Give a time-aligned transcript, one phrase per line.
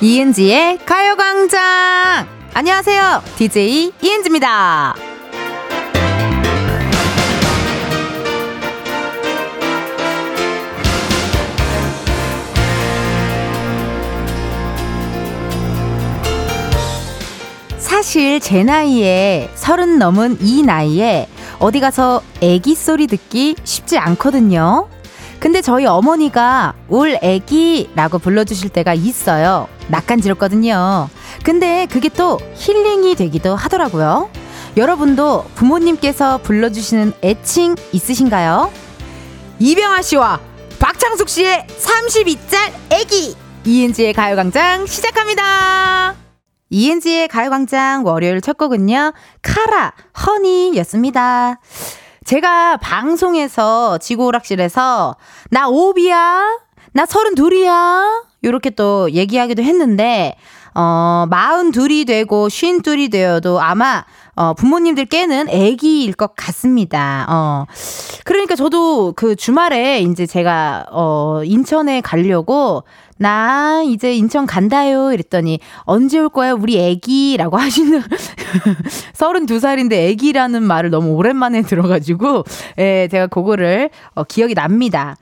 [0.00, 2.28] 이은지의 가요광장!
[2.54, 3.20] 안녕하세요.
[3.36, 4.94] DJ 이은지입니다.
[17.78, 21.26] 사실 제 나이에 서른 넘은 이 나이에
[21.58, 24.88] 어디 가서 애기 소리 듣기 쉽지 않거든요.
[25.40, 29.66] 근데 저희 어머니가 울 애기라고 불러주실 때가 있어요.
[29.88, 31.08] 낯간지럽거든요.
[31.44, 34.30] 근데 그게 또 힐링이 되기도 하더라고요.
[34.76, 38.70] 여러분도 부모님께서 불러주시는 애칭 있으신가요?
[39.58, 40.40] 이병아 씨와
[40.78, 43.36] 박창숙 씨의 32짤 애기!
[43.64, 46.14] 이은지의 가요광장 시작합니다.
[46.70, 49.12] 이은지의 가요광장 월요일 첫 곡은요,
[49.42, 49.92] 카라,
[50.26, 51.60] 허니 였습니다.
[52.24, 55.16] 제가 방송에서 지구오락실에서
[55.50, 56.58] 나 오비야?
[56.92, 58.24] 나 서른 둘이야?
[58.44, 60.36] 요렇게 또 얘기하기도 했는데,
[60.74, 64.04] 어, 마흔 둘이 되고 쉰 둘이 되어도 아마
[64.36, 67.26] 어, 부모님들께는 애기일 것 같습니다.
[67.28, 67.66] 어.
[68.24, 72.84] 그러니까 저도 그 주말에 이제 제가 어, 인천에 가려고
[73.16, 75.12] 나 이제 인천 간다요.
[75.12, 78.00] 이랬더니 언제 올 거야 우리 애기라고 하시는
[79.14, 82.44] 32살인데 애기라는 말을 너무 오랜만에 들어가지고
[82.78, 85.16] 예, 제가 그거를 어, 기억이 납니다.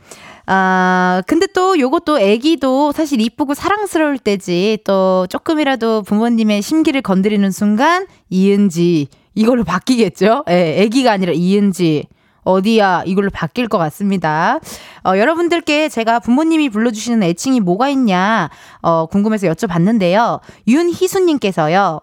[0.47, 8.07] 아, 근데 또 요것도 애기도 사실 이쁘고 사랑스러울 때지 또 조금이라도 부모님의 심기를 건드리는 순간
[8.31, 10.45] 이은지 이걸로 바뀌겠죠?
[10.49, 12.07] 예, 애기가 아니라 이은지.
[12.45, 14.61] 어디야 이걸로 바뀔 것 같습니다.
[15.05, 18.51] 어, 여러분들께 제가 부모님이 불러주시는 애칭이 뭐가 있냐
[18.83, 20.39] 어, 궁금해서 여쭤봤는데요.
[20.69, 22.01] 윤희수님께서요.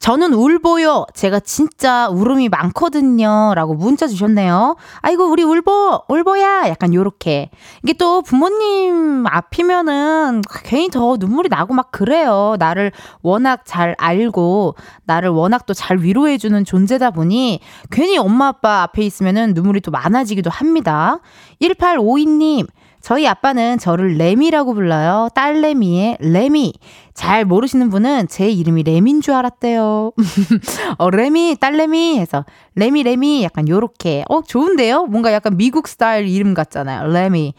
[0.00, 1.06] 저는 울보요.
[1.14, 3.52] 제가 진짜 울음이 많거든요.
[3.54, 4.76] 라고 문자 주셨네요.
[5.00, 6.68] 아이고, 우리 울보, 울보야.
[6.68, 7.50] 약간 요렇게.
[7.82, 12.56] 이게 또 부모님 앞이면은 괜히 더 눈물이 나고 막 그래요.
[12.58, 12.92] 나를
[13.22, 17.60] 워낙 잘 알고, 나를 워낙 또 잘 위로해주는 존재다 보니
[17.92, 21.20] 괜히 엄마 아빠 앞에 있으면은 눈물이 또 많아지기도 합니다.
[21.62, 22.66] 1852님,
[23.00, 25.28] 저희 아빠는 저를 레미라고 불러요.
[25.34, 26.74] 딸레미의 레미.
[27.14, 30.12] 잘 모르시는 분은 제 이름이 레미인 줄 알았대요.
[30.98, 32.44] 어, 레미, 딸레미 해서
[32.74, 34.24] 레미, 레미 약간 요렇게.
[34.28, 35.06] 어, 좋은데요?
[35.06, 37.08] 뭔가 약간 미국 스타일 이름 같잖아요.
[37.08, 37.54] 레미.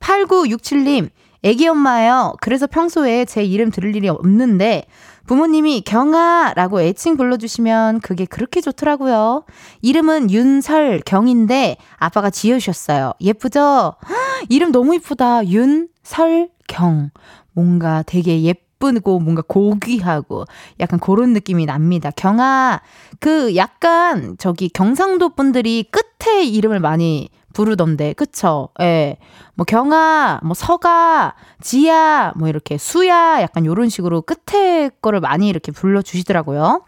[0.00, 1.10] 8967님,
[1.42, 2.34] 애기 엄마예요.
[2.40, 4.84] 그래서 평소에 제 이름 들을 일이 없는데
[5.28, 9.44] 부모님이 경아 라고 애칭 불러주시면 그게 그렇게 좋더라고요.
[9.82, 13.12] 이름은 윤설경인데 아빠가 지어주셨어요.
[13.20, 13.94] 예쁘죠?
[14.48, 15.46] 이름 너무 이쁘다.
[15.46, 17.10] 윤설경.
[17.52, 20.46] 뭔가 되게 예쁘고 뭔가 고귀하고
[20.80, 22.10] 약간 그런 느낌이 납니다.
[22.10, 22.80] 경아,
[23.20, 28.68] 그 약간 저기 경상도 분들이 끝에 이름을 많이 부르던데, 그쵸?
[28.80, 29.16] 예.
[29.54, 35.72] 뭐 경아, 뭐 서가, 지야, 뭐 이렇게 수야, 약간 요런 식으로 끝에 거를 많이 이렇게
[35.72, 36.84] 불러주시더라고요.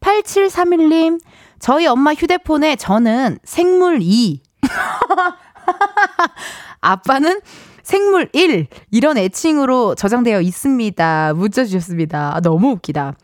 [0.00, 1.18] 8731님,
[1.58, 4.42] 저희 엄마 휴대폰에 저는 생물 2.
[6.82, 7.40] 아빠는
[7.82, 8.66] 생물 1.
[8.90, 11.32] 이런 애칭으로 저장되어 있습니다.
[11.34, 12.36] 문자 주셨습니다.
[12.36, 13.14] 아, 너무 웃기다.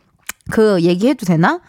[0.50, 1.60] 그 얘기해도 되나?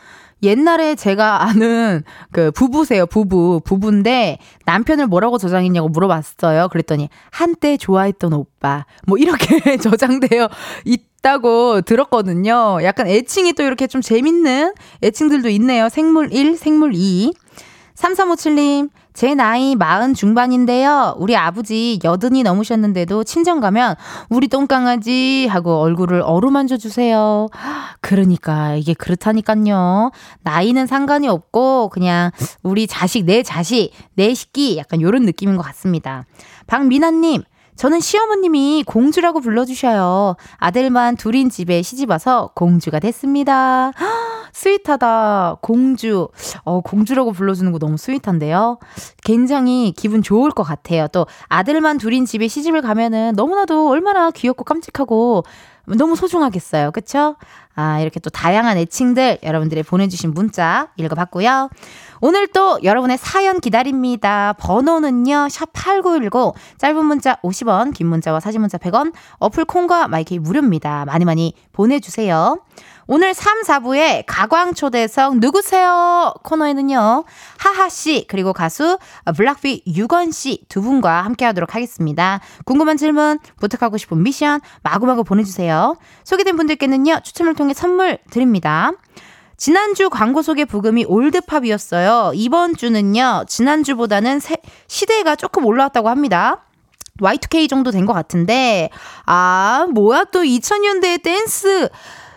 [0.44, 3.62] 옛날에 제가 아는 그 부부세요, 부부.
[3.64, 6.70] 부부인데 남편을 뭐라고 저장했냐고 물어봤어요.
[6.70, 8.86] 그랬더니 한때 좋아했던 오빠.
[9.06, 10.50] 뭐 이렇게 저장되어
[10.86, 12.80] 있다고 들었거든요.
[12.84, 14.74] 약간 애칭이 또 이렇게 좀 재밌는
[15.04, 15.90] 애칭들도 있네요.
[15.90, 17.34] 생물 1, 생물 2.
[17.96, 21.16] 3357님, 제 나이 마흔 중반인데요.
[21.18, 23.98] 우리 아버지 여든이 넘으셨는데도 친정 가면
[24.30, 27.50] 우리 똥강아지 하고 얼굴을 어루만져 주세요.
[28.00, 30.12] 그러니까 이게 그렇다니까요.
[30.44, 32.32] 나이는 상관이 없고 그냥
[32.64, 36.24] 우리 자식 내 자식 내 식기 약간 요런 느낌인 것 같습니다.
[36.68, 37.44] 박미나님
[37.76, 40.38] 저는 시어머님이 공주라고 불러주셔요.
[40.60, 43.92] 아들만 둘인 집에 시집와서 공주가 됐습니다.
[44.54, 45.58] sweet하다.
[45.62, 46.30] 공주.
[46.64, 48.80] 어, 공주라고 불러주는 거 너무 sweet한데요.
[49.24, 51.08] 굉장히 기분 좋을 것 같아요.
[51.12, 55.44] 또 아들만 둘인 집에 시집을 가면은 너무나도 얼마나 귀엽고 깜찍하고
[55.98, 56.92] 너무 소중하겠어요.
[56.92, 57.36] 그쵸?
[57.76, 61.70] 아, 이렇게 또 다양한 애칭들 여러분들이 보내주신 문자 읽어봤고요.
[62.22, 64.54] 오늘 또 여러분의 사연 기다립니다.
[64.60, 71.06] 번호는요, 샵8910, 짧은 문자 50원, 긴 문자와 사진 문자 100원, 어플 콩과 my K 무료입니다.
[71.06, 72.60] 많이 많이 보내주세요.
[73.12, 76.34] 오늘 3, 4부에 가광초대석 누구세요?
[76.44, 77.24] 코너에는요,
[77.58, 79.00] 하하씨, 그리고 가수
[79.36, 82.40] 블락비 유건씨 두 분과 함께 하도록 하겠습니다.
[82.66, 85.96] 궁금한 질문, 부탁하고 싶은 미션 마구마구 보내주세요.
[86.24, 88.92] 소개된 분들께는요, 추첨을 통해 선물 드립니다.
[89.60, 92.32] 지난주 광고 속의 부금이 올드팝이었어요.
[92.34, 94.56] 이번 주는요, 지난주보다는 세,
[94.88, 96.64] 시대가 조금 올라왔다고 합니다.
[97.22, 98.90] Y2K 정도 된 것 같은데,
[99.26, 101.90] 아, 뭐야, 또 2000년대의 댄스.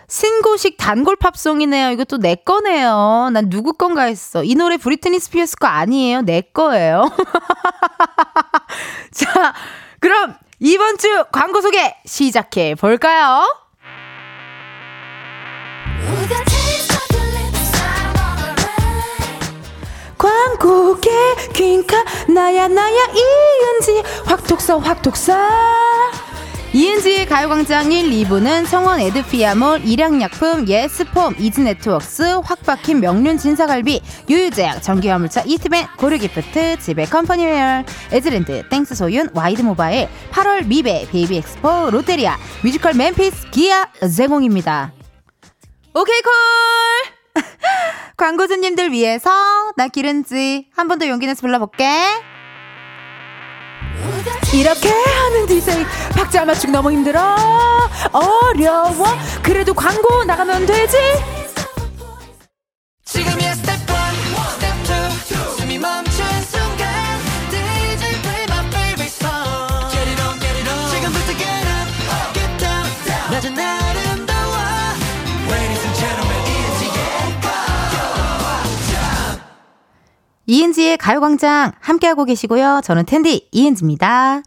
[0.09, 1.91] 신고식 단골 팝송이네요.
[1.91, 3.29] 이것도 내 거네요.
[3.31, 4.43] 난 누구 건가 했어.
[4.43, 6.21] 이 노래 브리트니 스피어스 거 아니에요.
[6.21, 7.09] 내 거예요.
[9.11, 9.53] 자,
[10.01, 13.43] 그럼 이번 주 광고 소개 시작해 볼까요?
[20.59, 21.09] 광고계
[21.53, 22.03] 퀸카
[22.33, 25.83] 나야 나야 이은지 확톡사 확톡사
[26.75, 35.85] 이은지의 가요광장 1, 2부는 성원 에드피아몰, 일양약품, 예스폼, 이즈네트웍스, 확박힌 명륜 진사갈비, 유유제약, 전기화물차 이트맨,
[35.97, 44.93] 고르기프트, 집의 컴퍼니웨어, 에즈랜드, 땡스 소윤, 와이드모바일, 8월 미베, 베이비엑스포, 롯데리아, 뮤지컬 맨피스, 기아, 제공입니다.
[45.93, 47.22] 오케이 콜!
[48.17, 49.29] 광고주님들 위해서
[49.77, 51.89] 나 기른지 한 번 더 용기 내서 불러볼게.
[54.53, 55.83] 이렇게 하는 디제이
[56.15, 57.35] 박자 맞추기 너무 힘들어.
[58.11, 59.05] 어려워.
[59.41, 60.97] 그래도 광고 나가면 되지.
[63.05, 63.52] 지금이야
[80.45, 84.43] 이은지의 가요광장 함께하고 계시고요 저는 텐디 이은지입니다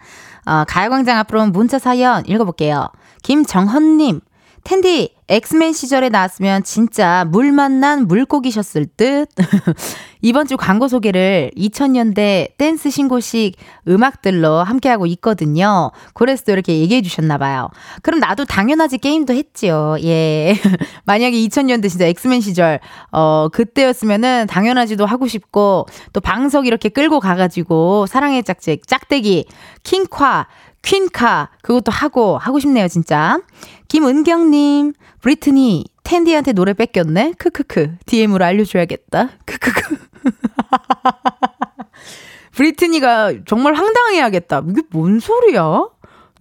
[0.46, 2.88] 어, 가요광장 앞으로 문자 사연 읽어볼게요.
[3.22, 4.20] 김정헌님,
[4.62, 9.28] 텐디, 엑스맨 시절에 나왔으면 진짜 물 만난 물고기셨을 듯.
[10.22, 13.56] 이번 주 광고 소개를 2000년대 댄스 신고식
[13.88, 15.90] 음악들로 함께하고 있거든요.
[16.14, 17.68] 그래서 또 이렇게 얘기해 주셨나봐요.
[18.02, 19.96] 그럼 나도 당연하지 게임도 했지요.
[20.02, 20.54] 예.
[21.04, 22.80] 만약에 2000년대 진짜 엑스맨 시절,
[23.12, 29.46] 어, 그때였으면은 당연하지도 하고 싶고, 또 방석 이렇게 끌고 가가지고, 사랑의 짝짝, 짝대기,
[29.82, 30.46] 킹콰,
[30.86, 33.40] 퀸카, 그것도 하고, 하고 싶네요, 진짜.
[33.88, 37.34] 김은경님, 브리트니, 텐디한테 노래 뺏겼네?
[37.38, 37.96] 크크크.
[38.06, 39.30] DM으로 알려줘야겠다.
[39.44, 39.96] 크크크.
[42.54, 44.62] 브리트니가 정말 황당해야겠다.
[44.70, 45.88] 이게 뭔 소리야?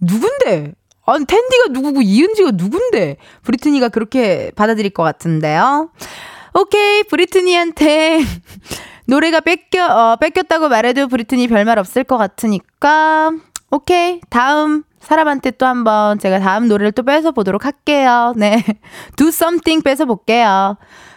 [0.00, 0.74] 누군데?
[1.06, 3.16] 아니, 텐디가 누구고 이은지가 누군데?
[3.42, 5.90] 브리트니가 그렇게 받아들일 것 같은데요.
[6.54, 8.20] 오케이, 브리트니한테
[9.06, 13.32] 노래가 뺏겨, 어, 뺏겼다고 말해도 브리트니 별말 없을 것 같으니까.
[13.70, 18.32] 오케이, 다음 사람한테 또 한번 제가 다음 노래를 또 뺏어 보도록 할게요.
[18.36, 18.64] 네.
[19.16, 20.76] Do something 뺏어 볼게요.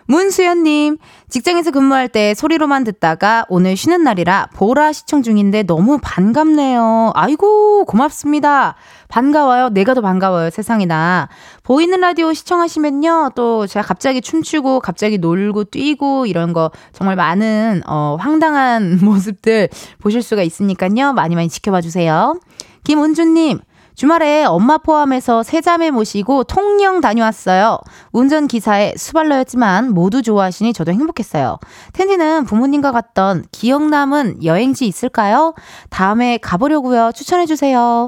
[0.10, 0.98] 문수연님,
[1.30, 7.12] 직장에서 근무할 때 소리로만 듣다가 오늘 쉬는 날이라 보라 시청 중인데 너무 반갑네요.
[7.14, 8.74] 아이고, 고맙습니다.
[9.08, 9.70] 반가워요.
[9.70, 10.50] 내가 더 반가워요.
[10.50, 11.30] 세상이나.
[11.62, 13.34] 보이는 라디오 시청하시면요.
[13.36, 20.24] 또 제가 갑자기 춤추고 갑자기 놀고 뛰고 이런 거 정말 많은, 어, 황당한 모습들 보실
[20.24, 21.14] 수가 있으니까요.
[21.14, 22.40] 많이 많이 지켜봐 주세요.
[22.84, 23.60] 김은주님,
[24.00, 27.80] 주말에 엄마 포함해서 세 자매 모시고 통영 다녀왔어요.
[28.14, 31.60] 운전기사에 수발러였지만 모두 좋아하시니 저도 행복했어요.
[31.92, 35.54] 텐디는 부모님과 갔던 기억 남은 여행지 있을까요?
[35.90, 37.12] 다음에 가보려고요.
[37.14, 38.08] 추천해주세요.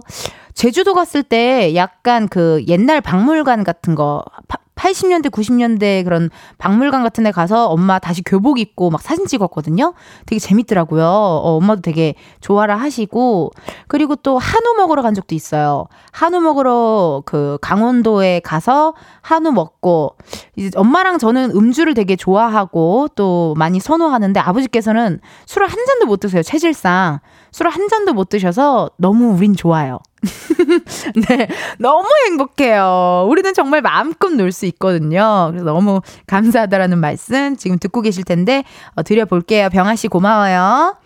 [0.53, 4.23] 제주도 갔을 때 약간 그 옛날 박물관 같은 거
[4.81, 9.93] 80년대, 90년대 그런 박물관 같은 데 가서 엄마 다시 교복 입고 막 사진 찍었거든요.
[10.25, 11.05] 되게 재밌더라고요.
[11.05, 13.51] 어, 엄마도 되게 좋아라 하시고.
[13.87, 15.85] 그리고 또 한우 먹으러 간 적도 있어요.
[16.11, 20.15] 한우 먹으러 그 강원도에 가서 한우 먹고.
[20.55, 26.41] 이제 엄마랑 저는 음주를 되게 좋아하고 또 많이 선호하는데 아버지께서는 술을 한 잔도 못 드세요.
[26.41, 27.19] 체질상.
[27.51, 29.99] 술을 한 잔도 못 드셔서 너무 우린 좋아요.
[31.27, 31.47] 네.
[31.79, 33.25] 너무 행복해요.
[33.29, 35.47] 우리는 정말 마음껏 놀 수 있거든요.
[35.49, 38.63] 그래서 너무 감사하다라는 말씀 지금 듣고 계실 텐데,
[38.95, 39.69] 어, 드려볼게요.
[39.69, 40.97] 병아 씨 고마워요.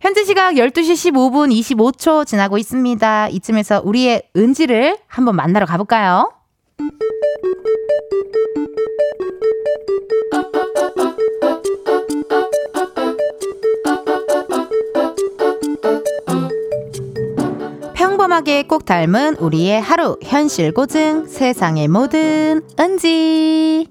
[0.00, 3.28] 현재 시각 12시 15분 25초 지나고 있습니다.
[3.28, 6.30] 이쯤에서 우리의 은지를 한번 만나러 가볼까요?
[18.34, 23.86] 평범하게 꼭 닮은 우리의 하루 현실 고증 세상의 모든 은지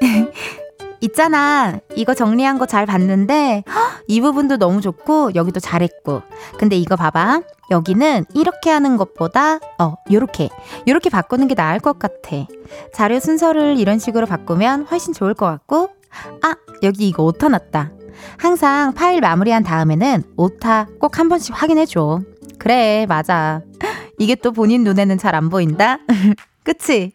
[1.00, 1.78] 있잖아.
[1.96, 3.64] 이거 정리한 거 잘 봤는데
[4.06, 6.22] 이 부분도 너무 좋고 여기도 잘했고.
[6.58, 7.42] 근데 이거 봐봐.
[7.70, 10.48] 여기는 이렇게 하는 것보다 어, 요렇게.
[10.88, 12.46] 요렇게 바꾸는 게 나을 것 같아.
[12.94, 15.90] 자료 순서를 이런 식으로 바꾸면 훨씬 좋을 것 같고.
[16.42, 17.90] 아, 여기 이거 오타 났다.
[18.38, 22.20] 항상 파일 마무리한 다음에는 오타 꼭 한 번씩 확인해 줘.
[22.58, 23.60] 그래, 맞아.
[24.18, 25.98] 이게 또 본인 눈에는 잘 안 보인다.
[26.64, 27.12] 그치?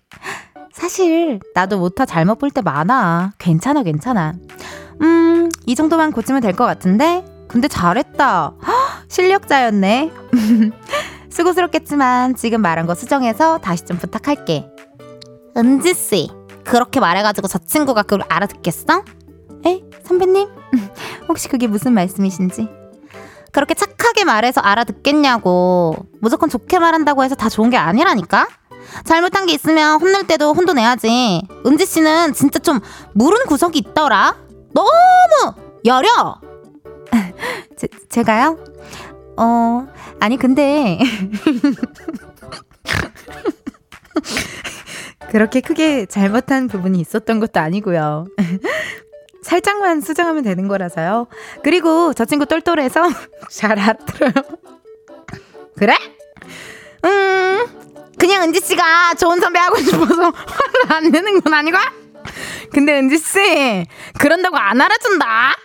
[0.74, 3.32] 사실 나도 오타 잘못 볼 때 많아.
[3.40, 4.34] 괜찮아, 괜찮아.
[5.02, 7.24] 음, 이 정도만 고치면 될 것 같은데?
[7.48, 8.48] 근데 잘했다.
[8.48, 8.74] 허,
[9.08, 10.12] 실력자였네.
[11.30, 14.68] 수고스럽겠지만 지금 말한 거 수정해서 다시 좀 부탁할게.
[15.56, 16.30] 은지씨,
[16.68, 19.04] 그렇게 말해가지고 저 친구가 그걸 알아듣겠어?
[19.66, 19.84] 에?
[20.06, 20.50] 선배님?
[21.30, 22.68] 혹시 그게 무슨 말씀이신지?
[23.54, 25.96] 그렇게 착하게 말해서 알아듣겠냐고.
[26.20, 28.48] 무조건 좋게 말한다고 해서 다 좋은 게 아니라니까?
[29.06, 31.42] 잘못한 게 있으면 혼낼 때도 혼도 내야지.
[31.66, 32.82] 은지 씨는 진짜 좀
[33.14, 34.36] 무른 구석이 있더라.
[34.74, 34.90] 너무
[35.86, 36.36] 여려.
[37.78, 38.58] 제, 제가요?
[39.38, 39.88] 어,
[40.20, 41.00] 아니 근데
[45.30, 48.28] 그렇게 크게 잘못한 부분이 있었던 것도 아니고요.
[49.42, 51.28] 살짝만 수정하면 되는 거라서요.
[51.64, 53.10] 그리고 저 친구 똘똘해서
[53.50, 54.34] 잘 알아들어요.
[55.78, 55.96] 그래?
[57.06, 57.66] 음,
[58.18, 61.78] 그냥 은지 씨가 좋은 선배 하고 싶어서 화를 안 내는 건 아니고?
[62.74, 63.86] 근데 은지 씨
[64.20, 65.56] 그런다고 안 알아준다.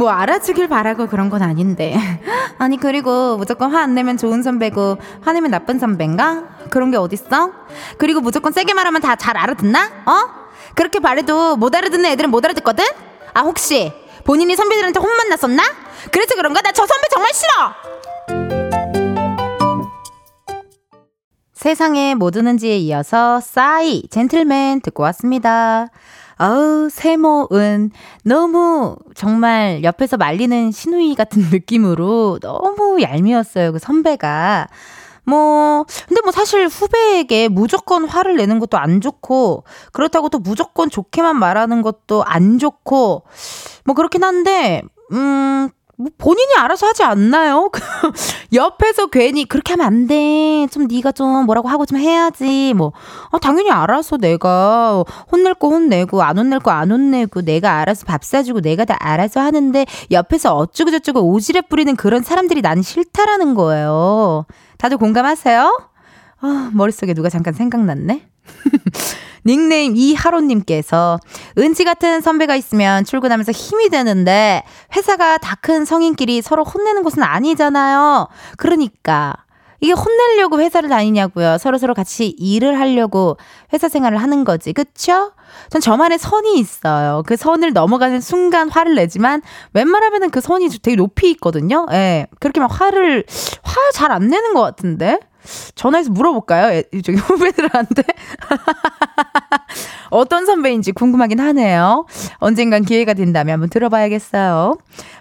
[0.00, 1.94] 뭐 알아주길 바라고 그런 건 아닌데.
[2.56, 6.44] 아니 그리고 무조건 화 안 내면 좋은 선배고 화내면 나쁜 선배인가?
[6.70, 7.52] 그런 게 어딨어?
[7.98, 9.84] 그리고 무조건 세게 말하면 다 잘 알아듣나?
[10.06, 10.12] 어?
[10.74, 12.82] 그렇게 말해도 못 알아듣는 애들은 못 알아듣거든?
[13.34, 13.92] 아 혹시
[14.24, 15.62] 본인이 선배들한테 혼만 났었나?
[16.10, 16.62] 그래서 그런가?
[16.62, 18.70] 나 저 선배 정말 싫어!
[21.52, 25.88] 세상에 뭐 드는지에 이어서 싸이 젠틀맨 듣고 왔습니다.
[26.40, 27.90] 아우 세모은
[28.24, 34.68] 너무 정말 옆에서 말리는 신우이 같은 느낌으로 너무 얄미웠어요 그 선배가.
[35.24, 41.38] 뭐 근데 뭐 사실 후배에게 무조건 화를 내는 것도 안 좋고 그렇다고 또 무조건 좋게만
[41.38, 43.22] 말하는 것도 안 좋고
[43.84, 44.80] 뭐 그렇긴 한데
[45.12, 45.68] 음
[46.00, 47.70] 뭐 본인이 알아서 하지 않나요?
[48.54, 50.66] 옆에서 괜히 그렇게 하면 안 돼.
[50.70, 52.72] 좀 네가 좀 뭐라고 하고 좀 해야지.
[52.74, 52.92] 뭐
[53.30, 58.24] 아, 당연히 알아서 내가 혼낼 거 혼내고 안 혼낼 거 안 혼내고 내가 알아서 밥
[58.24, 64.46] 사주고 내가 다 알아서 하는데 옆에서 어쩌고 저쩌고 오지랖 부리는 그런 사람들이 난 싫다라는 거예요.
[64.78, 65.88] 다들 공감하세요?
[66.40, 68.26] 아, 머릿속에 누가 잠깐 생각났네?
[69.46, 71.18] 닉네임 이하로님께서
[71.58, 74.62] 은지 같은 선배가 있으면 출근하면서 힘이 되는데
[74.96, 78.28] 회사가 다 큰 성인끼리 서로 혼내는 곳은 아니잖아요.
[78.56, 79.34] 그러니까
[79.82, 81.58] 이게 혼내려고 회사를 다니냐고요.
[81.58, 83.36] 서로 서로 같이 일을 하려고
[83.72, 84.72] 회사 생활을 하는 거지.
[84.72, 85.32] 그쵸?
[85.70, 87.22] 전 저만의 선이 있어요.
[87.26, 89.42] 그 선을 넘어가는 순간 화를 내지만
[89.74, 91.86] 웬만하면은 그 선이 되게 높이 있거든요.
[91.92, 92.26] 예.
[92.40, 93.24] 그렇게 막 화를,
[93.62, 95.18] 화 잘 안 내는 것 같은데?
[95.74, 96.82] 전화해서 물어볼까요?
[97.04, 98.02] 저기 후배들한테.
[100.10, 102.06] 어떤 선배인지 궁금하긴 하네요.
[102.38, 104.76] 언젠간 기회가 된다면 한번 들어봐야겠어요.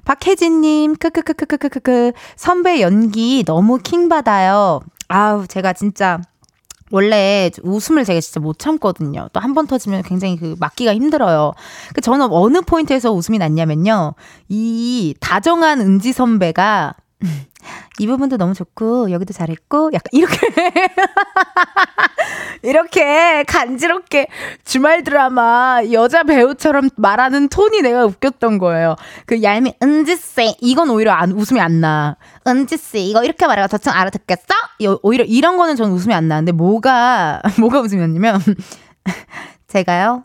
[0.06, 2.12] 박혜진님, 크크크크크크크.
[2.36, 4.82] 선배 연기 너무 킹받아요.
[5.08, 6.20] 아우, 제가 진짜.
[6.92, 9.30] 원래 웃음을 제가 진짜 못 참거든요.
[9.32, 11.54] 또 한 번 터지면 굉장히 그 막기가 힘들어요.
[11.94, 14.16] 그 저는 어느 포인트에서 웃음이 났냐면요.
[14.50, 16.96] 이 다정한 은지 선배가
[18.00, 20.40] 이 부분도 너무 좋고 여기도 잘했고 약간 이렇게
[22.64, 24.28] 이렇게 간지럽게
[24.64, 28.96] 주말 드라마 여자 배우처럼 말하는 톤이 내가 웃겼던 거예요.
[29.26, 32.16] 그 얄미 은지 씨 이건 오히려 안 웃음이 안 나.
[32.48, 34.54] 은지 씨 이거 이렇게 말해가 저층 알아듣겠어?
[35.04, 38.40] 오히려 이런 거는 전 웃음이 안 나는데 뭐가 뭐가 웃음이 났냐면
[39.68, 40.24] 제가요.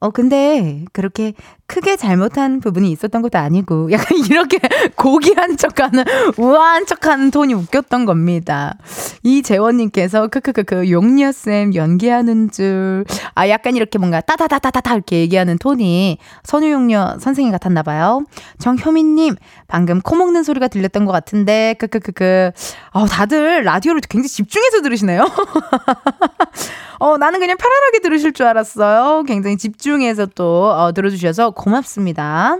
[0.00, 1.34] 어, 근데 그렇게
[1.70, 4.58] 크게 잘못한 부분이 있었던 것도 아니고 약간 이렇게
[4.96, 6.02] 고귀한 척하는
[6.36, 8.76] 우아한 척하는 톤이 웃겼던 겁니다.
[9.22, 17.18] 이재원님께서 크크크크 용녀 쌤 연기하는 줄 아 약간 이렇게 뭔가 따다다다다다 이렇게 얘기하는 톤이 선우용녀
[17.20, 18.24] 선생님 같았나 봐요.
[18.58, 19.36] 정효민님
[19.66, 22.50] 방금 코 먹는 소리가 들렸던 것 같은데 크크크크
[22.92, 25.24] 어 다들 라디오를 굉장히 집중해서 들으시네요.
[27.00, 29.22] 어 나는 그냥 편안하게 들으실 줄 알았어요.
[29.26, 32.56] 굉장히 집중해서 또 어, 들어주셔서 고맙습니다.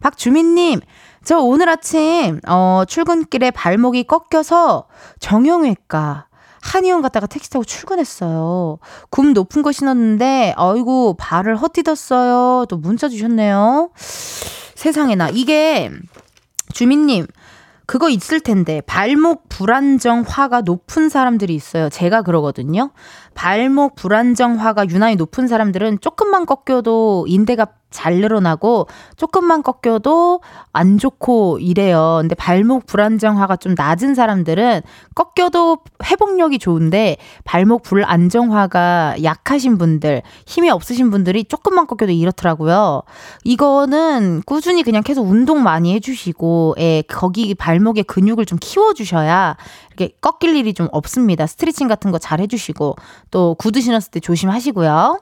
[0.00, 0.80] 박주민님,
[1.22, 4.86] 저 오늘 아침, 어, 출근길에 발목이 꺾여서
[5.20, 6.26] 정형외과,
[6.60, 8.78] 한의원 갔다가 택시 타고 출근했어요.
[9.08, 12.68] 굽 높은 거 신었는데, 아이고, 발을 헛디뎠어요.
[12.68, 13.90] 또 문자 주셨네요.
[13.94, 15.30] 세상에나.
[15.30, 15.90] 이게,
[16.74, 17.26] 주민님,
[17.86, 21.88] 그거 있을 텐데, 발목 불안정화가 높은 사람들이 있어요.
[21.88, 22.90] 제가 그러거든요.
[23.40, 30.42] 발목 불안정화가 유난히 높은 사람들은 조금만 꺾여도 인대가 잘 늘어나고 조금만 꺾여도
[30.72, 32.18] 안 좋고 이래요.
[32.20, 34.82] 근데 발목 불안정화가 좀 낮은 사람들은
[35.14, 43.02] 꺾여도 회복력이 좋은데 발목 불안정화가 약하신 분들, 힘이 없으신 분들이 조금만 꺾여도 이렇더라고요.
[43.42, 49.56] 이거는 꾸준히 그냥 계속 운동 많이 해주시고, 예, 거기 발목의 근육을 좀 키워주셔야
[49.88, 51.46] 이렇게 꺾일 일이 좀 없습니다.
[51.46, 52.96] 스트레칭 같은 거 잘 해주시고
[53.30, 55.20] 또 구두 신었을 때 조심하시고요.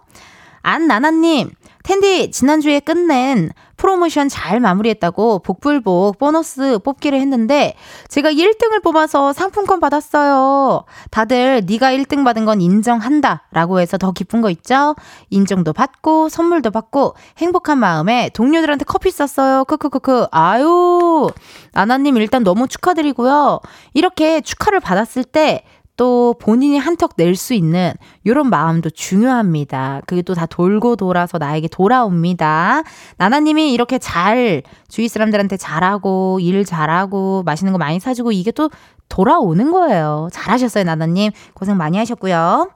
[0.62, 1.50] 안나나님,
[1.82, 7.74] 텐디 지난주에 끝낸 프로모션 잘 마무리했다고 복불복 보너스 뽑기를 했는데
[8.08, 10.84] 제가 1등을 뽑아서 상품권 받았어요.
[11.10, 14.96] 다들 네가 1등 받은 건 인정한다라고 해서 더 기쁜 거 있죠?
[15.30, 19.64] 인정도 받고 선물도 받고 행복한 마음에 동료들한테 커피 쐈어요.
[19.64, 20.26] 크크크크.
[20.32, 21.30] 아유.
[21.72, 23.60] 아나님 일단 너무 축하드리고요.
[23.94, 25.62] 이렇게 축하를 받았을 때
[25.98, 27.92] 또 본인이 한턱 낼 수 있는
[28.24, 30.00] 이런 마음도 중요합니다.
[30.06, 32.84] 그게 또 다 돌고 돌아서 나에게 돌아옵니다.
[33.18, 38.70] 나나님이 이렇게 잘 주위 사람들한테 잘하고 일 잘하고 맛있는 거 많이 사주고 이게 또
[39.08, 40.28] 돌아오는 거예요.
[40.32, 41.32] 잘하셨어요, 나나님.
[41.54, 42.70] 고생 많이 하셨고요.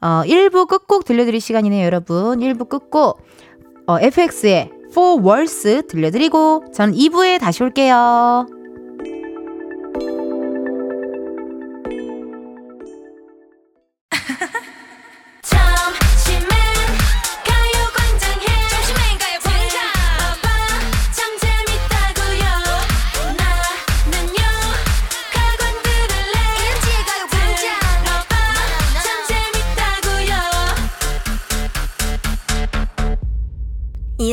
[0.00, 2.38] 어, 1부 끝곡 들려드릴 시간이네요, 여러분.
[2.38, 3.20] 1부 끝곡
[3.88, 8.46] 어, FX의 For Words 들려드리고 전 2부에 다시 올게요.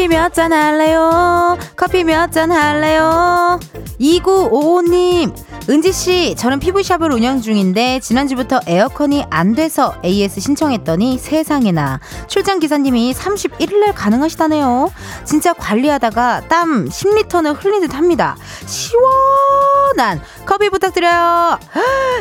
[0.00, 1.58] 커피 몇 잔 할래요?
[1.76, 3.60] 커피 몇 잔 할래요?
[4.00, 5.34] 2955님,
[5.68, 13.92] 은지씨, 저는 피부샵을 운영 중인데, 지난주부터 에어컨이 안 돼서 AS 신청했더니 세상에나 출장 기사님이 31일날
[13.94, 14.90] 가능하시다네요.
[15.24, 18.38] 진짜 관리하다가 땀 10리터는 흘린 듯 합니다.
[18.64, 20.18] 시원한
[20.50, 21.60] 커피 부탁드려요.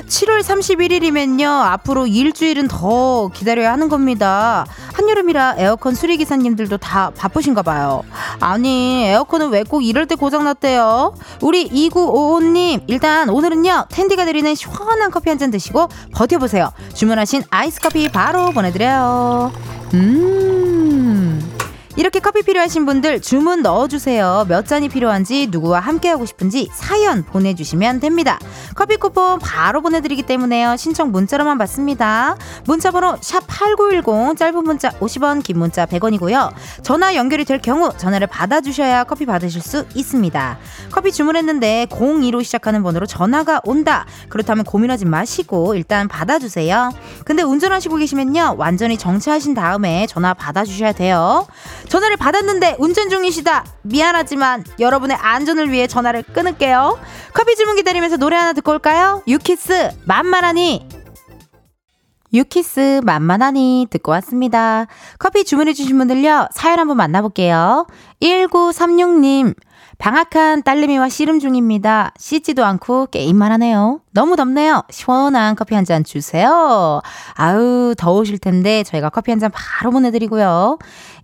[0.08, 1.48] 7월 31일이면요.
[1.48, 4.68] 앞으로 일주일은 더 기다려야 하는 겁니다.
[4.94, 8.04] 한여름이라 에어컨 수리기사님들도 다 바쁘신가 봐요.
[8.40, 11.16] 아니, 에어컨은 왜 꼭 이럴 때 고장났대요?
[11.42, 16.72] 우리 2955님, 일단 오늘은요, 텐디가 드리는 시원한 커피 한 잔 드시고 버텨보세요.
[16.94, 19.52] 주문하신 아이스 커피 바로 보내드려요.
[19.96, 20.79] 음.
[22.00, 24.46] 이렇게 커피 필요하신 분들 주문 넣어주세요.
[24.48, 28.40] 몇 잔이 필요한지 누구와 함께하고 싶은지 사연 보내주시면 됩니다.
[28.74, 30.78] 커피 쿠폰 바로 보내드리기 때문에요.
[30.78, 32.38] 신청 문자로만 받습니다.
[32.66, 36.54] 문자번호 샵 8910 짧은 문자 50원 긴 문자 100원이고요.
[36.84, 40.58] 전화 연결이 될 경우 전화를 받아주셔야 커피 받으실 수 있습니다.
[40.94, 44.06] 커피 주문했는데 02로 시작하는 번호로 전화가 온다.
[44.30, 46.94] 그렇다면 고민하지 마시고 일단 받아주세요.
[47.26, 48.56] 근데 운전하시고 계시면요.
[48.58, 51.46] 완전히 정차하신 다음에 전화 받아주셔야 돼요.
[51.90, 53.66] 전화를 받았는데 운전 중이시다.
[53.82, 57.00] 미안하지만 여러분의 안전을 위해 전화를 끊을게요.
[57.34, 59.22] 커피 주문 기다리면서 노래 하나 듣고 올까요?
[59.28, 60.88] 유키스 만만하니
[62.32, 64.86] 유키스 만만하니 듣고 왔습니다.
[65.18, 67.88] 커피 주문해주신 분들요, 사연 한번 만나볼게요.
[68.22, 69.56] 1936님,
[69.98, 72.14] 방학한 딸내미와 씨름 중입니다.
[72.18, 74.00] 씻지도 않고 게임만 하네요.
[74.12, 74.84] 너무 덥네요.
[74.92, 77.02] 시원한 커피 한 잔 주세요.
[77.34, 80.78] 아우, 더우실 텐데 저희가 커피 한 잔 바로 보내드리고요.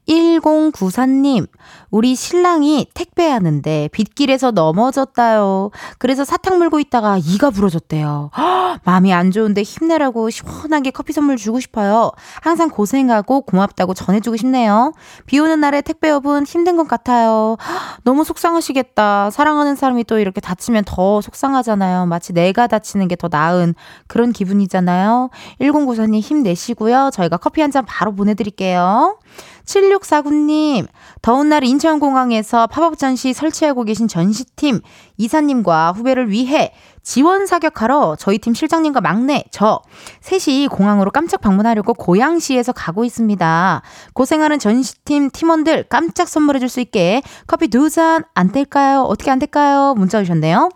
[0.08, 1.48] 1094님,
[1.90, 5.72] 우리 신랑이 택배하는데 빗길에서 넘어졌다요.
[5.98, 8.30] 그래서 사탕 물고 있다가 이가 부러졌대요.
[8.38, 12.12] 허, 마음이 안 좋은데 힘내라고 시원하게 커피 선물 주고 싶어요.
[12.42, 14.94] 항상 고생하고 고맙다고 전해주고 싶네요.
[15.26, 17.58] 비 오는 날에 택배업은 힘든 것 같아요.
[17.60, 19.32] 허, 너무 속상하시겠다.
[19.32, 22.06] 사랑하는 사람이 또 이렇게 다치면 더 속상하잖아요.
[22.06, 23.76] 마치 내가 다치는 게 더 나은
[24.08, 25.30] 그런 기분이잖아요.
[25.62, 27.12] 1094님 힘내시고요.
[27.14, 29.18] 저희가 커피 한 잔 바로 보내드릴게요.
[29.66, 30.88] 7649님,
[31.22, 34.82] 더운 날 인천공항에서 팝업 전시 설치하고 계신 전시팀
[35.18, 36.74] 이사님과 후배를 위해
[37.04, 39.82] 지원 사격하러 저희 팀 실장님과 막내 저
[40.22, 43.82] 셋이 공항으로 깜짝 방문하려고 고양시에서 가고 있습니다.
[44.14, 49.02] 고생하는 전시팀 팀원들 깜짝 선물해 줄 수 있게 커피 두 잔 안 될까요?
[49.04, 49.94] 어떻게 안 될까요?
[49.96, 50.70] 문자 주셨네요.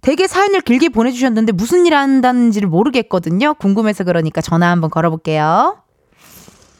[0.00, 3.54] 되게 사연을 길게 보내주셨는데 무슨 일 한다는지를 모르겠거든요.
[3.54, 5.78] 궁금해서 그러니까 전화 한번 걸어볼게요.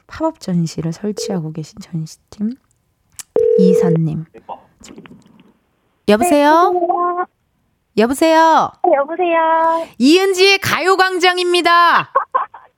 [0.08, 2.50] 팝업 전시를 설치하고 계신 전시팀
[3.58, 4.24] 이사님.
[6.08, 6.72] 여보세요?
[7.96, 8.72] 여보세요?
[8.92, 9.86] 여보세요?
[9.98, 12.12] 이은지의 가요광장입니다.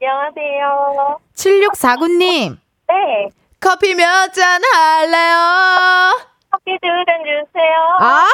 [0.01, 1.19] 안녕하세요.
[1.35, 2.59] 7649님.
[2.88, 3.29] 네.
[3.61, 6.19] 커피 몇 잔 할래요?
[6.51, 7.97] 커피 두 잔 주세요.
[8.01, 8.27] 아!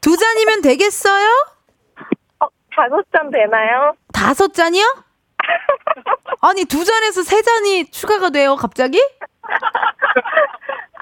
[0.00, 1.26] 두 잔이면 되겠어요?
[2.40, 3.94] 어, 다섯 잔 되나요?
[4.12, 4.84] 다섯 잔이요?
[6.40, 9.00] 아니, 두 잔에서 세 잔이 추가가 돼요, 갑자기?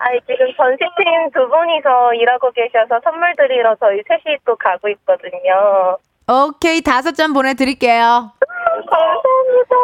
[0.03, 5.97] 아, 지금 전시팀 두 분이서 일하고 계셔서 선물 드리러 저희 셋이 또 가고 있거든요.
[6.29, 8.33] 오케이, 다섯 잔 보내드릴게요.
[8.91, 9.77] 감사합니다.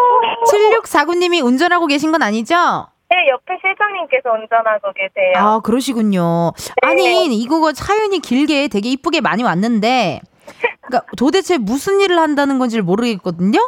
[0.82, 2.54] 7649님이 운전하고 계신 건 아니죠?
[3.10, 5.32] 네, 옆에 실장님께서 운전하고 계세요.
[5.36, 6.52] 아, 그러시군요.
[6.82, 10.20] 아니, 이거 사연이 길게 되게 이쁘게 많이 왔는데,
[10.82, 13.58] 그러니까 도대체 무슨 일을 한다는 건지 를 모르겠거든요?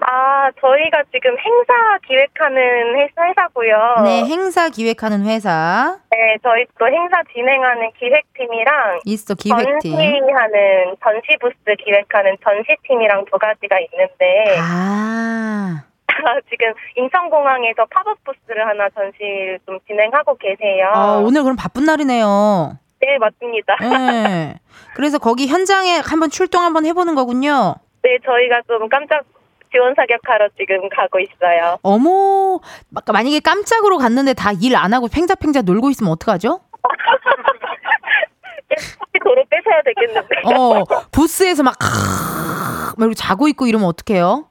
[0.00, 4.04] 아, 저희가 지금 행사 기획하는 회사, 회사고요.
[4.04, 5.98] 네, 행사 기획하는 회사.
[6.10, 9.92] 네, 저희 또 행사 진행하는 기획팀이랑 있어, 기획팀.
[9.92, 15.84] 전시하는 전시 부스 기획하는 전시팀이랑 두 가지가 있는데 아.
[16.50, 20.90] 지금 인천공항에서 팝업 부스를 하나 전시를 좀 진행하고 계세요.
[20.92, 22.78] 아, 오늘 그럼 바쁜 날이네요.
[23.00, 23.76] 네, 맞습니다.
[23.80, 24.54] 네.
[24.94, 27.76] 그래서 거기 현장에 한번 출동 한번 해보는 거군요.
[28.02, 29.24] 네, 저희가 좀 깜짝
[29.72, 31.78] 지원 사격하러 지금 가고 있어요.
[31.82, 36.60] 어머, 막- 만약에 깜짝으로 갔는데 다 일 안 하고 팽자팽자 놀고 있으면 어떡하죠?
[39.22, 40.36] 도로 빼셔야 되겠는데.
[40.54, 44.46] 어, 부스에서 막, 막 이러고 자고 있고 이러면 어떡해요?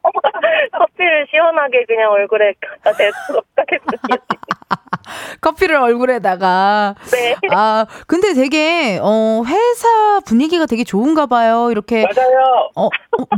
[0.78, 4.26] 커피를 시원하게 그냥 얼굴에 갖다 대도록 하겠습니다.
[5.42, 6.96] 커피를 얼굴에다가.
[7.12, 7.36] 네.
[7.52, 11.70] 아, 근데 되게, 어, 회사 분위기가 되게 좋은가 봐요.
[11.72, 12.70] 이렇게, 맞아요.
[12.76, 12.90] 어, 어,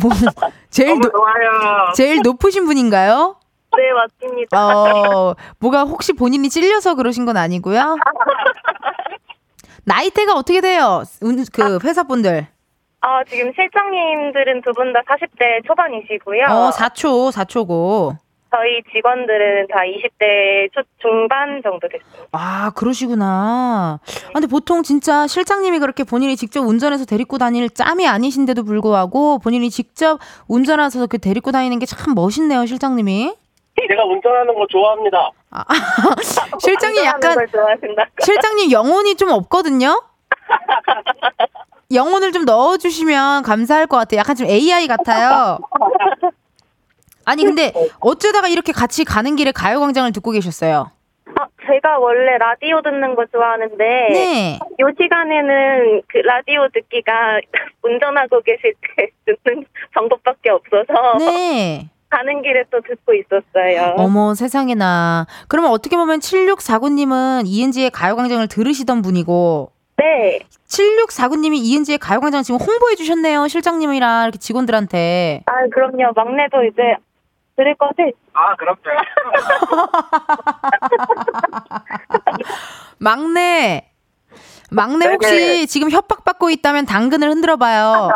[0.01, 0.11] 뭐,
[0.69, 1.91] 제일, 좋아요.
[1.95, 3.37] 제일 높으신 분인가요?
[3.77, 4.57] 네, 맞습니다.
[4.67, 7.95] 어, 뭐가 혹시 본인이 찔려서 그러신 건 아니고요?
[9.85, 11.03] 나이대가 어떻게 돼요?
[11.21, 12.47] 운- 그 회사분들.
[13.01, 16.45] 아, 지금 실장님들은 두 분 다 40대 초반이시고요.
[16.49, 18.15] 어, 4초, 4초고.
[18.53, 22.27] 저희 직원들은 다 20대 초, 중반 정도 됐습니다.
[22.33, 23.99] 아, 그러시구나.
[24.03, 29.69] 아, 근데 보통 진짜 실장님이 그렇게 본인이 직접 운전해서 데리고 다닐 짬이 아니신데도 불구하고 본인이
[29.69, 33.33] 직접 운전하셔서 그 데리고 다니는 게 참 멋있네요, 실장님이.
[33.89, 35.29] 제가 운전하는 거 좋아합니다.
[35.51, 35.63] 아,
[36.59, 38.05] 실장님 운전하는 약간, 걸 좋아하신다.
[38.21, 40.03] 실장님 영혼이 좀 없거든요?
[41.93, 44.19] 영혼을 좀 넣어주시면 감사할 것 같아요.
[44.19, 45.59] 약간 좀 AI 같아요.
[47.25, 50.91] 아니, 근데 어쩌다가 이렇게 같이 가는 길에 가요광장을 듣고 계셨어요?
[51.39, 54.59] 아, 제가 원래 라디오 듣는 거 좋아하는데 네.
[54.79, 57.39] 요 시간에는 그 라디오 듣기가
[57.83, 59.07] 운전하고 계실 때
[59.43, 61.89] 듣는 방법밖에 없어서 네.
[62.09, 63.95] 가는 길에 또 듣고 있었어요.
[63.95, 65.27] 어머 세상에나.
[65.47, 70.39] 그러면 어떻게 보면 7649님은 이은지의 가요광장을 들으시던 분이고 네.
[70.71, 73.47] 7649님이 이은지의 가요광장 지금 홍보해 주셨네요.
[73.49, 75.43] 실장님이랑 이렇게 직원들한테.
[75.45, 76.13] 아, 그럼요.
[76.15, 76.81] 막내도 이제
[77.57, 78.13] 들을 거지?
[78.33, 78.79] 아, 그럼요.
[82.99, 83.87] 막내.
[84.73, 85.13] 막내 네네.
[85.15, 88.09] 혹시 지금 협박받고 있다면 당근을 흔들어 봐요.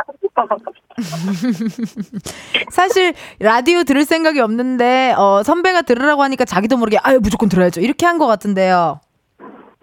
[2.72, 7.82] 사실 라디오 들을 생각이 없는데 어, 선배가 들으라고 하니까 자기도 모르게 아유 무조건 들어야죠.
[7.82, 9.02] 이렇게 한 것 같은데요.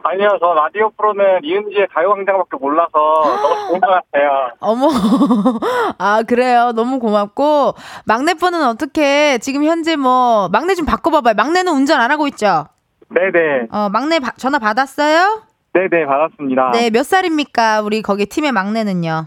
[0.05, 4.51] 아니요, 저 라디오 프로는 이은지의 가요광장밖에 몰라서 너무 좋은 것 같아요.
[4.61, 4.89] 어머,
[5.99, 6.73] 아, 그래요.
[6.75, 7.75] 너무 고맙고.
[8.07, 11.35] 막내분은 어떻게, 지금 현재 뭐, 막내 좀 바꿔봐봐요.
[11.35, 12.67] 막내는 운전 안 하고 있죠?
[13.11, 13.69] 네네.
[13.71, 15.43] 어, 막내 바- 전화 받았어요?
[15.75, 16.71] 네네, 받았습니다.
[16.73, 17.81] 네, 몇 살입니까?
[17.83, 19.27] 우리 거기 팀의 막내는요?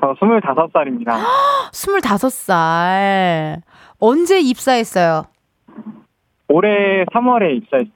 [0.00, 1.16] 저 25살입니다.
[1.72, 3.60] 25살.
[4.00, 5.26] 언제 입사했어요?
[6.48, 7.92] 올해 3월에 입사했어요.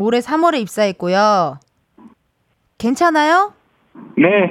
[0.00, 1.58] 올해 3월에 입사했고요.
[2.78, 3.52] 괜찮아요?
[4.16, 4.50] 네.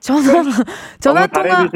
[0.00, 0.22] 전화,
[1.00, 1.68] 전화 통화.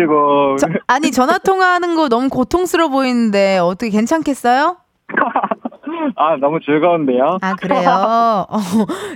[0.59, 4.76] 저- 아니, 전화 통화하는 거 너무 고통스러워 보이는데, 어떻게 괜찮겠어요?
[6.16, 7.38] 아, 너무 즐거운데요.
[7.40, 8.46] 아, 그래요?
[8.50, 8.59] 어,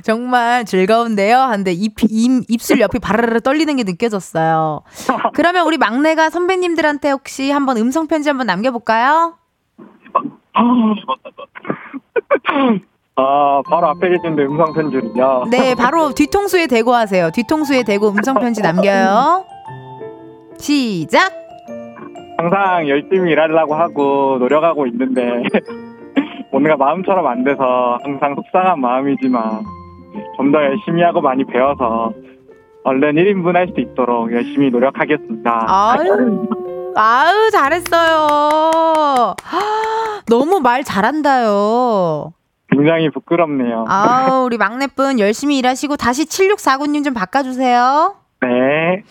[0.02, 1.36] 정말 즐거운데요?
[1.38, 4.82] 한데 입, 입, 입술 옆이 바르르 떨리는 게 느껴졌어요.
[5.34, 9.34] 그러면 우리 막내가 선배님들한테 혹시 한번 음성 편지 한번 남겨볼까요?
[13.22, 15.44] 아, 바로 앞에 계신데 음성 편지를요.
[15.50, 17.30] 네, 바로 뒤통수에 대고 하세요.
[17.30, 19.44] 뒤통수에 대고 음성 편지 남겨요.
[20.56, 21.32] 시작!
[22.38, 25.42] 항상 열심히 일하려고 하고 노력하고 있는데
[26.50, 29.62] 뭔가 마음처럼 안 돼서 항상 속상한 마음이지만
[30.36, 32.12] 좀 더 열심히 하고 많이 배워서
[32.84, 35.66] 얼른 1인분 할 수 있도록 열심히 노력하겠습니다.
[35.68, 36.46] 아유,
[36.96, 38.26] 아유, 잘했어요.
[39.42, 39.58] 하,
[40.26, 42.32] 너무 말 잘한다요.
[42.70, 43.84] 굉장히 부끄럽네요.
[43.88, 48.14] 아우, 우리 막내분 열심히 일하시고 다시 7649님 좀 바꿔주세요.
[48.42, 49.02] 네.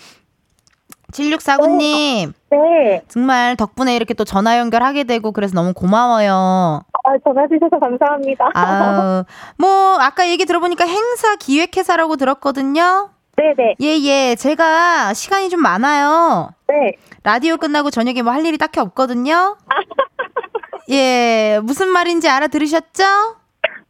[1.12, 3.02] 7649님, 네.
[3.08, 6.84] 정말 덕분에 이렇게 또 전화 연결하게 되고 그래서 너무 고마워요.
[7.04, 8.50] 아, 전화 주셔서 감사합니다.
[8.54, 9.24] 아우,
[9.58, 13.10] 뭐, 아까 얘기 들어보니까 행사 기획회사라고 들었거든요.
[13.38, 13.76] 네네.
[13.82, 14.36] 예, 예.
[14.36, 16.52] 제가 시간이 좀 많아요.
[16.67, 16.91] 네.
[17.24, 19.58] 라디오 끝나고 저녁에 뭐 할 일이 딱히 없거든요.
[20.91, 23.04] 예, 무슨 말인지 알아들으셨죠?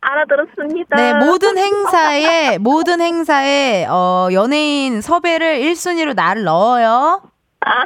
[0.02, 0.96] 알아들었습니다.
[0.96, 7.22] 네, 모든 행사에, 모든 행사에, 어, 연예인 섭외를 1순위로 나를 넣어요.
[7.62, 7.84] 아.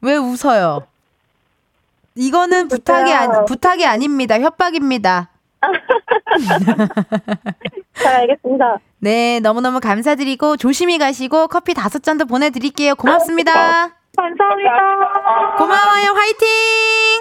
[0.00, 0.86] 왜 웃어요?
[2.14, 4.40] 이거는 부탁이, 아니, 부탁이 아닙니다.
[4.40, 5.28] 협박입니다.
[7.94, 8.78] 잘 알겠습니다.
[8.98, 12.94] 네, 너무너무 감사드리고 조심히 가시고 커피 다섯 잔도 보내드릴게요.
[12.94, 13.90] 고맙습니다.
[14.16, 15.56] 감사합니다.
[15.58, 16.12] 고마워요.
[16.12, 16.46] 화이팅!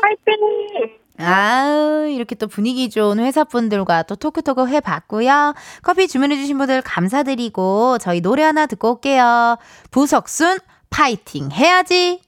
[0.01, 1.04] 파이팅!
[1.17, 5.53] 아우, 이렇게 또 분위기 좋은 회사분들과 또 토크토크 해봤고요.
[5.81, 9.57] 커피 주문해주신 분들 감사드리고 저희 노래 하나 듣고 올게요.
[9.91, 12.24] 부석순, 파이팅 해야지!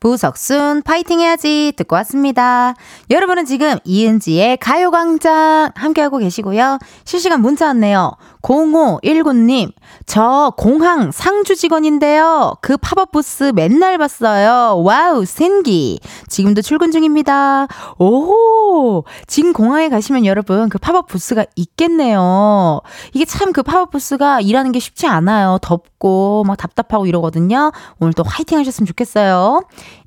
[0.00, 2.74] 부석순 파이팅 해야지 듣고 왔습니다.
[3.10, 6.78] 여러분은 지금 이은지의 가요광장 함께하고 계시고요.
[7.04, 8.12] 실시간 문자 왔네요.
[8.40, 9.70] 0519님,
[10.06, 12.54] 저 공항 상주 직원인데요.
[12.62, 14.82] 그 팝업 부스 맨날 봤어요.
[14.82, 16.00] 와우, 신기.
[16.28, 17.66] 지금도 출근 중입니다.
[17.98, 22.80] 오, 지금 공항에 가시면 여러분 그 팝업 부스가 있겠네요.
[23.12, 25.58] 이게 참 그 팝업 부스가 일하는 게 쉽지 않아요.
[25.60, 27.72] 덥고 막 답답하고 이러거든요.
[27.98, 29.62] 오늘 또 화이팅 하셨으면 좋겠어요.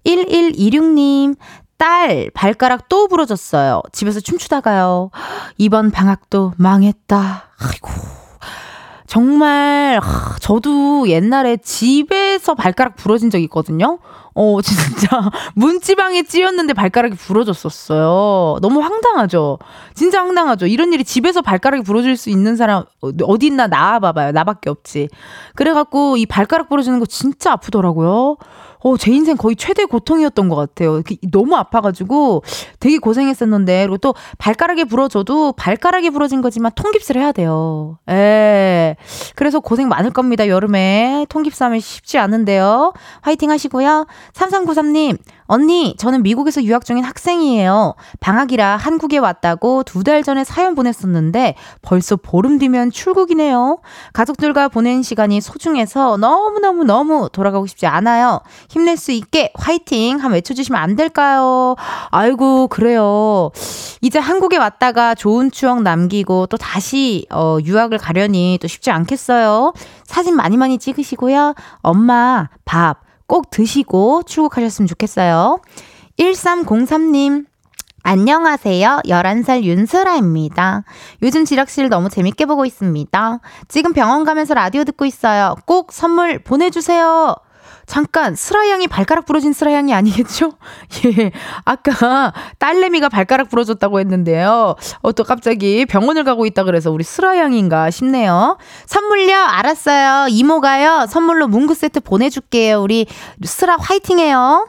[0.06, 1.36] 1126님,
[1.78, 3.82] 딸 발가락 또 부러졌어요.
[3.92, 5.12] 집에서 춤추다가요.
[5.58, 7.44] 이번 방학도 망했다.
[7.60, 7.90] 아이고.
[9.06, 10.00] 정말
[10.40, 14.00] 저도 옛날에 집에서 발가락 부러진 적 있거든요.
[14.36, 18.60] 어, 진짜 문지방에 찧었는데 발가락이 부러졌었어요.
[18.62, 19.60] 너무 황당하죠.
[19.94, 20.66] 진짜 황당하죠.
[20.68, 24.32] 이런 일이 집에서 발가락이 부러질 수 있는 사람 어디 있나 나와봐봐요.
[24.32, 25.10] 나밖에 없지.
[25.56, 28.38] 그래갖고 이 발가락 부러지는 거 진짜 아프더라고요.
[28.84, 31.02] 어, 제 인생 거의 최대 고통이었던 것 같아요.
[31.32, 32.44] 너무 아파가지고
[32.82, 37.98] 되게 고생했었는데, 그리고 또 발가락이 부러져도 발가락이 부러진 거지만 통깁스를 해야 돼요.
[38.10, 38.98] 에
[39.36, 41.26] 그래서 고생 많을 겁니다, 여름에.
[41.30, 42.94] 통깁스 하면 쉽지 않은데요.
[43.22, 44.06] 화이팅 하시고요.
[44.34, 47.96] 3393님, 언니, 저는 미국에서 유학 중인 학생이에요.
[48.20, 53.80] 방학이라 한국에 왔다고 두 달 전에 사연 보냈었는데 벌써 보름 뒤면 출국이네요.
[54.12, 58.42] 가족들과 보낸 시간이 소중해서 너무너무너무 돌아가고 싶지 않아요.
[58.70, 61.76] 힘낼 수 있게 화이팅 한 외쳐주시면 안 될까요?
[62.12, 63.52] 아이고, 그래요.
[64.02, 69.72] 이제 한국에 왔다가 좋은 추억 남기고 또 다시 어, 유학을 가려니 또 쉽지 않겠어요.
[70.06, 71.54] 사진 많이 많이 찍으시고요.
[71.82, 73.00] 엄마, 밥,
[73.34, 75.60] 꼭 드시고 출국하셨으면 좋겠어요.
[76.20, 77.48] 1303님.
[78.04, 79.02] 안녕하세요.
[79.06, 80.84] 11살 윤슬아입니다.
[81.24, 83.40] 요즘 지락실 너무 재밌게 보고 있습니다.
[83.70, 85.56] 지금 병원 가면서 라디오 듣고 있어요.
[85.66, 87.36] 꼭 선물 보내주세요.
[87.86, 90.54] 잠깐, 스라양이 발가락 부러진 스라양이 아니겠죠?
[91.06, 91.32] 예.
[91.66, 94.76] 아까 딸내미가 발가락 부러졌다고 했는데요.
[95.02, 98.58] 어, 또 갑자기 병원을 가고 있다 그래서 우리 스라양인가 싶네요.
[98.86, 99.38] 선물요?
[99.38, 100.28] 알았어요.
[100.30, 101.08] 이모가요.
[101.10, 102.82] 선물로 문구 세트 보내줄게요.
[102.82, 103.06] 우리
[103.44, 104.68] 스라 화이팅 해요.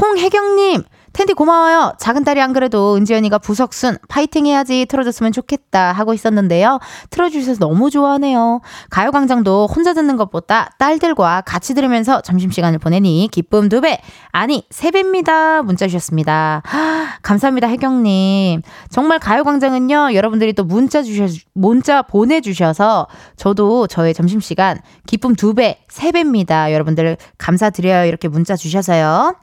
[0.00, 0.82] 홍혜경님,
[1.14, 1.94] 텐디 고마워요.
[1.98, 6.80] 작은 딸이 안 그래도 은지 언니가 부석순 파이팅 해야지 틀어줬으면 좋겠다 하고 있었는데요.
[7.10, 8.60] 틀어주셔서 너무 좋아하네요.
[8.90, 14.00] 가요광장도 혼자 듣는 것보다 딸들과 같이 들으면서 점심시간을 보내니 기쁨 두 배,
[14.32, 15.62] 아니 세 배입니다.
[15.62, 16.62] 문자 주셨습니다.
[16.64, 18.62] 하, 감사합니다 혜경님.
[18.90, 26.10] 정말 가요광장은요 여러분들이 또 문자 주셔 문자 보내주셔서 저도 저의 점심시간 기쁨 두 배, 세
[26.10, 26.72] 배입니다.
[26.72, 28.06] 여러분들 감사드려요.
[28.06, 29.36] 이렇게 문자 주셔서요.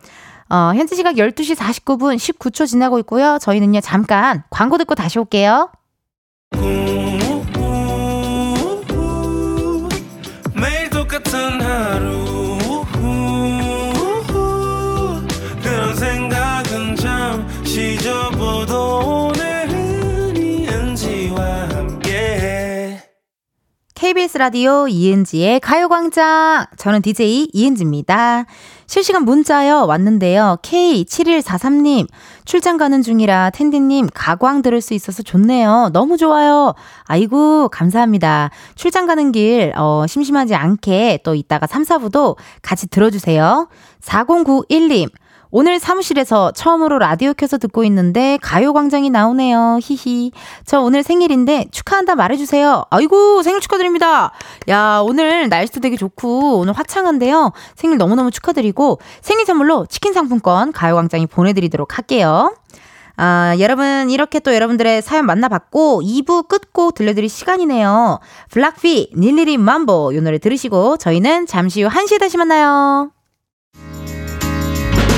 [0.51, 3.37] 어, 현재 시각 12시 49분 19초 지나고 있고요.
[3.39, 5.71] 저희는요, 잠깐 광고 듣고 다시 올게요.
[6.51, 6.90] 매
[24.01, 28.45] KBS 라디오 이은지의 가요광장 저는 DJ 이은지입니다.
[28.87, 30.57] 실시간 문자요 왔는데요.
[30.63, 32.07] K7143님
[32.43, 35.91] 출장 가는 중이라 텐디님 가광 들을 수 있어서 좋네요.
[35.93, 36.73] 너무 좋아요.
[37.03, 38.49] 아이고 감사합니다.
[38.73, 43.69] 출장 가는 길 어, 심심하지 않게 또 이따가 3, 4부도 같이 들어주세요.
[44.01, 45.11] 4091님
[45.51, 49.79] 오늘 사무실에서 처음으로 라디오 켜서 듣고 있는데 가요광장이 나오네요.
[49.81, 50.31] 히히.
[50.65, 52.85] 저 오늘 생일인데 축하한다 말해주세요.
[52.89, 54.31] 아이고, 생일 축하드립니다.
[54.69, 57.51] 야, 오늘 날씨도 되게 좋고, 오늘 화창한데요.
[57.75, 62.55] 생일 너무너무 축하드리고, 생일 선물로 치킨 상품권 가요광장이 보내드리도록 할게요.
[63.17, 68.19] 아, 여러분, 이렇게 또 여러분들의 사연 만나봤고, 2부 끝곡 들려드릴 시간이네요.
[68.51, 73.11] 블락피, 닐리리 맘보, 이 노래 들으시고, 저희는 잠시 후 1시에 다시 만나요.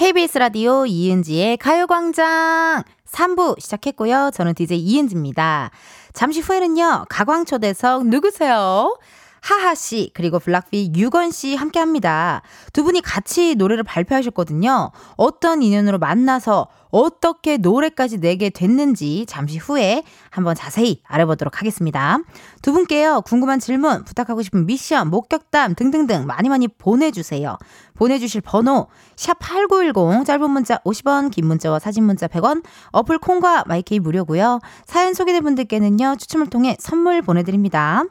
[0.00, 4.30] KBS 라디오 이은지의 가요광장 3부 시작했고요.
[4.32, 5.70] 저는 DJ 이은지입니다.
[6.14, 8.96] 잠시 후에는요, 가광초대석 누구세요?
[9.40, 12.42] 하하 씨 그리고 블락비 유건 씨 함께 합니다.
[12.72, 14.92] 두 분이 같이 노래를 발표하셨거든요.
[15.16, 22.18] 어떤 인연으로 만나서 어떻게 노래까지 내게 됐는지 잠시 후에 한번 자세히 알아보도록 하겠습니다.
[22.62, 23.22] 두 분께요.
[23.22, 27.56] 궁금한 질문, 부탁하고 싶은 미션, 목격담 등등등 많이 많이 보내주세요.
[27.94, 34.00] 보내주실 번호 샵 8910 짧은 문자 50원 긴 문자와 사진 문자 100원 어플 콩과 마이케이
[34.00, 34.60] 무료고요.
[34.84, 36.16] 사연 소개된 분들께는요.
[36.18, 38.04] 추첨을 통해 선물 보내드립니다.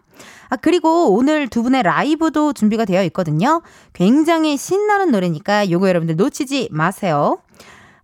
[0.49, 3.61] 아, 그리고 오늘 두 분의 라이브도 준비가 되어 있거든요.
[3.93, 7.37] 굉장히 신나는 노래니까 요거 여러분들 놓치지 마세요.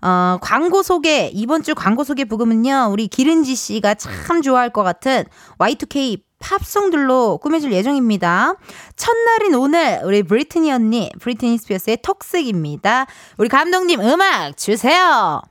[0.01, 5.23] 어, 광고 소개, 이번 주 광고 소개 부금은요, 우리 기른지 씨가 참 좋아할 것 같은
[5.57, 8.53] Y2K 팝송들로 꾸며줄 예정입니다.
[8.95, 13.07] 첫날인 오늘, 우리 브리트니 언니, 브리트니 스피어스의 Toxic입니다.
[13.37, 15.41] 우리 감독님 음악 주세요!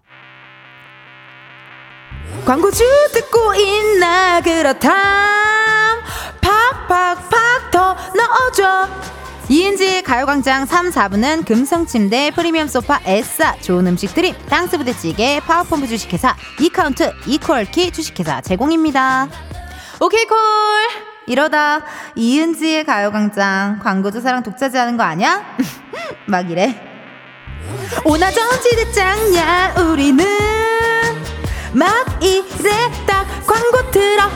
[2.45, 4.93] 광고주 듣고 있나, 그렇담.
[6.41, 8.89] 팍팍팍 더 넣어줘.
[9.49, 16.35] 이은지의 가요광장 3, 4부는 금성침대, 프리미엄 소파, 에싸, 좋은 음식 드림, 땅스 부대찌개, 파워펌프 주식회사,
[16.61, 19.29] 이카운트, 이퀄키 주식회사 제공입니다.
[20.01, 20.37] 오케이 콜!
[21.27, 21.83] 이러다
[22.17, 25.43] 이은지의 가요광장 광고주 사랑 독차지 하는 거 아니야?
[26.27, 26.75] 막 이래.
[28.05, 30.25] 오나전지 대장냐 우리는
[31.75, 31.91] 막
[32.23, 32.71] 이래
[33.05, 34.31] 딱 광고 들어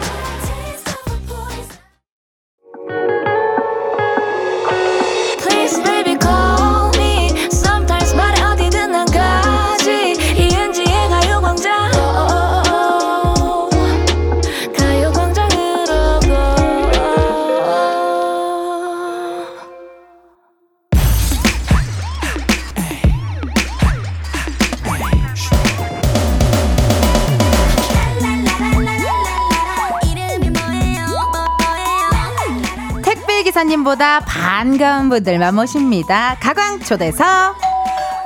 [33.88, 36.36] 기사님보다 반가운 분들만 모십니다.
[36.40, 37.54] 가광 초대석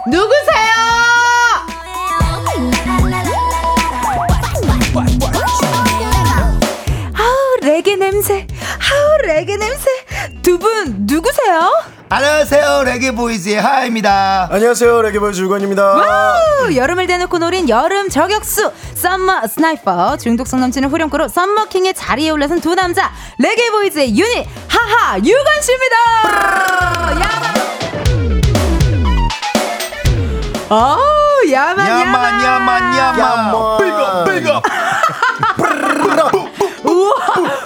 [0.08, 0.72] 누구세요?
[7.14, 8.46] 아우 레게 냄새,
[8.80, 9.86] 아우 레게 냄새.
[10.42, 11.70] 두 분 누구세요?
[12.14, 14.46] 안녕하세요 레게 보이즈의 하하입니다.
[14.52, 15.00] 안녕하세요
[15.32, 22.28] 유권입니다 와우, 여름을 대놓고 노린 여름 저격수 summer sniper 중독성 넘치는 후렴구로 summer king의 자리에
[22.28, 25.96] 올라선 두 남자 레게 보이즈의 유닛 하하 유건 씨입니다.
[31.50, 31.88] 야만.
[31.88, 33.52] 야만 야만 야만.
[33.78, 34.62] 삐걱 삐걱
[36.84, 37.14] 우와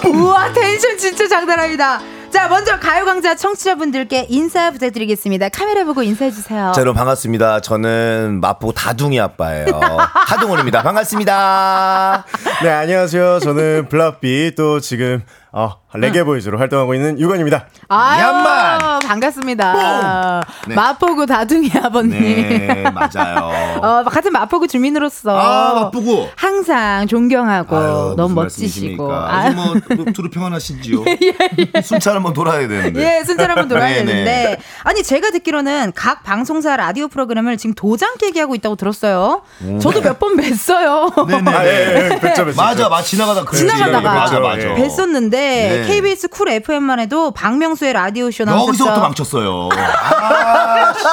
[0.05, 1.99] 우와 텐션 진짜 장난 아니다.
[2.37, 5.49] 자 먼저 가요광자 청취자분들께 인사 부탁드리겠습니다.
[5.49, 6.71] 카메라 보고 인사해 주세요.
[6.75, 7.61] 자, 여러분 반갑습니다.
[7.61, 9.65] 저는 마포 다둥이 아빠예요.
[10.13, 10.83] 하동원입니다.
[10.83, 12.25] 반갑습니다.
[12.61, 18.99] 네 안녕하세요 저는 블락비 또 지금 어, 레게 보이즈로 활동하고 있는 유건입니다 얌만!
[18.99, 20.43] 반갑습니다.
[20.67, 20.75] 네.
[20.75, 22.11] 마포구 다둥이 아버님.
[22.11, 23.79] 네, 맞아요.
[23.81, 26.27] 어, 같은 마포구 주민으로서 아, 마포구.
[26.35, 29.11] 항상 존경하고 아유, 너무 멋지시고.
[29.13, 29.73] 아주 뭐
[30.13, 31.03] 두루 평안하신지요?
[31.81, 33.19] 순찰 한번 돌아야 되는데.
[33.19, 34.23] 예, 순찰 한번 돌아야 네, 되는데.
[34.25, 34.57] 네.
[34.83, 39.43] 아니, 제가 듣기로는 각 방송사 라디오 프로그램을 지금 도장 깨기 하고 있다고 들었어요.
[39.81, 41.27] 저도 몇 번 뵀어요.
[41.27, 41.51] 네네네.
[41.57, 42.43] 아, 예, 예, 뵙죠.
[42.57, 43.03] 맞아, 맞아.
[43.03, 43.67] 지나가다 그랬지.
[43.67, 44.67] 지나가다가 맞아, 맞아.
[44.73, 45.83] 뵀었는데 네.
[45.87, 48.67] KBS 쿨 FM만 해도 박명수의 라디오 쇼 나오셨죠.
[48.69, 49.69] 여기서부터 망쳤어요.
[49.73, 51.03] 아, 씨.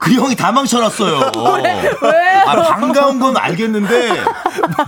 [0.00, 1.32] 그 형이 다 망쳐놨어요.
[2.02, 2.42] 왜요?
[2.46, 4.22] 아, 반가운 건 알겠는데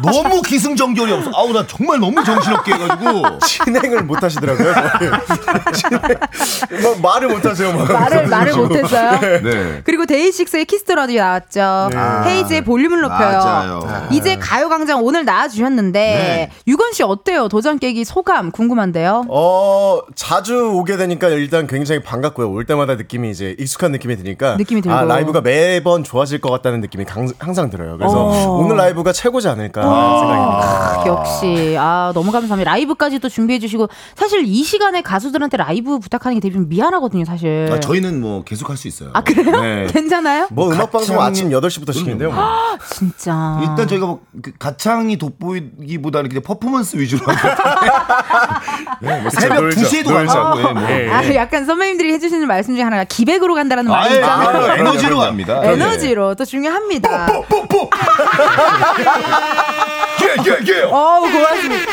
[0.02, 1.30] 너무 기승전결이 없어.
[1.34, 3.38] 아우 나 정말 너무 정신없게 해가지고.
[3.38, 4.74] 진행을 못 하시더라고요
[5.72, 7.90] 진행- 뭐 말을 못 하세요 막.
[7.90, 9.18] 말을 말을 못 했어요.
[9.20, 9.80] 네.
[9.84, 11.88] 그리고 데이식스의 키스 더 라디오 나왔죠.
[11.92, 12.30] 네.
[12.30, 13.38] 헤이즈의 볼륨을 높여요.
[13.38, 14.08] 맞아요.
[14.10, 16.50] 이제 가요광장 오늘 나와 주셨는데 네.
[16.66, 17.48] 유권 씨 어때요?
[17.48, 19.24] 도장 깨기 소감 궁금한데요.
[19.28, 24.80] 어 자주 오게 되니까 일단 굉장히 반갑고요 올 때마다 느낌이 이제 익숙한 느낌이 드니까 느낌이
[24.80, 24.96] 들고.
[24.96, 28.56] 아 라이브가 매번 좋아질 것 같다는 느낌이 강- 항상 들어요 그래서 어.
[28.58, 32.70] 오늘 라이브가 최고지 않을까 생각입니다 아, 역시 아 너무 감사합니다.
[32.70, 37.68] 라이브까지 또 준비해 주시고 사실 이 시간에 가수들한테 라이브 부탁하는 게 되게 좀 미안하거든요, 사실.
[37.72, 39.10] 아, 저희는 뭐 계속 할 수 있어요.
[39.14, 39.60] 아, 그래요?
[39.60, 39.86] 네.
[39.92, 40.48] 괜찮아요?
[40.52, 42.44] 뭐 음악 방송 아침 8시부터 시키는데요 뭐.
[42.90, 43.58] 진짜.
[43.62, 47.38] 일단 저희가 뭐그 가창이 돋보이기보다는 그냥 퍼포먼스 위주로 하기
[49.00, 50.32] 네, 뭐 새벽 놀죠, 2시에도 놀죠.
[50.32, 50.90] 가고 예, 뭐.
[50.90, 51.10] 예.
[51.10, 54.50] 아, 약간 선배님들이 해주시는 말씀 중에 하나가 기백으로 간다라는 말이 아예 있잖아요.
[54.62, 54.72] 그럼요.
[54.80, 55.60] 에너지로 갑니다.
[55.64, 57.28] 에너지로 또 중요합니다.
[57.32, 57.42] 예.
[60.40, 60.82] 이게 이게.
[60.82, 61.86] 어우, 고맙습니다.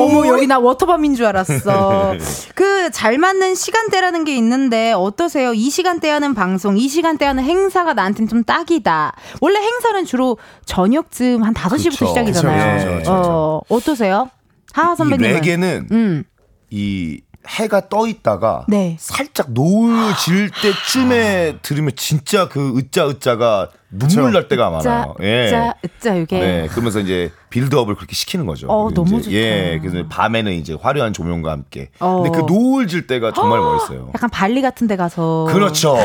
[0.00, 2.14] 어머, 여기 나 워터밤인 줄 알았어.
[2.54, 5.54] 그 잘 맞는 시간대라는 게 있는데 어떠세요?
[5.54, 9.14] 이 시간대 하는 방송, 이 시간대 하는 행사가 나한테는 좀 딱이다.
[9.40, 12.06] 원래 행사는 주로 저녁쯤 한 5시부터 그쵸.
[12.06, 12.78] 시작이잖아요.
[12.78, 14.30] 그쵸, 그쵸, 어, 어떠세요?
[14.72, 15.34] 하하 이 선배님은?
[15.34, 16.24] 레게는 음.
[16.70, 18.96] 이 해가 떠 있다가 네.
[18.98, 25.14] 살짝 노을 질 때쯤에 들으면 진짜 그 으짜 으짜가 눈물 날 때가 자, 많아요.
[25.22, 25.50] 예.
[25.50, 26.38] 자, 자, 이게.
[26.38, 28.66] 네, 그러면서 이제 빌드업을 그렇게 시키는 거죠.
[28.68, 29.32] 어, 너무 이제, 좋다.
[29.36, 31.90] 예, 그래서 밤에는 이제 화려한 조명과 함께.
[32.00, 32.22] 어.
[32.22, 34.10] 근데 그 노을 질 때가 정말 멋있어요.
[34.14, 35.46] 약간 발리 같은 데 가서.
[35.50, 35.96] 그렇죠.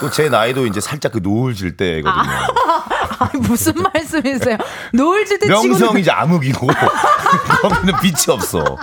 [0.00, 2.12] 또 제 나이도 이제 살짝 그 노을 질 때거든요.
[2.12, 2.46] 아
[3.34, 4.56] 니, 무슨 말씀이세요?
[4.92, 6.66] 노을 질 때 명성 치고는 이제 암흑이고
[7.62, 8.76] 거기는 빛이 없어.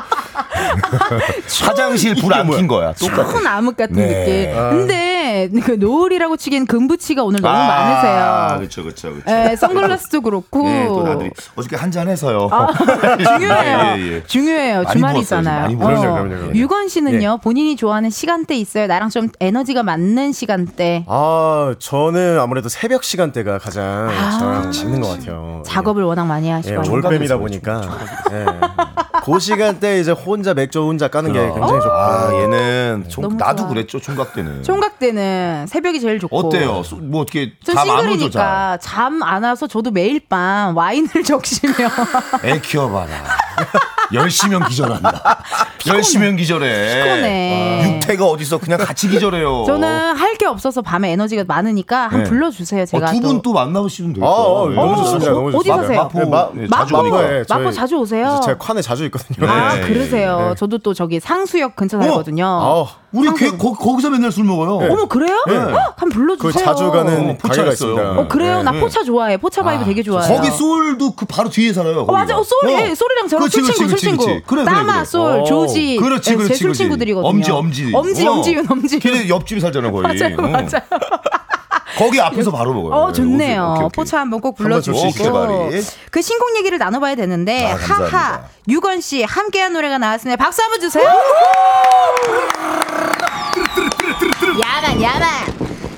[1.61, 2.93] 화장실 불 안 킨 거야.
[2.93, 3.23] 똑같아.
[3.25, 4.07] 큰 암흑 같은 네.
[4.47, 4.69] 느낌.
[4.69, 5.16] 근데
[5.63, 8.57] 그 노을이라고 치기엔 금부치가 오늘 너무 아, 많으세요.
[8.59, 9.51] 그렇죠, 그렇죠, 그렇죠.
[9.51, 10.67] 예, 선글라스도 그렇고.
[10.67, 12.49] 예, 또 나들이 어저께 한 잔 해서요.
[12.51, 12.67] 아,
[13.17, 13.77] 중요해요.
[13.97, 14.23] 예, 예.
[14.25, 14.83] 중요해요.
[14.83, 15.59] 많이 주말이잖아요.
[15.59, 15.99] 부었어요, 많이 부었어요.
[16.01, 16.55] 그럼요, 그럼요, 그럼요.
[16.59, 18.87] 유건 씨는요, 본인이 좋아하는 시간대 있어요?
[18.87, 21.05] 나랑 좀 에너지가 맞는 시간대.
[21.07, 24.09] 아, 저는 아무래도 새벽 시간대가 가장
[24.39, 25.63] 저랑 맞는 것 같아요.
[25.65, 26.91] 작업을 워낙 많이 예, 하시고.
[26.91, 27.81] 올빼미다 보니까
[28.31, 28.45] 예.
[29.23, 33.67] 그 시간대 이제 혼자 맥주 혼자 까는 게 굉장히 좋고 아, 얘는 총, 나도.
[33.67, 34.63] 그랬죠, 총각 때는.
[34.63, 35.26] 총각 때는
[35.67, 36.37] 새벽이 제일 좋고.
[36.37, 36.83] 어때요?
[36.83, 38.07] 소- 뭐 어떻게 전잠안 오죠, 잘?
[38.11, 41.73] 싱글이니까 잠안 와서 저도 매일 밤 와인을 적시며
[42.43, 43.07] 애 키워봐라.
[44.13, 45.43] 열시면 기절한다.
[45.87, 47.03] 열시면 기절해.
[47.03, 47.93] 피곤해.
[47.95, 48.57] 육태가 어딨어?
[48.59, 49.65] 그냥 같이 기절해요.
[49.67, 52.29] 저는 할 게 없어서 밤에 에너지가 많으니까 한 네.
[52.29, 52.85] 불러주세요.
[52.85, 53.41] 제가 두분 또.
[53.41, 54.27] 또 만나보시면 되겠다.
[54.27, 55.31] 아, 어, 너무 좋습니다.
[55.31, 55.81] 너무 어디 좋습니다.
[55.81, 56.01] 사세요?
[56.03, 56.85] 마포 네, 마- 예, 마포?
[57.09, 57.33] 자주.
[57.33, 58.39] 예, 저희 마포 자주 오세요?
[58.45, 59.49] 제가 칸에 자주 있거든요.
[59.49, 59.81] 아 네.
[59.81, 60.53] 그러세요.
[60.59, 62.45] 저도 또 저기 상수역 근처 살거든요.
[62.45, 62.85] 아,
[63.17, 64.91] 우리 그, 거, 거기서 맨날 술 먹어요.
[64.91, 65.43] 어머 그래요?
[65.47, 65.55] 네.
[65.55, 66.51] 헉, 한번 불러주세요.
[66.51, 67.91] 그 자주 가는 어, 포차 가게가 있어요.
[67.93, 68.11] 있습니다.
[68.21, 68.63] 어 그래요?
[68.63, 68.79] 나 네.
[68.79, 69.37] 포차 좋아해.
[69.37, 70.35] 포차 vibe 되게 좋아해요.
[70.35, 72.01] 거기 솔도 그 바로 뒤에 살아요.
[72.01, 72.37] 어, 맞아.
[72.37, 74.25] 어, 솔이, 예, 솔이랑 저랑 그렇지, 술친구, 그렇지, 술친구.
[74.25, 74.43] 그렇지.
[74.45, 75.05] 그래, 그래, 따마, 그래.
[75.05, 75.43] 솔, 어.
[75.43, 75.97] 조지.
[75.97, 76.53] 그렇지, 예, 그렇지.
[76.53, 77.27] 제 술친구들이거든요.
[77.29, 77.91] 엄지, 엄지.
[77.93, 78.31] 엄지, 어.
[78.33, 78.99] 엄지윤, 엄지.
[78.99, 80.03] 걔네 옆집에 살잖아, 거의.
[80.03, 80.41] 맞아요, 어.
[80.41, 80.67] 맞아요.
[81.97, 82.93] 거기 앞에서 바로 먹어요.
[82.93, 83.71] 어, 좋네요.
[83.71, 83.95] 오케이, 오케이.
[83.95, 85.69] 포차 한번 꼭 불러주시고.
[86.11, 87.75] 그 신곡 얘기를 나눠봐야 되는데, 아.
[87.75, 90.41] 하하, 유건 씨, 함께한 노래가 나왔습니다.
[90.43, 91.09] 박수 한번 주세요.
[94.61, 95.29] 야만, 야만.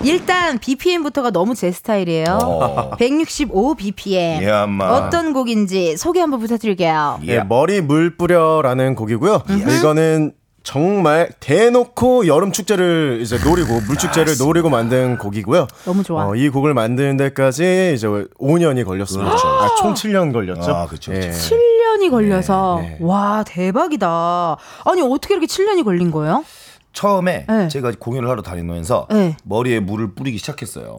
[0.03, 2.39] 일단, BPM부터가 너무 제 스타일이에요.
[2.41, 2.95] 어.
[2.97, 4.41] 165 BPM.
[4.47, 4.89] 야만.
[4.91, 7.19] 어떤 곡인지 소개 한번 부탁드릴게요.
[7.27, 9.43] 예, 머리 물 뿌려라는 곡이고요.
[9.49, 10.31] 이거는
[10.63, 15.67] 정말 대놓고 여름 축제를 이제 노리고 물 축제를 노리고 만든 곡이고요.
[15.85, 16.27] 너무 좋아.
[16.27, 19.31] 어, 이 곡을 만드는 데까지 이제 5년이 걸렸습니다.
[19.31, 20.71] 아, 총 7년 걸렸죠.
[20.71, 21.27] 아, 그쵸, 그쵸.
[21.27, 21.31] 예.
[21.31, 22.97] 7년이 걸려서 네.
[23.01, 24.57] 와 대박이다.
[24.85, 26.43] 아니 어떻게 이렇게 7년이 걸린 거예요?
[26.93, 27.67] 처음에 네.
[27.67, 29.37] 제가 공연을 하러 다니면서 네.
[29.43, 30.95] 머리에 물을 뿌리기 시작했어요.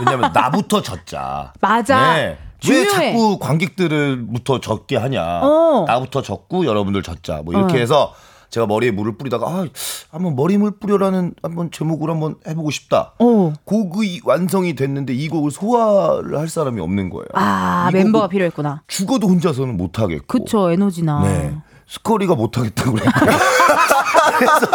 [0.00, 1.52] 왜냐면 나부터 젖자.
[1.60, 2.14] 맞아.
[2.14, 2.38] 네.
[2.68, 3.12] 왜 중요해.
[3.12, 5.40] 자꾸 관객들을부터 젖게 하냐.
[5.42, 5.84] 어.
[5.86, 7.42] 나부터 젖고 여러분들 젖자.
[7.44, 8.12] 뭐 이렇게 해서
[8.50, 9.66] 제가 머리에 물을 뿌리다가 아,
[10.10, 13.14] 한번 머리물 뿌려라는 한번 제목을 한번 해보고 싶다.
[13.18, 13.52] 어.
[13.64, 17.26] 곡이 완성이 됐는데 이 곡을 소화를 할 사람이 없는 거예요.
[17.32, 18.82] 아이 멤버가 필요했구나.
[18.88, 20.26] 죽어도 혼자서는 못 하겠고.
[20.26, 21.22] 그쵸 에너지나.
[21.22, 21.56] 네.
[21.88, 23.10] 스커리가 못하겠다고 그랬고.
[24.38, 24.66] 그래서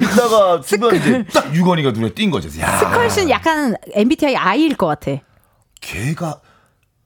[0.00, 2.48] 이따가 주변 이제 딱 유건이가 눈에 띈 거죠.
[2.60, 5.12] 야, 스컬 씨는 약간 MBTI I일 것 같아.
[5.80, 6.40] 걔가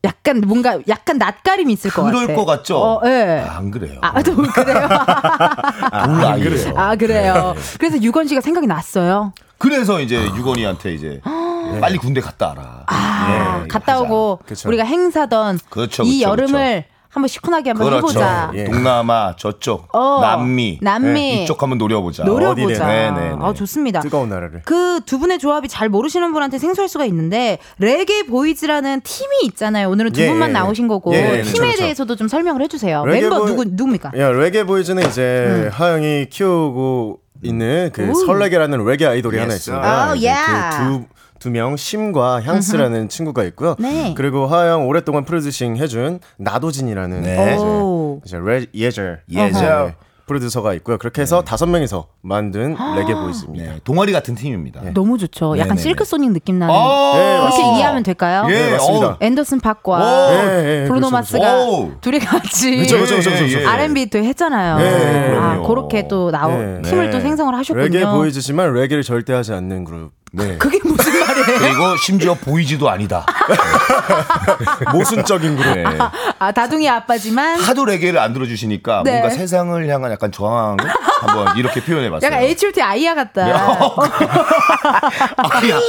[0.05, 2.35] 약간 뭔가 약간 낯가림이 있을 것 그럴 같아.
[2.39, 2.77] 것 같죠?
[2.79, 3.45] 어, 예.
[3.47, 3.99] 아, 안 그래요.
[4.01, 4.89] 아, 또 그래요?
[6.09, 6.73] 몰라, 안 그래요.
[6.77, 7.55] 아, 그래요.
[7.79, 9.33] 그래서 유건 씨가 생각이 났어요.
[9.59, 11.21] 그래서 이제 유건이한테 이제
[11.81, 12.85] 빨리 군대 갔다 와라.
[12.87, 14.01] 아, 예, 갔다 하자.
[14.03, 14.69] 오고 그쵸.
[14.69, 18.07] 우리가 행사던 그렇죠, 이 그렇죠, 여름을 한번 시원하게 한번 그렇죠.
[18.09, 18.53] 해보자.
[18.55, 18.65] 예.
[18.67, 21.43] 동남아 저쪽 어, 남미 남미.
[21.43, 22.23] 이쪽 한번 노려보자.
[22.25, 22.85] 노려보자.
[22.85, 23.11] 어디래?
[23.11, 23.37] 네, 네, 네.
[23.41, 24.01] 아, 좋습니다.
[24.01, 24.63] 뜨거운 나라를.
[24.65, 29.89] 그 두 분의 조합이 잘 모르시는 분한테 생소할 수가 있는데 레게 보이즈라는 팀이 있잖아요.
[29.91, 31.79] 오늘은 두 예, 분만 예, 나오신 거고 예, 예, 팀에 그렇죠, 그렇죠.
[31.79, 33.03] 대해서도 좀 설명을 해주세요.
[33.05, 34.13] 멤버 보이- 누구 누굽니까?
[34.19, 38.15] 야, 레게 보이즈는 이제 하영이 키우고 있는 그 오.
[38.15, 39.89] 설레게라는 레게 아이돌이 하나 Yes, 있습니다.
[39.89, 40.17] sir.
[40.17, 40.77] 이제 Oh, yeah.
[40.79, 41.05] 그두
[41.41, 43.75] 두 명 심과 향스라는 친구가 있고요.
[43.81, 44.15] 네.
[44.17, 47.57] 그리고 하영 오랫동안 프로듀싱 해준 나도진이라는 네.
[47.59, 48.21] 오.
[48.25, 49.87] 이제 레, 예절 예절.
[49.87, 49.95] 네,
[50.27, 50.97] 프로듀서가 있고요.
[50.97, 53.65] 그렇게 해서 다섯 명이서 만든 레게 보이즈입니다.
[53.73, 54.81] 네, 동아리 같은 팀입니다.
[54.95, 55.55] 너무 좋죠.
[55.59, 55.81] 약간 네네네.
[55.83, 56.73] 실크 소닉 느낌 나는.
[56.73, 57.77] 아, 네, 그렇게.
[57.79, 58.47] 이해하면 될까요?
[58.49, 59.17] 예, 네, 맞습니다.
[59.19, 59.99] 앤더슨 팍과
[60.31, 61.91] 네, 네, 브루노 그렇죠, 마스가 오.
[62.01, 63.59] 둘이 같이 그렇죠, 그렇죠, 그렇죠, 그렇죠.
[63.59, 63.67] 예, 예.
[63.67, 64.77] R&B 또 했잖아요.
[64.79, 65.63] 네, 아.
[65.67, 66.83] 그렇게 또 나오 네.
[66.83, 67.11] 팀을 네.
[67.11, 67.83] 또 생성을 하셨군요.
[67.89, 70.13] 레게 보이즈지만 레게를 절대 하지 않는 그룹.
[70.33, 70.57] 네.
[70.59, 71.59] 그게 무슨 말이에요?
[71.59, 73.27] 그리고 심지어 보이지도 아니다.
[74.93, 75.75] 모순적인 그룹.
[75.75, 75.85] 네.
[76.39, 79.13] 아 다둥이 아빠지만 하도 레게를 안 들어주시니까 네.
[79.13, 80.77] 뭔가 세상을 향한 약간 저항
[81.21, 82.27] 한번 이렇게 표현해봤어요.
[82.27, 82.81] 약간 H.O.T.
[82.83, 83.45] 아이야 같다.
[85.37, 85.81] 아야.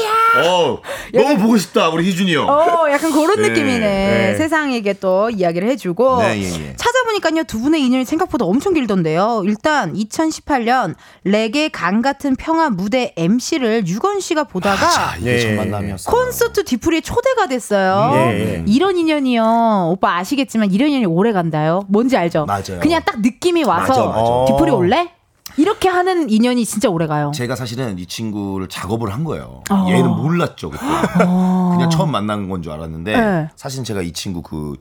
[0.48, 0.80] 어,
[1.14, 2.48] 너무 보고 싶다 우리 희준이 형.
[2.50, 3.80] 어, 약간 그런 네, 느낌이네.
[3.80, 4.36] 네.
[4.38, 6.22] 세상에게 또 이야기를 해주고.
[6.22, 6.76] 네, 예, 예.
[6.76, 9.44] 찾아보니까요, 두 분의 인연이 생각보다 엄청 길던데요.
[9.46, 15.48] 일단 2018년 레게 강 같은 평화 무대 MC를 유건 씨가 보다가 자, 이게 예, 첫
[15.50, 16.12] 예, 만남이었어.
[16.12, 18.12] 콘서트 뒤풀이에 초대가 됐어요.
[18.16, 18.64] 예, 예.
[18.68, 19.90] 이런 인연이요.
[19.92, 21.84] 오빠 아시겠지만 이런 인연이 오래 간다요.
[21.90, 22.46] 뭔지 알죠?
[22.46, 22.80] 맞아요.
[22.82, 24.46] 그냥 딱 느낌이 와서 맞아, 맞아.
[24.48, 25.10] 뒤풀이 올래?
[25.58, 27.32] 이렇게 하는 인연이 진짜 오래 가요.
[27.34, 29.64] 제가 사실은 이 친구를 작업을 한 거예요.
[29.70, 29.86] 어.
[29.90, 30.84] 얘는 몰랐죠 그때.
[31.18, 33.50] 그냥 처음 만난 건 줄 알았는데 네.
[33.56, 34.76] 사실 제가 이 친구 그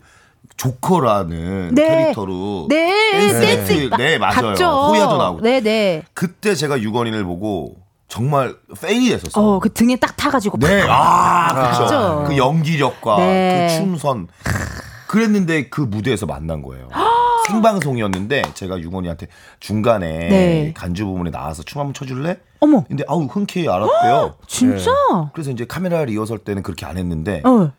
[0.57, 1.89] 조커라는 네.
[1.89, 3.97] 캐릭터로 네, 센스 있다.
[3.97, 4.55] 네 맞아요.
[4.55, 5.41] 호야도 나오고.
[5.41, 6.03] 네, 네.
[6.15, 7.77] 그때 제가 유건이를 보고
[8.09, 9.41] 정말 팬이 됐었어.
[9.41, 10.59] 어, 그 등에 딱 타가지고.
[10.59, 12.25] 네, 아, 그렇죠.
[12.27, 13.69] 그 연기력과 네.
[13.71, 14.29] 그 춤선.
[15.07, 16.89] 그랬는데 그 무대에서 만난 거예요.
[17.51, 19.27] 생방송이었는데 제가 유건이한테
[19.59, 20.73] 중간에 네.
[20.75, 22.39] 간주 부분에 나와서 춤 한번 춰줄래?
[22.61, 24.35] 어머, 근데 아우 흔쾌히 알았대요.
[24.47, 24.91] 진짜?
[25.33, 27.73] 그래서 이제 카메라 리허설 때는 그렇게 안 했는데 어,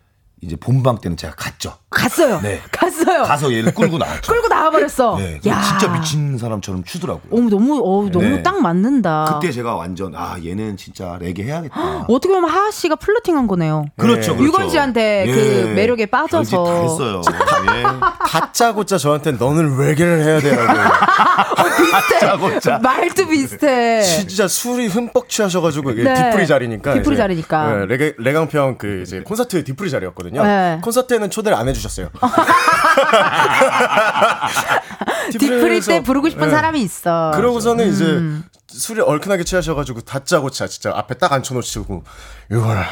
[0.44, 1.74] 이제 본방 때는 제가 갔죠.
[1.92, 2.40] 갔어요.
[2.42, 2.60] 네.
[2.72, 3.24] 갔어요.
[3.24, 4.32] 가서 얘를 끌고 나왔죠.
[4.32, 5.18] 끌고 나와버렸어.
[5.18, 5.62] 네, 야.
[5.62, 7.32] 진짜 미친 사람처럼 추더라고요.
[7.32, 8.42] 어머, 너무, 어, 너무 네.
[8.44, 9.40] 딱 맞는다.
[9.40, 11.76] 그때 제가 완전 아 얘는 진짜 레게 해야겠다.
[12.10, 13.86] 어떻게 보면 하하 씨가 플러팅한 거네요.
[13.98, 14.44] 그렇죠, 그렇죠.
[14.44, 16.64] 유건 씨한테 그 매력에 빠져서.
[16.64, 17.22] 별짓 다 했어요.
[17.76, 17.84] 예.
[18.28, 20.74] 다짜고짜 저한테 너는 레게를 해야 돼라고.
[21.92, 22.80] 다짜고짜.
[22.80, 24.02] 말도 비슷해.
[24.02, 26.14] 진짜 술이 흠뻑 취하셔가지고 이게 네.
[26.16, 26.94] 뒤풀이 자리니까.
[26.96, 27.76] 뒤풀이 자리니까.
[27.78, 30.31] 네, 레게 레강평 그 이제 콘서트 뒤풀이 자리였거든요.
[30.32, 30.80] 네.
[30.82, 32.10] 콘서트에는 초대를 안 해주셨어요.
[35.38, 36.52] 뒤풀이 때 부르고 싶은 네.
[36.52, 37.32] 사람이 있어.
[37.36, 37.92] 그러고서는 음.
[37.92, 42.04] 이제 술이 얼큰하게 취하셔가지고 다짜고짜 진짜 앞에 딱 앉혀놓으시고
[42.52, 42.86] 이거라,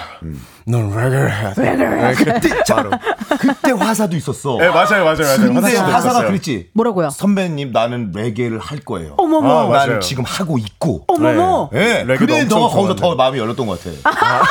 [0.68, 1.76] 넌 레게를 해야 돼.
[1.76, 2.92] 네, 그때 바로
[3.40, 4.58] 그때 화사도 있었어.
[4.58, 5.38] 네, 맞아요, 맞아요, 맞아요.
[5.54, 6.28] 근데 화사가 있었어요.
[6.28, 6.70] 그랬지.
[6.74, 7.10] 뭐라고요?
[7.12, 9.16] 선배님 나는 레게를 할 거예요.
[9.18, 9.48] 어머머.
[9.50, 9.88] 아, 맞아요.
[9.88, 11.06] 나는 지금 하고 있고.
[11.08, 11.70] 어머머.
[11.74, 12.04] 예.
[12.06, 12.96] 레게도 그래 엄청 너가 거기서.
[12.96, 13.90] 더 마음이 열렸던 것 같아.
[13.92, 14.12] 괜찮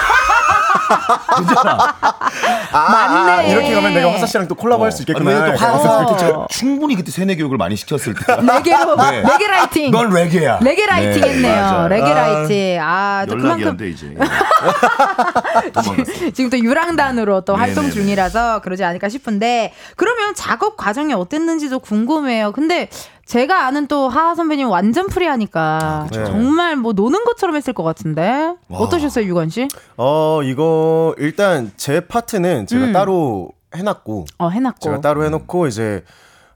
[2.73, 2.73] 아.
[2.73, 3.51] 맞네.
[3.51, 5.47] 이렇게 가면 내가 화사 씨랑 또 콜라보 할 수 있겠구나.
[5.47, 8.37] 또 화사 충분히 그때 세뇌 교육을 많이 시켰을 때.
[8.41, 9.23] 레게로, 네.
[9.23, 9.91] 레게 라이팅.
[9.91, 10.59] 넌 레게야.
[10.63, 11.87] 레게 라이팅 네, 했네요.
[11.89, 12.79] 레게 아, 라이팅.
[12.83, 14.15] 아, 또 그만큼 안돼 이제.
[16.35, 17.95] 지금 또 유랑단으로 또 활동 네네네.
[18.03, 22.53] 중이라서 그러지 않을까 싶은데 그러면 작업 과정이 어땠는지도 궁금해요.
[22.53, 22.89] 근데
[23.27, 26.25] 제가 아는 또 하하 선배님 완전 free하니까 그쵸.
[26.25, 29.69] 정말 뭐 노는 것처럼 했을 것 같은데 어떠셨어요 유권 씨?
[29.99, 30.78] 어 이거
[31.19, 32.93] 일단 제 파트는 제가 음.
[32.93, 34.79] 따로 해놨고 어 해놨고.
[34.81, 36.05] 제가 따로 해놓고 이제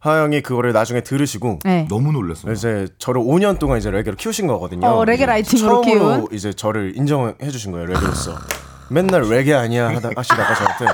[0.01, 1.87] 하하 형이 그거를 나중에 들으시고 네.
[1.89, 2.51] 너무 놀랐어.
[2.51, 4.87] 이제 저를 5년 동안 이제 레게로 키우신 거거든요.
[4.87, 6.29] 어, 레게 라이팅으로 처음으로 키운.
[6.33, 8.35] 이제 저를 인정해 주신 거예요 레게로서.
[8.91, 10.87] 맨날 레게 아니야 하다 하시다가 저한테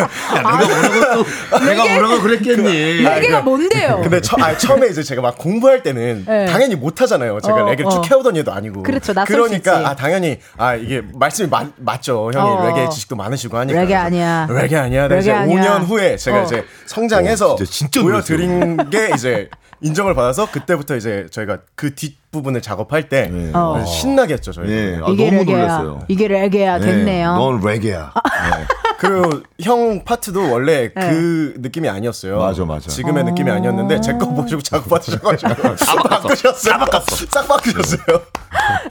[0.00, 0.08] 야,
[0.42, 3.02] 내가 뭐라고 또 내가 뭐라고 그랬겠니?
[3.02, 4.00] 레게가 뭔데요?
[4.02, 6.46] 근데 처, 아니, 처음에 이제 제가 막 공부할 때는 네.
[6.46, 7.40] 당연히 못 하잖아요.
[7.40, 7.90] 제가 어, 레게를 어.
[7.90, 8.82] 쭉 해오던 얘도 아니고.
[8.82, 9.12] 그렇죠.
[9.26, 9.88] 그러니까.
[9.88, 12.30] 아 당연히 아 이게 말씀이 맞, 맞죠.
[12.32, 12.66] 형이 어.
[12.68, 13.80] 레게 지식도 많으시고 하니까.
[13.80, 14.46] 레게 아니야.
[14.50, 15.08] 레게 아니야.
[15.08, 15.78] 레게 이제 아니야.
[15.78, 16.44] 5년 후에 제가 어.
[16.44, 19.48] 이제 성장해서 어, 진짜, 진짜 보여드린 게 이제
[19.80, 23.50] 인정을 받아서 그때부터 이제 저희가 그 뒷부분을 작업할 때 네.
[23.52, 23.84] 어.
[23.84, 24.72] 신나게 했죠 저희가.
[24.72, 25.00] 네.
[25.02, 25.56] 아, 이게 너무 레게야.
[25.58, 26.04] 놀랐어요.
[26.08, 27.36] 이게 레게야 네, 됐네요.
[27.36, 28.12] 넌 레게야.
[28.14, 28.64] 네.
[29.02, 31.10] 그리고 형 파트도 원래 네.
[31.10, 32.38] 그 느낌이 아니었어요.
[32.38, 32.88] 맞아, 맞아.
[32.88, 33.26] 지금의 어.
[33.26, 36.02] 느낌이 아니었는데 제 거 보시고 작업 받으셔가지고 바꿨어.
[36.08, 36.72] 바꾸셨어요.
[36.72, 37.26] 다 바꿨어.
[37.30, 38.22] 싹 바꾸셨어요.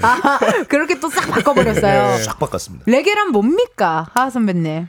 [0.02, 2.18] 아, 그렇게 또 싹 바꿔버렸어요.
[2.24, 2.86] 싹 바꿨습니다.
[2.88, 4.88] 레게란 뭡니까 하하 선배님?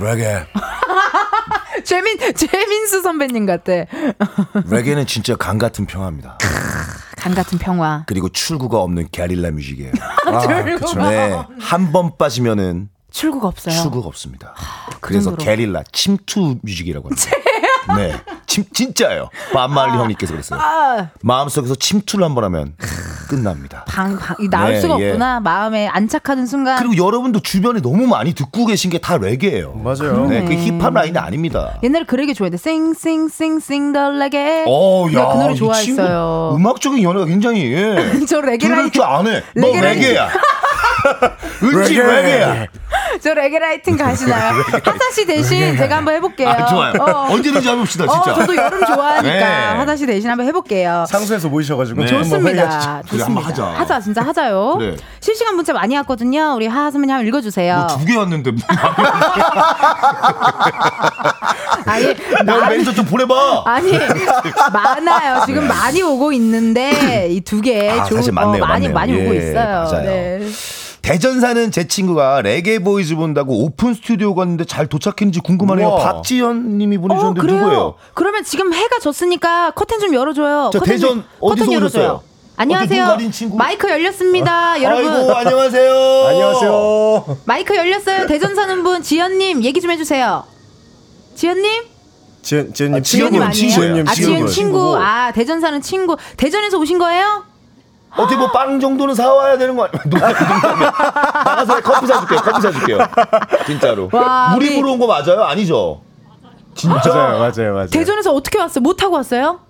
[0.00, 0.46] 레게.
[1.84, 3.72] 최민 최민수 선배님 같아.
[4.70, 6.38] 레게는 진짜 강 같은 평화입니다.
[7.18, 8.04] 강 같은 평화.
[8.06, 9.92] 그리고 출구가 없는 게릴라 뮤직이에요.
[10.78, 11.42] 출구가 네.
[11.60, 13.74] 한 번 빠지면은 출구가 없어요.
[13.74, 14.54] 출구가 없습니다.
[15.00, 15.44] 그래서 정도로.
[15.44, 17.30] 게릴라 침투 뮤직이라고 합니다.
[17.96, 18.14] 네.
[18.46, 19.30] 침, 진짜예요.
[19.52, 20.60] 반말리 형님께서 그랬어요.
[20.60, 22.74] 아, 마음속에서 침투를 한번 하면
[23.28, 23.84] 끝납니다.
[23.88, 25.08] 방, 방, 이 나올 네, 수가 예.
[25.08, 25.40] 없구나.
[25.40, 26.78] 마음에 안착하는 순간.
[26.78, 29.72] 그리고 여러분도 주변에 너무 많이 듣고 계신 게 다 레게예요.
[29.74, 30.26] 맞아요.
[30.26, 31.78] 네, 그 힙합 라인이 아닙니다.
[31.82, 34.64] 옛날에 그 레게 좋아했는데 sing sing sing sing the reggae.
[34.68, 36.50] 어, 야, 그 노래 이 좋아했어요.
[36.52, 37.96] 친구 음악적인 연애가 굉장히 예.
[38.28, 38.90] 저 레게 lighting.
[38.92, 39.42] 줄 아네.
[39.56, 39.80] 너 레게.
[39.80, 40.28] 레게야.
[41.62, 42.02] 은지 레게.
[42.02, 42.66] 레게야.
[43.22, 44.52] 저 레게 lighting 가시나요?
[44.84, 46.48] 하사 씨 대신 제가 한번 해볼게요.
[46.48, 46.92] 아, 좋아요.
[46.98, 47.28] 어.
[47.32, 48.34] 언제든지 해봅시다, 어, 진짜.
[48.34, 49.42] 저도 여름 좋아하니까 네.
[49.76, 51.04] 하사 씨 대신 한번 해볼게요.
[51.08, 52.06] 상수에서 모이셔가지고 네.
[52.06, 53.02] 좋습니다.
[53.08, 53.46] 그래, 좋습니다.
[53.48, 53.64] 하자.
[53.66, 54.76] 하자, 진짜 하자요.
[54.78, 54.96] 그래.
[55.20, 56.54] 실시간 문자 많이 왔거든요.
[56.56, 57.86] 우리 하하 선배님 한번 읽어주세요.
[57.98, 58.50] 두개 왔는데.
[58.52, 58.60] 뭐.
[61.86, 62.14] 아니, 야,
[62.44, 63.62] 많- 매니저 좀 보내봐.
[63.66, 63.92] 아니
[64.72, 65.42] 많아요.
[65.46, 68.94] 지금 많이 오고 있는데 이 두개 아, 좋은 사실 맞네요, 어, 많이 맞네요.
[68.94, 69.54] 많이 예, 오고 있어요.
[69.84, 70.02] 맞아요.
[70.04, 70.40] 네.
[71.02, 75.88] 대전 사는 제 친구가 레게 보이즈 본다고 오픈 스튜디오 갔는데 잘 도착했는지 궁금하네요.
[75.88, 75.98] 우와.
[76.12, 77.58] 박지현 님이 어, 보내주셨는데 그래요.
[77.58, 77.94] 누구예요?
[78.14, 80.70] 그러면 지금 해가 졌으니까 커튼 좀 열어줘요.
[80.72, 82.02] 저 커튼 대전 좀- 어디서 커튼 열어줘요.
[82.04, 82.22] 오셨어요?
[82.56, 83.16] 안녕하세요.
[83.56, 85.06] 마이크 열렸습니다, 여러분.
[85.10, 86.26] 아이고 안녕하세요.
[86.28, 87.38] 안녕하세요.
[87.46, 88.26] 마이크 열렸어요.
[88.26, 90.44] 대전 사는 분 지연님 얘기 좀 해주세요.
[91.34, 91.84] 지연님?
[92.42, 93.52] 지연 지연님 아, 지연님 지연님 아니에요?
[93.70, 94.04] 친구예요.
[94.06, 94.48] 아 지연 친구.
[94.52, 94.96] 친구.
[94.98, 96.16] 아 대전 사는 친구.
[96.36, 97.44] 대전에서 오신 거예요?
[98.16, 100.02] 어떻게 뭐 빵 정도는 사와야 되는 거 아니에요?
[100.04, 100.90] 농담이에요.
[101.44, 102.40] 나가서 커피 사줄게요.
[102.40, 102.98] 커피 사줄게요.
[103.66, 104.08] 진짜로.
[104.12, 105.42] 와, 우리 우리- 보러 온거 맞아요?
[105.44, 106.00] 아니죠?
[106.74, 106.96] 진짜?
[107.12, 107.86] 맞아요, 맞아요, 맞아요.
[107.88, 108.82] 대전에서 어떻게 왔어요?
[108.82, 109.60] 못 타고 왔어요?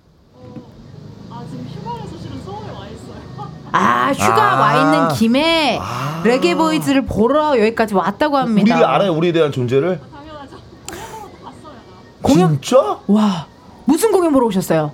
[3.73, 4.59] 아 휴가 아.
[4.59, 5.79] 와 있는 김에
[6.25, 8.75] 레게 보이즈를 보러 여기까지 왔다고 합니다.
[8.75, 9.13] 우리를 알아요?
[9.13, 9.99] 우리에 대한 존재를?
[12.21, 12.97] 공연- 진짜?
[13.07, 13.47] 와
[13.85, 14.91] 무슨 공연 보러 오셨어요?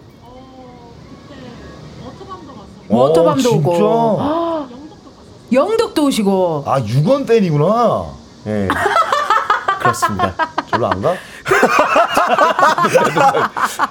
[2.90, 3.58] 어, 워터밤도 진짜?
[3.70, 4.68] 오고
[5.52, 8.06] 영덕도 오시고 아, 유건 팬이구나.
[8.48, 8.68] 예.
[9.80, 10.34] 그렇습니다.
[10.70, 11.14] 별로 안 가?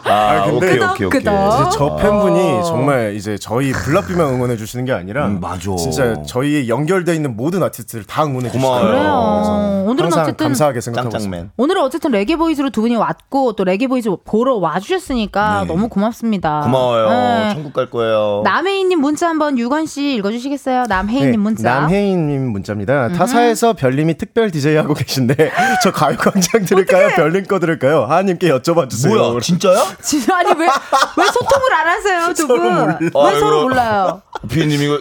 [0.05, 1.21] 아, 근데- 오케이, 오케이, 오케이.
[1.21, 1.61] 끄덕끄덕.
[1.69, 1.97] 이제 저 어.
[1.97, 5.75] 팬분이 정말 이제 저희 블락비만 응원해 주시는 게 아니라 음, 맞아.
[5.77, 8.51] 진짜 저희 연결돼 있는 모든 아티스트를 다 응원해.
[8.51, 8.87] 주시더라고요.
[8.91, 9.85] 그래요.
[9.89, 11.37] 오늘은 어쨌든 감사하게 생각하고 있습니다.
[11.37, 11.51] 짱짱맨.
[11.57, 15.67] 오늘은 어쨌든 레게 보이즈로 두 분이 왔고 또 레게 보이즈 보러 와 주셨으니까 네.
[15.67, 16.61] 너무 고맙습니다.
[16.61, 17.09] 고마워요.
[17.11, 17.51] 네.
[17.55, 18.43] 천국 갈 거예요.
[18.45, 20.85] 남혜인 님 문자 한번 유건 씨 읽어 주시겠어요?
[20.89, 21.75] 남혜인 님 네, 문자.
[21.81, 23.09] 남혜인 님 문자입니다.
[23.11, 25.37] 타사에서 별님이 특별 DJ 하고 계신데
[25.83, 27.09] 저 가요 광장 들을까요?
[27.17, 28.05] 별님 거 들을까요?
[28.05, 29.15] 하님께 여쭤봐 주세요.
[29.15, 29.85] 뭐야, 진짜야?
[30.03, 32.61] 진짜 아니 왜 왜 소통을 안 하세요 두 분?
[32.63, 32.99] 몰라.
[33.01, 34.23] 왜 아, 서로 이거- 몰라요?
[34.49, 35.01] 피디님 이거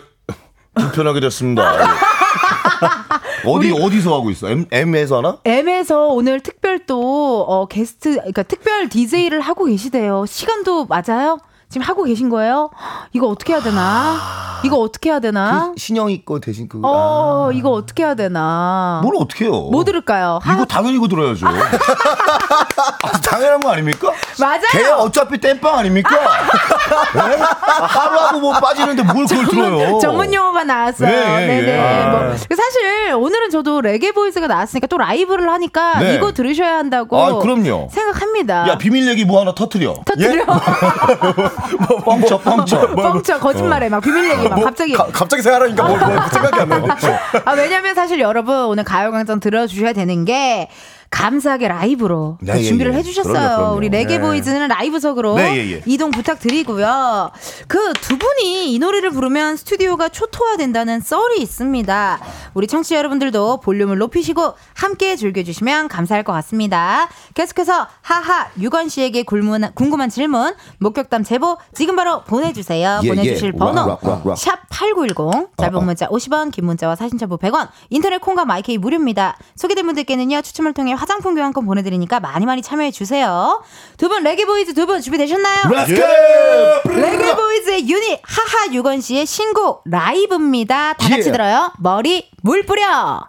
[0.76, 1.64] 불편하게 됐습니다.
[3.46, 4.48] 어디 어디서 하고 있어?
[4.50, 5.38] M M에서 하나?
[5.44, 10.26] M에서 오늘 특별 또 어, 게스트 그러니까 특별 DJ를 하고 계시대요.
[10.26, 11.38] 시간도 맞아요?
[11.70, 12.70] 지금 하고 계신 거예요?
[13.14, 14.18] 이거 어떻게 해야 되나?
[14.64, 15.72] 이거 어떻게 해야 되나?
[15.74, 16.88] 그 신영이 거 대신 그거.
[16.88, 17.54] 어 아.
[17.54, 19.02] 이거 어떻게 해야 되나?
[19.04, 19.70] 뭘 어떻게 해요?
[19.72, 20.40] 뭐 들을까요?
[20.42, 21.46] 하- 이거 당연히 이거 들어야죠.
[22.78, 24.12] 아, 당연한 거 아닙니까?
[24.40, 24.62] 맞아요.
[24.72, 26.10] 걔 어차피 땜빵 아닙니까?
[27.14, 27.38] 네?
[27.42, 30.00] 아, 하루하고 뭐 빠지는데 뭘 그걸 들어요?
[30.00, 31.10] 전문 용어가 나왔어요.
[31.10, 31.68] 예, 예, 네네.
[31.70, 32.10] 예.
[32.10, 36.16] 뭐 사실 오늘은 저도 레게 보이즈가 나왔으니까 또 라이브를 하니까 네.
[36.16, 37.90] 이거 들으셔야 한다고 아, 그럼요.
[37.92, 38.68] 생각합니다.
[38.68, 39.96] 야 비밀 얘기 뭐 하나 터트려.
[40.06, 40.46] 터뜨려.
[42.06, 42.88] 뻥쳐 뻥쳐.
[42.96, 47.20] 뻥쳐 거짓말해 막 비밀 얘기 막 갑자기 가, 갑자기 생각하니까 뭐, 뭐 생각이 안 나는데.
[47.46, 50.70] 아, 왜냐면 사실 여러분 오늘 가요광장 들어주셔야 되는 게
[51.16, 52.98] 감사하게 라이브로 네, 또 예, 준비를 예.
[52.98, 53.34] 해주셨어요.
[53.34, 53.76] 그럼요, 그럼요.
[53.78, 54.20] 우리 레게 네.
[54.22, 55.82] 보이즈는 라이브석으로 네, 예, 예.
[55.86, 57.32] 이동 부탁드리고요.
[57.68, 62.20] 그 두 분이 이 노래를 부르면 스튜디오가 초토화된다는 썰이 있습니다.
[62.54, 67.08] 우리 청취자 여러분들도 볼륨을 높이시고 함께 즐겨주시면 감사할 것 같습니다.
[67.34, 73.00] 계속해서 하하 유건 씨에게 굴문- 궁금한 질문, 목격담 제보 지금 바로 보내주세요.
[73.04, 73.58] 예, 보내주실 예.
[73.58, 73.98] 번호.
[73.98, 75.82] 샵8910 짧은 어, 어.
[75.82, 80.94] 문자 50원 긴 문자와 사진 첨부 100원 인터넷 콩과 마이케이 무료입니다 소개된 분들께는요 추첨을 통해
[80.94, 83.62] 화 장품 교환권 보내드리니까 많이 많이 참여해 주세요.
[83.98, 85.64] 두 분 레게보이즈 두 분 준비되셨나요?
[85.88, 86.94] Go!
[86.94, 90.94] 레게보이즈의 유닛 하하 유건 씨의 신곡 라이브입니다.
[90.94, 91.32] 다 같이 예.
[91.32, 91.72] 들어요.
[91.80, 93.24] 머리 물 뿌려.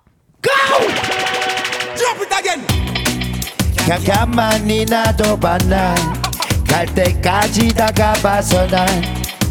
[4.04, 8.86] 가만히 놔둬봐 난갈 때까지 다가봐서 난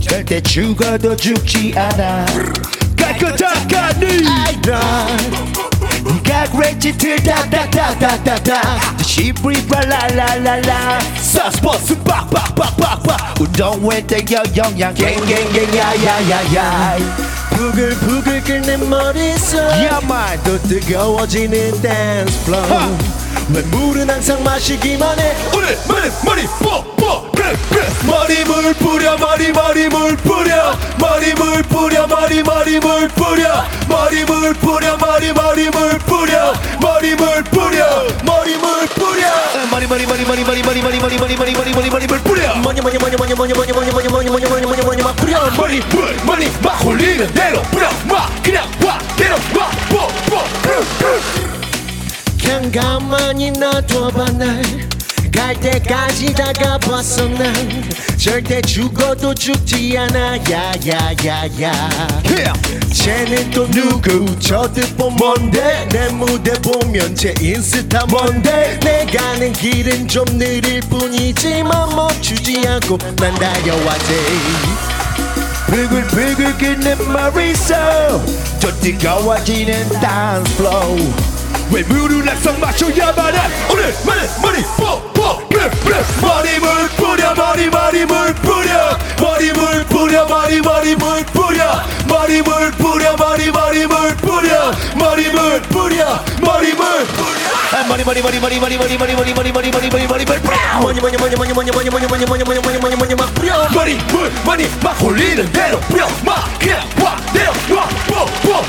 [0.02, 2.26] 절대 죽어도 죽지 않아
[3.22, 5.22] I'm not.
[6.06, 7.24] You got registered?
[7.24, 8.62] Da da da da da da.
[8.98, 11.00] The ship we pull la la la la.
[11.16, 13.40] Suspenders, buck buck buck buck buck.
[13.40, 20.58] 운동회 때겨 영양, gang gang ngakretitidadadadadada shibribalalalalala sasposu pakpakpakpakpa 부글 부글 끓는 머릿속 야말 더
[20.60, 27.30] 뜨거워지는 댄스 플로우 내 물은 항상 마시기만 해 오늘 머리 머리 뽀뽀
[28.06, 34.26] 머리 물 뿌려 머리 머리 물 뿌려 머리 물 뿌려 머리 머리 물 뿌려 머리
[34.26, 39.28] 물 뿌려 머리 머리 물 뿌려 머리 물 뿌려 머리 물 뿌려
[39.70, 42.56] 머리 머리 머리 머리 머리 머리 머리 머리 머리 머리 머리 머리 머리 물 뿌려
[42.56, 45.80] 뭐니 뭐니 뭐니 뭐니 뭐니 뭐니 뭐니 뭐니 뭐니 뭐니 뭐니 뭐니 막 뿌려 머리
[45.92, 51.55] 물 머리 막 홀리는 대로 뿌려 막 그냥 와 대로 와 뽀뽀
[52.46, 54.62] 그냥 가만히 놔둬봐 날
[55.36, 57.54] 갈 때까지 다가봤어 난
[58.18, 60.38] 절대 죽어도 죽지 않아.
[60.50, 61.90] 야야야야.
[62.94, 64.26] 쟤는 또 누구?
[64.40, 65.88] 저 듣본 뭔데?
[65.92, 68.80] 내 무대 보면 제 인스타 뭔데?
[68.82, 74.14] 내 가는 길은 좀 느릴 뿐이지만 멈추지 않고 난 달려왔지.
[75.68, 77.76] 부글부글 끓는 머릿속
[78.62, 81.35] 또 뜨거워지는 dance floor
[81.72, 83.40] 왜 물을 항상 마셔야만 해
[83.70, 91.84] 오늘만은 머리 뽀뽀 그래 그래 머리물 뿌려 머리 머리물 뿌려 머리물 뿌려 머리 머리물 뿌려
[92.08, 96.86] 머리물 뿌려 머리 머리물 뿌려 머리물 뿌려 머리물
[97.72, 100.26] 아, 머리 머리 머리 머리 머리 머리 머리 머리 머리 머리 머리 머리 머리 머리
[100.26, 103.34] 뿌려 머리 머리 머리 머리 머리 머리 머리 머리 머리 머리 머리 머리 머리 막
[103.34, 108.64] 뿌려 머리 물 머리 막 홀리는 대로 뿌려 막 그냥 와 내려 와 뽀뽀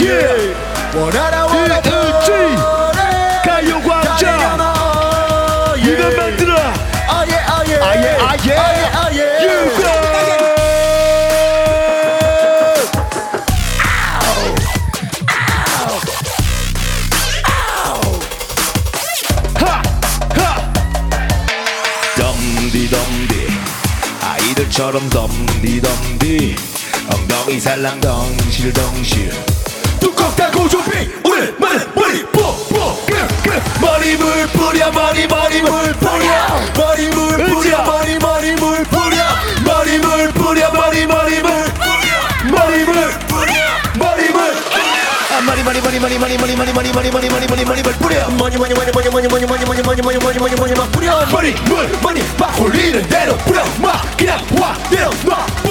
[0.00, 1.80] 예 원하라 원하라
[3.44, 4.54] 가요광장
[5.76, 6.54] 이거 만들어.
[7.08, 7.76] 아예 아예.
[7.76, 8.52] 아예 아예.
[8.94, 10.04] 아예 유광
[22.16, 23.48] 덤디덤디.
[24.22, 26.56] 아이들처럼 덤디덤디.
[27.12, 29.63] 엉덩이 살랑 덩실덩실
[30.04, 30.90] 뚜껑 닫고 좀비
[31.24, 37.82] 오늘만은 머리 뽀뽀 그래 그래 머리 물 뿌려 머리 머리 물 뿌려 머리 물 뿌려
[37.84, 39.24] 머리 머리 물 뿌려
[39.64, 43.52] 머리 물 뿌려 머리 머리물 뿌려 머리물 뿌려
[43.94, 44.40] 머리물
[45.32, 47.92] 아 머리 머리 머리 머리 머리 머리 머리 머리 머리 머리 머리 머리 머리 물
[47.94, 50.92] 뿌려 머리 머리 머리 머리 머리 머리 머리 머리 머리 머리 머리 머리 머리 막
[50.92, 55.63] 뿌려 머리 물 머리 막 홀리는 대로 뿌려 막 그냥 와 내려 놔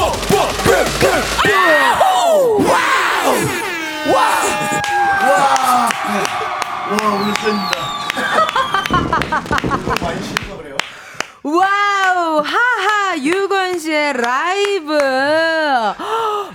[11.44, 14.98] Wow 하하 유건 씨의 라이브.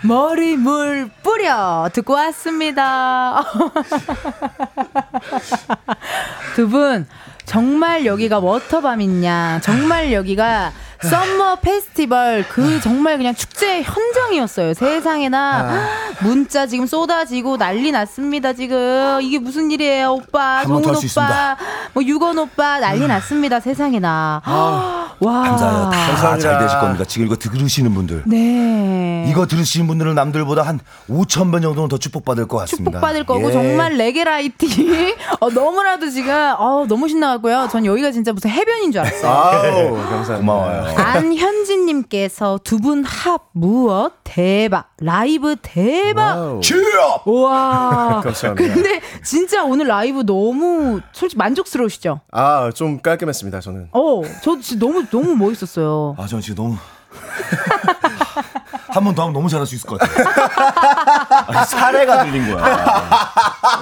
[0.03, 1.89] 머리 물 뿌려.
[1.93, 3.45] 듣고 왔습니다.
[6.57, 7.07] 두 분
[7.45, 9.61] 정말 여기가 워터밤이냐?
[9.63, 15.89] 정말 여기가 summer festival 그 정말 그냥 축제 현장이었어요 세상에나
[16.21, 21.57] 문자 지금 쏟아지고 난리 났습니다 지금 이게 무슨 일이에요 오빠 정훈 오빠
[21.93, 24.43] 뭐 유건 오빠 난리 났습니다 세상에나
[25.21, 25.91] 와 감사해요.
[25.91, 27.05] 다 잘 되실 겁니다.
[27.05, 28.23] 지금 이거 들으시는 분들.
[28.27, 29.25] 네.
[29.29, 30.79] 이거 들으시는 분들은 남들보다 한
[31.11, 32.93] 5천 번 정도는 더 축복받을 것 같습니다.
[32.93, 33.53] 축복받을 거고 예.
[33.53, 37.69] 정말 레게 lighting 어, 너무나도 지금 어, 너무 신나고요.
[37.73, 39.31] 전 여기가 진짜 무슨 해변인 줄 알았어요.
[39.31, 40.37] 아우 감사합니다.
[40.39, 40.88] 고마워요.
[40.97, 46.61] 안현진님께서 두 분 합 무엇 대박 라이브 대박.
[46.63, 47.27] 취업!
[47.27, 48.21] 와.
[48.25, 48.75] 감사합니다.
[48.75, 52.21] 근데 진짜 오늘 라이브 너무 솔직히 만족스러우시죠?
[52.33, 53.89] 아, 좀 깔끔했습니다, 저는.
[53.93, 56.15] 어, 저 진짜 너무 너무 멋있었어요.
[56.19, 56.77] 아, 전 지금 너무.
[58.91, 60.27] 한 번 더 하면 너무 잘할 수 있을 것 같아요.
[61.49, 63.33] 아니, 사례가 들린 거야.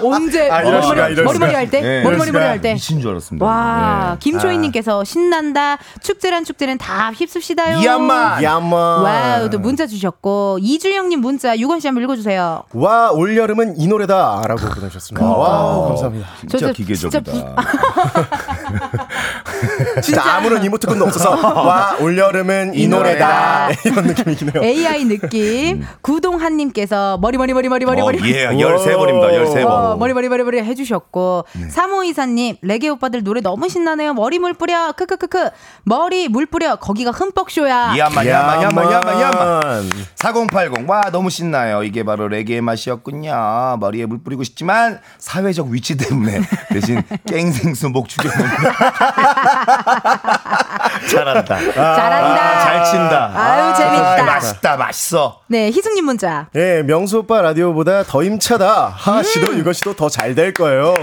[0.02, 1.58] 언제 아, 이럴 수가, 머리머리 이럴 머리머리 수가.
[1.58, 2.02] 할 때, 네.
[2.02, 2.50] 머리머리 이럴 수가.
[2.50, 2.74] 할 때.
[2.74, 3.46] 미친 줄 알았습니다.
[3.46, 4.18] 와, 네.
[4.20, 5.78] 김초희님께서 신난다.
[6.02, 7.78] 축제란 축제는 다 휩습시다요.
[7.78, 8.42] Yah man!
[8.42, 8.76] Yah man.
[8.76, 12.64] Wow, 또 문자 주셨고 이주영님 문자 유건 씨 한번 읽어주세요.
[12.72, 15.26] 와, 올 여름은 이 노래다라고 보내주셨습니다.
[15.26, 16.26] 와, 감사합니다.
[16.40, 17.32] 진짜 저- 기계적이다.
[17.32, 17.54] 진짜
[20.02, 23.68] 진짜 아무런 이모티콘도 없어서 와, 올 여름은 이, 이 노래다.
[23.68, 23.80] 노래다.
[23.90, 24.62] 이런 느낌이긴 해요.
[24.62, 25.84] AI 느낌.
[26.02, 28.18] 구동한님께서 머리 머리 머리 머리 머리 어, 머리.
[28.34, 29.44] 예, 13번입니다.
[29.44, 29.66] 13번.
[29.66, 34.54] 어, 머리 머리 머리 머리 해주셨고 삼호 이사님 레게 오빠들 노래 너무 신나네요 머리 물
[34.54, 35.50] 뿌려 크크크크
[35.84, 39.20] 머리 물 뿌려 거기가 흠뻑 쇼야 야마, 야마, 야마.
[39.22, 39.90] 야만.
[40.16, 40.88] 4080.
[40.88, 41.82] 와, 너무 신나요.
[41.82, 43.76] 이게 바로 레게의 맛이었군요.
[43.80, 46.40] 머리에 물 뿌리고 싶지만 사회적 위치 때문에
[46.70, 49.05] 대신 깽생수 목 죽여놓는다.
[51.10, 51.56] 잘한다.
[51.72, 53.30] 잘한다 아, 잘 친다.
[53.34, 54.20] 아유, 재밌다.
[54.20, 55.40] 아, 맛있다, 맛있어.
[55.48, 58.92] 네 희승님 문자 예, 명수 오빠 라디오보다 더 힘차다.
[58.94, 59.58] 하하 씨도 음.
[59.60, 60.94] 이것 씨도 더 잘 될 거예요.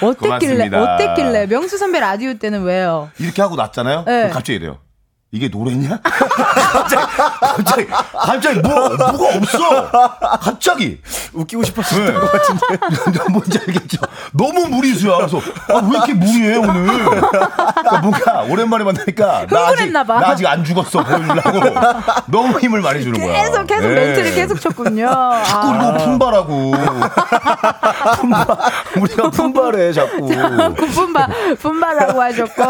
[0.00, 0.82] 어땠길래 고맙습니다.
[0.94, 4.04] 어땠길래 명수 선배 라디오 때는 왜요 이렇게 하고 났잖아요.
[4.06, 4.18] 네.
[4.20, 4.78] 그럼 갑자기 이래요.
[5.34, 5.98] 이게 노래냐?
[6.04, 7.06] 갑자기,
[7.40, 9.90] 갑자기, 갑자기 뭐, 뭐가 없어.
[10.38, 11.00] 갑자기.
[11.32, 12.04] 웃기고 싶었어요.
[12.04, 12.12] 네.
[13.32, 13.96] 뭔지 알겠죠?
[14.32, 15.16] 너무 무리수야.
[15.16, 17.04] 그래서, 아, 왜 이렇게 무리해, 오늘?
[17.04, 20.20] 그러니까 뭔가, 오랜만에 만나니까, 나 아직, 흥분했나 봐.
[20.20, 21.60] 나 아직 안 죽었어, 보여주려고.
[22.26, 23.42] 너무 힘을 많이 주는 거야.
[23.44, 23.94] 계속 계속 네.
[23.94, 25.06] 멘트를 계속 쳤군요
[25.46, 25.76] 자꾸 아.
[25.94, 26.72] 이거 품바라고.
[28.20, 28.46] 품바.
[29.00, 30.26] 우리가 품바래, 자꾸.
[30.92, 31.26] 분바
[31.58, 32.62] 분바라고 하셨고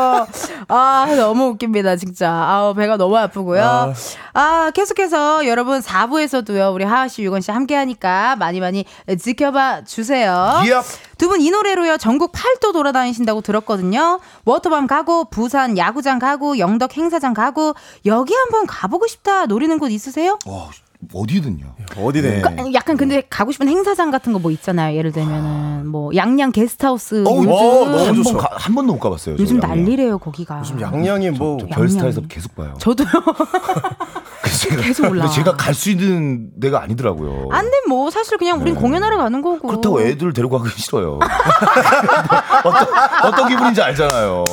[0.68, 3.94] 아 너무 웃깁니다 진짜 아우 배가 너무 아프고요
[4.34, 8.84] 아 계속해서 여러분 4부에서도요 우리 하하 씨 유건 씨 함께 하니까 많이 많이
[9.18, 10.86] 지켜봐 주세요 Yep.
[11.16, 17.74] 두분 이 노래로요 전국 팔도 돌아다니신다고 들었거든요 워터밤 가고 부산 야구장 가고 영덕 행사장 가고
[18.04, 20.38] 여기 한번 가보고 싶다 노리는 곳 있으세요?
[20.44, 20.68] 와,
[21.12, 21.74] 어디든요.
[21.96, 22.42] 어디네.
[22.42, 27.22] 그- 약간 근데 가고 싶은 행사장 같은 거 뭐 있잖아요 예를 들면은 뭐 양양 게스트하우스
[27.26, 28.38] 어우, 요즘 어, 너무 한 좋죠.
[28.50, 29.36] 한 번도 못 가봤어요.
[29.38, 29.76] 요즘 양양.
[29.78, 30.60] 난리래요 거기가.
[30.60, 32.22] 요즘 양양이 뭐저 별스타에서.
[32.28, 32.74] 계속 봐요.
[32.78, 33.08] 저도요.
[34.82, 35.22] 계속 올라.
[35.24, 37.48] 근데 제가 갈 수 있는 데가 아니더라고요.
[37.50, 39.66] 안 돼, 뭐, 사실 그냥 우린 공연하러 가는 거고.
[39.66, 41.18] 그렇다고 애들 데리고 가기 싫어요.
[42.64, 42.86] 어떤,
[43.24, 44.44] 어떤 기분인지 알잖아요.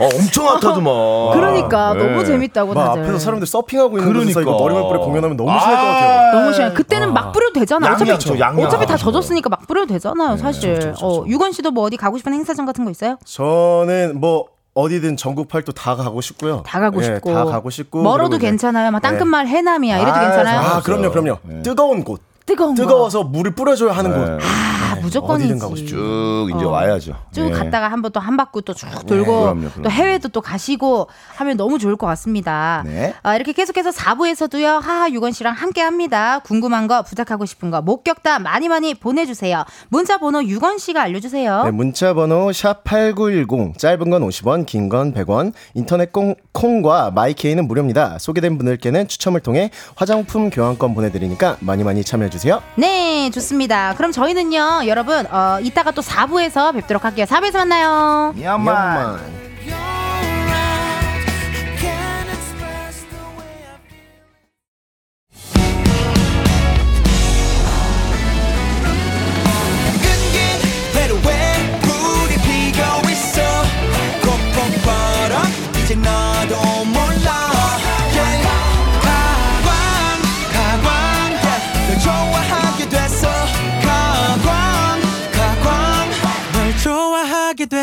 [0.00, 1.32] 어, 엄청 핫하더만.
[1.38, 2.02] 그러니까, 네.
[2.04, 3.02] 너무 재밌다고 막 다들.
[3.02, 4.40] 앞에서 사람들 서핑하고 있는 그러니까.
[4.40, 6.32] 이거 머리만 뿌려 공연하면 너무 심할 것 같아요.
[6.40, 6.72] 너무 심해.
[6.72, 7.86] 그때는 막 뿌려도 되잖아.
[7.92, 8.66] 어차피, 양양죠, 양양.
[8.66, 10.74] 어차피 다 젖었으니까 막 뿌려도 되잖아요, 사실.
[10.74, 13.16] 그쵸, 그쵸, 어, 유건 씨도 뭐 어디 가고 싶은 행사장 같은 거 있어요?
[13.24, 16.62] 저는 뭐 어디든 전국 팔도 다 가고 싶고요.
[16.64, 17.34] 다 가고 예, 싶고.
[17.34, 18.02] 다 가고 싶고.
[18.02, 18.90] 멀어도 괜찮아요.
[18.92, 19.50] 막 땅끝마을 네.
[19.50, 19.98] 해남이야.
[19.98, 20.60] 이래도 아, 괜찮아요.
[20.60, 21.38] 아, 그럼요, 그럼요.
[21.42, 21.62] 네.
[21.62, 22.20] 뜨거운 곳.
[22.50, 22.82] 뜨거운 거.
[22.82, 24.42] 뜨거워서 물을 뿌려줘야 하는 곳.
[24.42, 25.44] 아, 무조건이지.
[25.44, 25.94] 어디든 가고 싶죠.
[25.96, 26.70] 쭉 이제 어.
[26.70, 27.14] 와야죠.
[27.32, 27.50] 쭉 예.
[27.50, 29.82] 갔다가 한번 또 한 바퀴 또 쭉 돌고 그럼요, 그럼요.
[29.82, 32.82] 또 해외도 또 가시고 하면 너무 좋을 것 같습니다.
[32.84, 33.14] 네.
[33.22, 36.40] 아, 이렇게 계속해서 4부에서도요 하하 유건 씨랑 함께 합니다.
[36.40, 39.64] 궁금한 거 부탁하고 싶은 거 목격담 많이 많이 보내주세요.
[39.88, 41.64] 문자 번호 유건 씨가 알려주세요.
[41.64, 48.18] 네, 문자 번호 샵8910 짧은 건 50원 긴 건 100원 인터넷 콩, 콩과 마이케이는 무료입니다
[48.18, 52.39] 소개된 분들께는 추첨을 통해 화장품 교환권 보내드리니까 많이 많이 참여해주세요
[52.76, 53.94] 네 좋습니다.
[53.96, 57.26] 그럼 저희는요 여러분 어, 이따가 또 4부에서 뵙도록 할게요.
[57.26, 58.32] 4부에서 만나요.
[58.34, 59.18] 미얀마.
[59.18, 60.09] 끈긴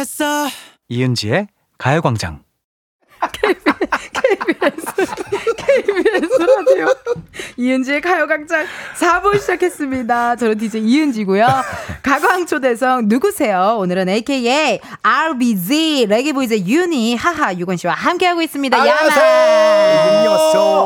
[0.07, 0.47] 됐어
[0.87, 1.47] 이은지의
[1.77, 2.41] 가요광장.
[5.57, 6.25] KBS
[6.77, 6.87] 라디오
[7.57, 8.65] 이은지의 가요광장
[8.99, 10.35] 4부 시작했습니다.
[10.35, 11.47] 저는 DJ 이은지고요.
[12.03, 13.77] 가광초대석 누구세요?
[13.79, 18.77] 오늘은 AKA RBZ 레게보이즈 유닛 하하 유권 씨와 함께하고 있습니다.
[18.77, 19.87] 안녕하세요.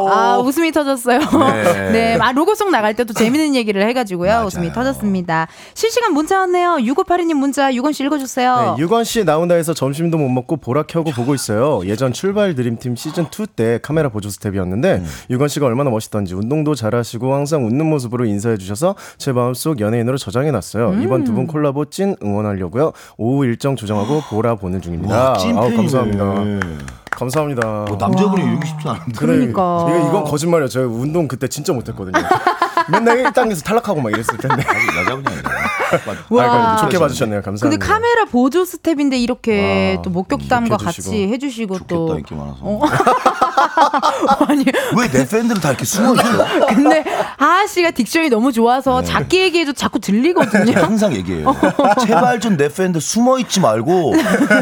[0.09, 1.19] 아 웃음이 터졌어요.
[1.19, 1.91] 네.
[1.91, 4.43] 네, 아 로고송 나갈 때또 재밌는 얘기를 해가지고요.
[4.47, 5.47] 웃음이 터졌습니다.
[5.73, 6.77] 실시간 문자 왔네요.
[6.79, 8.75] 6582님 문자 유건 씨 읽어주세요.
[8.77, 11.81] 네, 유건 씨 나온다 해서 점심도 못 먹고 보라 켜고 보고 있어요.
[11.85, 15.05] 예전 출발 드림팀 시즌 2 때 카메라 보조 스텝이었는데 음.
[15.29, 20.17] 유건 씨가 얼마 나 멋있던지 운동도 잘하시고 항상 웃는 모습으로 인사해 주셔서 제 마음속 연예인으로
[20.17, 20.89] 저장해 놨어요.
[20.91, 21.01] 음.
[21.03, 22.91] 이번 두 분 콜라보 찐 응원하려고요.
[23.17, 25.29] 오후 일정 조정하고 보라 보는 중입니다.
[25.31, 25.75] 와, 찐팬이네.
[25.77, 26.35] 감사합니다.
[27.11, 27.85] 감사합니다.
[27.87, 29.11] 뭐 남자분이 이러기 쉽지 않은데.
[29.17, 29.87] 그러니까.
[30.09, 30.67] 이건 거짓말이에요.
[30.67, 32.13] 제가 운동 그때 진짜 못했거든요.
[32.89, 34.63] 맨날 1단계에서 탈락하고 막 이랬을 텐데.
[34.99, 35.51] 여자분이 아니라.
[36.29, 36.43] 와.
[36.73, 37.41] 아, 좋게 봐주셨네요.
[37.41, 37.85] 근데 감사합니다.
[37.85, 40.77] 카메라 보조 스텝인데 이렇게 와, 또 목격담과.
[40.77, 42.61] 같이 해주시고 좋겠다 또 인기 많아서.
[44.47, 44.65] 아니
[44.97, 46.45] 왜 내 팬들은 다 이렇게 숨어 있어?
[46.73, 47.03] 근데
[47.37, 50.79] 하하 씨가 딕션이 너무 좋아서 작게 얘기해도 자꾸 들리거든요.
[50.79, 51.53] 항상 얘기해요.
[52.05, 54.13] 제발 좀 내 팬들 숨어 있지 말고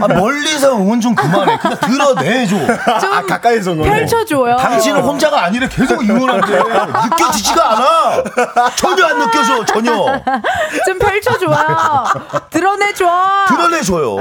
[0.01, 1.57] 아, 멀리서 응원 좀 그만해.
[1.57, 2.55] 그냥 들어내줘.
[2.99, 3.73] 좀 아, 가까이서.
[3.75, 4.57] 펼쳐줘요.
[4.57, 6.55] 당신은 혼자가 아니라 계속 응원한대.
[7.09, 8.08] 느껴지지가 않아.
[8.77, 9.65] 전혀 안 느껴져.
[9.65, 9.91] 전혀.
[10.85, 11.55] 좀 펼쳐줘요.
[12.49, 13.05] 드러내줘.
[13.47, 14.17] 드러내줘요.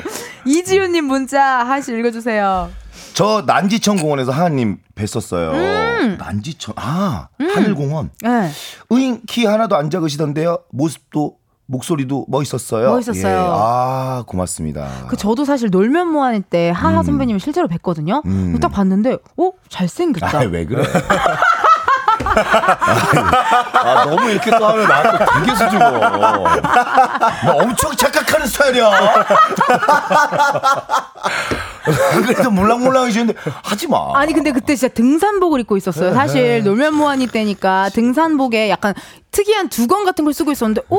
[0.44, 2.70] 이지훈님 문자 하시 읽어주세요.
[3.14, 6.16] 저 난지천 공원에서 하하님 뵀었어요.
[6.18, 8.10] 난지천 아 하늘공원.
[8.22, 8.50] 네.
[8.90, 10.58] 의인 키 하나도 안 작으시던데요.
[10.70, 11.36] 모습도
[11.66, 12.90] 목소리도 멋있었어요.
[12.90, 13.32] 멋있었어요.
[13.32, 13.46] 예.
[13.50, 14.88] 아 고맙습니다.
[15.08, 18.24] 그 저도 사실 놀면 뭐하는 때 하하 선배님을 실제로 뵀거든요.
[18.26, 18.58] 음.
[18.60, 20.38] 딱 봤는데, 어 잘생겼다.
[20.38, 20.82] 아, 왜 그래?
[22.34, 25.90] 아, 너무 이렇게 또 하면 나또 되게 수줍어.
[27.44, 28.90] 뭐 엄청 착각하는 스타일이야.
[32.24, 34.12] 그래도 몰랑몰랑해지는데 하지 마.
[34.14, 36.14] 아니 근데 그때 진짜 등산복을 입고 있었어요.
[36.14, 38.94] 사실 놀면 뭐하니 때니까 등산복에 약간
[39.32, 40.98] 특이한 두건 같은 걸 쓰고 있었는데, 어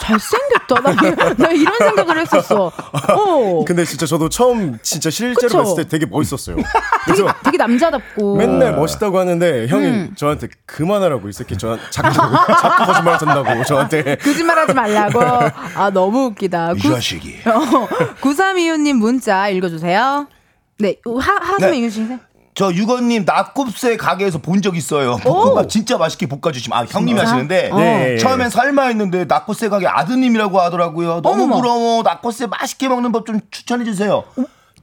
[0.00, 0.80] 잘생겼다.
[0.80, 2.72] 나, 나 이런 생각을 했었어.
[3.14, 3.64] 어.
[3.66, 5.58] 근데 진짜 저도 처음 진짜 실제로 그쵸?
[5.58, 6.56] 봤을 때 되게 멋있었어요.
[6.56, 6.68] 되게,
[7.04, 8.36] 그래서 되게 남자답고.
[8.36, 10.14] 맨날 멋있다고 하는데 형이 음.
[10.16, 15.20] 저한테 그만하라고 이 새끼 저 자꾸 자꾸 거짓말 한다고 저한테 거짓말 하지 말라고.
[15.76, 16.72] 아 너무 웃기다.
[16.72, 17.40] 이 자식이.
[17.46, 17.88] 어,
[18.22, 20.26] 9325님 문자 읽어주세요.
[20.78, 21.78] 네, 하, 하수면 네.
[21.78, 22.18] 읽어주세요.
[22.56, 25.16] 저 유건님 낙곱새 가게에서 본 적 있어요.
[25.18, 27.30] 볶음밥 진짜 맛있게 볶아주시면 아 형님이 진짜?
[27.30, 27.76] 하시는데 어.
[27.78, 28.16] 네.
[28.18, 31.20] 처음엔 설마 했는데 낙곱새 가게 아드님이라고 하더라고요.
[31.22, 31.56] 너무 어머머.
[31.60, 32.02] 부러워.
[32.02, 34.24] 낙곱새 맛있게 먹는 법 좀 추천해 주세요.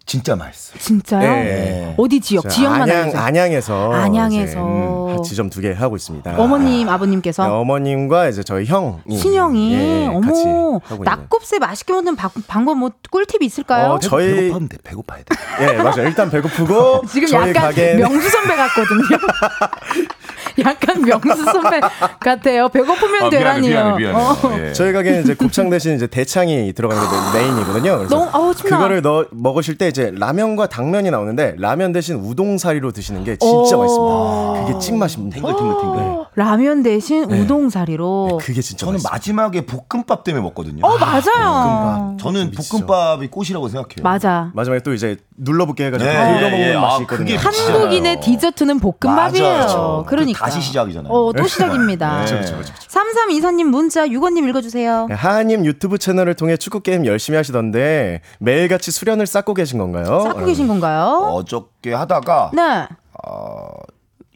[0.06, 0.78] 진짜 맛있어.
[0.80, 1.22] 진짜요?
[1.22, 1.96] 네.
[1.98, 2.50] 어디 지역?
[2.50, 3.12] 지역만 안양.
[3.16, 4.44] 안양에서 안양에서.
[4.44, 6.36] 이제, 음, 지점 두 개 하고 있습니다.
[6.38, 11.04] 어머님, 네, 아버님께서 어머님과 이제 저희 형이 친형이 예, 어머 같이 하고 있는.
[11.06, 13.92] 낙곱새 맛있게 먹는 바- 방법 뭐 꿀팁 있을까요?
[13.94, 14.78] 어, 저희 배고파면 돼.
[14.84, 15.36] 배고파야 돼.
[15.74, 16.04] 예 맞아요.
[16.08, 19.04] 일단 배고프고 지금 저희 약간 가게는 명수 선배 같거든요.
[20.60, 21.80] 약간 명수 선배
[22.20, 22.70] 같아요.
[22.70, 23.72] 배고프면 아, 미안해, 되라니요.
[23.98, 24.18] 미안해, 미안해.
[24.20, 24.60] 어.
[24.68, 24.74] 예.
[24.74, 27.98] 저희 가게는 이제 곱창 대신 이제 대창이 들어가는 게 메인이거든요.
[28.00, 28.54] 그래서 너무- 어우.
[28.54, 33.80] 그거를 넣어 먹으실 때 이제 라면과 당면이 나오는데 라면 대신 우동사리로 드시는 게 진짜 오.
[33.82, 34.66] 맛있습니다.
[34.74, 35.36] 그게 찐맛입니다.
[35.36, 36.24] 탱글탱글탱글.
[36.36, 38.40] 라면 대신 우동사리로.
[38.42, 39.12] 그게 진짜 저는 맛있어요.
[39.12, 40.86] 마지막에 볶음밥 때문에 먹거든요.
[40.86, 42.18] 어 맞아요.
[42.20, 42.78] 저는 미치죠.
[42.86, 44.04] 볶음밥이 꽃이라고 생각해요.
[44.04, 44.52] 맞아.
[44.54, 46.76] 마지막에 또 이제 눌러붙게 해가지고 예, 긁어 먹는 예, 예.
[46.76, 47.26] 맛이 아, 있거든요.
[47.26, 49.48] 그게 한국인의 디저트는 볶음밥이에요.
[49.54, 50.06] 맞아요.
[50.08, 50.43] 그러니까.
[50.44, 51.12] 다시 시작이잖아요.
[51.12, 52.26] 어, 또 시작입니다.
[52.26, 52.32] 네.
[52.32, 52.74] 그렇죠, 그렇죠.
[52.90, 55.08] 3324님 문자 유권님 읽어주세요.
[55.10, 60.22] 네, 하하님 유튜브 채널을 통해 축구 게임 열심히 하시던데 매일같이 수련을 쌓고 계신 건가요?
[60.22, 61.32] 쌓고 계신 건가요?
[61.34, 62.88] 어저께 하다가 네.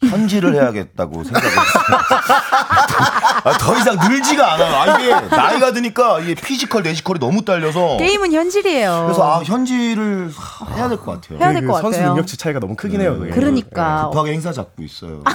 [0.08, 1.62] 현질을 해야겠다고 생각했어요.
[3.44, 4.76] 아, 더 이상 늘지가 않아요.
[4.76, 7.98] 아, 이게 나이가 드니까 이게 피지컬, 뇌지컬이 너무 딸려서.
[7.98, 9.04] 게임은 현실이에요.
[9.08, 10.32] 그래서 아, 현질을
[10.76, 11.40] 해야 될 것 같아요.
[11.40, 12.12] 해야 될그것 선수 같아요.
[12.14, 13.18] 능력치 차이가 너무 크긴 해요.
[13.18, 13.32] 그게.
[13.32, 15.24] 그러니까 급하게 행사 잡고 있어요.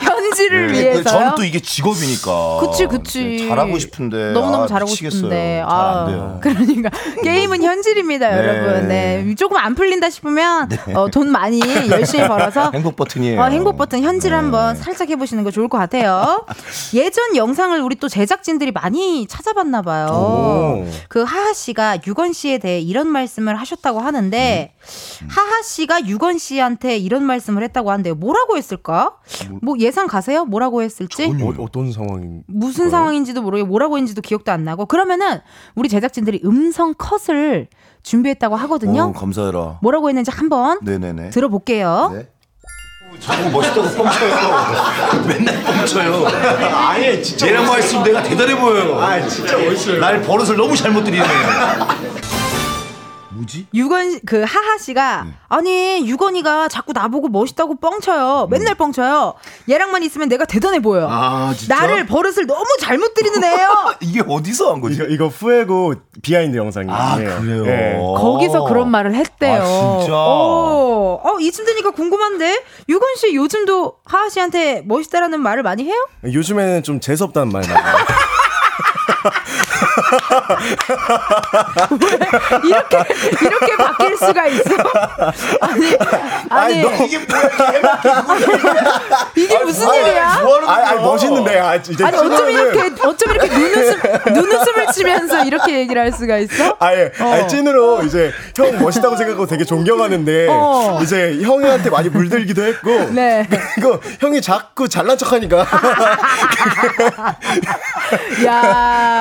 [0.00, 1.04] 현실을 네, 위해서요.
[1.04, 2.58] 저는 또 이게 직업이니까.
[2.60, 3.22] 그치 그치.
[3.24, 4.32] 네, 잘하고 싶은데.
[4.32, 5.16] 너무너무 아, 잘하고 미치겠어요.
[5.18, 5.62] 싶은데.
[5.68, 6.38] 잘안 돼요.
[6.42, 6.90] 그러니까
[7.22, 8.36] 게임은 현실입니다, 네.
[8.36, 8.88] 여러분.
[8.88, 9.34] 네.
[9.36, 11.60] 조금 안 풀린다 싶으면 어, 돈 많이
[12.02, 13.40] 열심히 벌어서 행복 버튼이에요.
[13.40, 14.36] 어, 행복 버튼 현질 네.
[14.36, 16.44] 한번 살짝 해보시는 거 좋을 것 같아요.
[16.94, 20.06] 예전 영상을 우리 또 제작진들이 많이 찾아봤나 봐요.
[20.06, 20.86] 오.
[21.08, 24.74] 그 하하 씨가 유건 씨에 대해 이런 말씀을 하셨다고 하는데
[25.22, 25.28] 음.
[25.28, 28.14] 하하 씨가 유건 씨한테 이런 말씀을 했다고 하는데요.
[28.14, 29.16] 뭐라고 했을까?
[29.62, 30.44] 뭐 예상 가세요?
[30.44, 31.26] 뭐라고 했을지?
[31.26, 32.42] 어, 어떤 상황인?
[32.46, 35.40] 무슨 상황인지도 모르고 뭐라고 했는지도 기억도 안 나고 그러면은
[35.74, 37.68] 우리 제작진들이 음성 컷을
[38.02, 39.02] 준비했다고 하거든요.
[39.04, 39.78] 어, 감사해라.
[39.82, 41.30] 뭐라고 했는지 한번 네네네.
[41.30, 42.10] 들어볼게요.
[42.14, 42.26] 네.
[43.20, 44.34] 자꾸 멋있다고 뻥쳐요.
[45.28, 46.26] 맨날 뻥쳐요.
[46.26, 47.46] 아니, 진짜.
[47.46, 48.98] 얘랑 뭐 했으면 내가 대단해 보여요.
[49.00, 50.00] 아, 진짜 멋있어요.
[50.00, 51.24] 날 버릇을 너무 잘못 들이네.
[53.42, 53.66] 뭐지?
[53.74, 55.32] 유권 그 하하 씨가 네.
[55.48, 58.48] 아니 유권이가 자꾸 나보고 멋있다고 뻥쳐요.
[58.50, 59.34] 맨날 뻥쳐요.
[59.68, 61.08] 얘랑만 있으면 내가 대단해 보여.
[61.10, 61.74] 아, 진짜?
[61.74, 63.94] 나를 버릇을 너무 잘못 들이는 애요.
[64.00, 64.94] 이게 어디서 한 거지?
[64.94, 66.94] 이거 이거 Fuego behind 영상이에요.
[66.96, 67.66] 아, 그래요?
[67.66, 67.96] 예.
[67.98, 69.62] 거기서 그런 말을 했대요.
[69.62, 70.14] 아, 진짜?
[70.14, 76.08] 어, 어, 이쯤 되니까 궁금한데 유권 씨 요즘도 하하 씨한테 멋있다라는 말을 많이 해요?
[76.24, 77.82] 요즘에는 좀 재수 없다는 말 나와
[79.22, 79.30] 요.
[82.64, 82.98] 이렇게
[83.40, 84.70] 이렇게 바뀔 수가 있어?
[85.60, 85.96] 아니
[86.48, 87.50] 아니 이게 뭐야?
[89.36, 90.40] 이게 무슨 일이야?
[90.42, 90.88] 뭐하는 아, 거야?
[90.90, 94.00] 아 멋있는데 아, 이제 아니 어쩜 이렇게 어쩜 이렇게 눈웃음
[94.32, 96.76] 눈웃음을 치면서 이렇게 얘기를 할 수가 있어?
[96.78, 97.32] 아예 어.
[97.32, 101.00] 아니, 찐으로 이제 형 멋있다고 생각하고 되게 존경하는데 어.
[101.02, 103.46] 이제 형한테 많이 물들기도 했고 네.
[103.78, 105.66] 이거 형이 자꾸 잘난 척하니까
[108.44, 109.11] 야,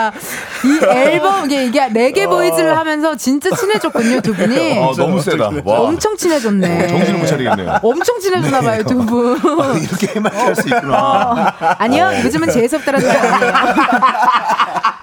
[0.63, 4.79] 이 앨범 이게 이게 레게 보이즈를 하면서 진짜 친해졌군요 두 분이.
[4.79, 5.49] 아, 너무 세다.
[5.63, 5.79] 와.
[5.81, 6.87] 엄청 친해졌네.
[6.87, 7.79] 정신을 못 차리겠네요.
[7.83, 9.37] 엄청 친해졌나 봐요 두 분.
[9.81, 11.53] 이렇게 해맑게 할 수 있구나.
[11.79, 13.53] 아니요, 요즘은 재수없다라는 말 아니에요.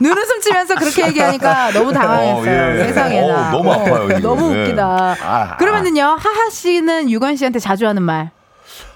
[0.00, 2.72] 눈웃음 치면서 그렇게 얘기하니까 너무 당황했어요.
[2.72, 2.84] 어, 예.
[2.84, 3.48] 세상에나.
[3.48, 4.22] 어, 너무 아파요, 지금.
[4.22, 4.62] 너무 예.
[4.62, 5.16] 웃기다.
[5.20, 8.30] 아, 그러면은요, 하하 씨는 유건 씨한테 자주 하는 말.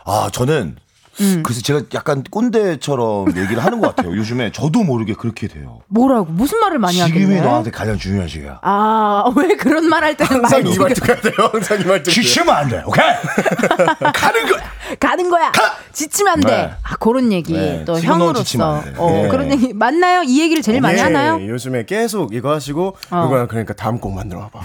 [0.05, 0.77] 아, 저는
[1.21, 1.43] 음.
[1.45, 4.15] 그래서 제가 약간 꼰대처럼 얘기를 하는 것 같아요.
[4.17, 5.81] 요즘에 저도 모르게 그렇게 돼요.
[5.89, 6.27] 뭐라고?
[6.33, 7.41] 무슨 말을 많이 지금이 하길래?
[7.41, 8.59] 너한테 가장 중요한 시기야.
[8.63, 11.33] 아, 왜 그런 말 할 때는 항상 이 말투 가야 돼요.
[11.53, 12.11] 항상 이 말투.
[12.11, 12.83] 지치면 안 돼.
[12.87, 13.05] 오케이?
[14.13, 14.63] 가는 거야.
[14.99, 15.53] 가는 거야.
[15.93, 16.49] 지치면 안 돼.
[16.49, 16.71] 네.
[16.83, 17.53] 아, 그런 얘기.
[17.53, 18.83] 네, 또 형으로서.
[18.97, 19.29] 어, 예.
[19.29, 20.23] 그런 얘기 맞나요?
[20.25, 21.39] 이 얘기를 제일 많이 예, 하나요?
[21.47, 23.25] 요즘에 계속 이거 하시고 어.
[23.27, 24.65] 이거 그러니까 다음 곡 만들어 봐봐.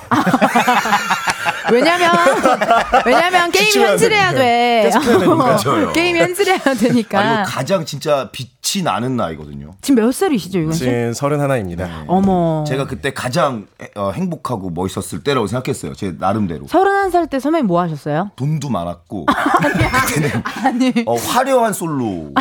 [1.71, 2.11] 왜냐면
[3.05, 4.91] 왜냐면 게임 현질해야 돼.
[5.37, 5.91] 맞아요.
[5.93, 7.19] 게임 현질해야 되니까.
[7.19, 9.71] 아니고 가장 진짜 빛이 나는 나이거든요.
[9.81, 10.79] 지금 몇 살이시죠, 유건 씨?
[10.79, 11.85] 지금 서른 하나입니다.
[11.85, 11.93] 네.
[12.07, 12.63] 어머.
[12.67, 15.93] 제가 그때 가장 어, 행복하고 멋있었을 때라고 생각했어요.
[15.95, 16.65] 제 나름대로.
[16.67, 18.31] 31살 때 선배님 뭐 하셨어요?
[18.35, 19.25] 돈도 많았고
[20.63, 20.93] 아니.
[21.05, 22.33] 어, 화려한 솔로였어요.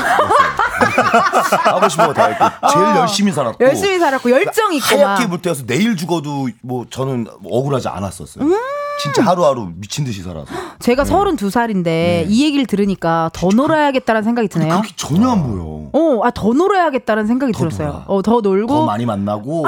[1.64, 3.68] 하고 싶은 거다 했고 제일 열심히 살았고 어.
[3.68, 5.06] 열심히 살았고 열정 있고 막.
[5.06, 8.44] 하얗게 불태워서 내일 죽어도 뭐 저는 억울하지 않았었어요.
[8.44, 8.54] 음.
[8.98, 10.46] 진짜 하루하루 미친 듯이 살아서.
[10.80, 14.70] 제가 32살인데 이 얘기를 들으니까 더 놀아야겠다는 생각이 드네요.
[14.70, 15.90] 그렇게 전혀 안 보여.
[15.92, 17.88] 어, 아, 더 놀아야겠다는 생각이 들었어요.
[17.88, 18.04] 놀아.
[18.06, 18.66] 어, 더 놀고.
[18.74, 19.66] 더 많이 만나고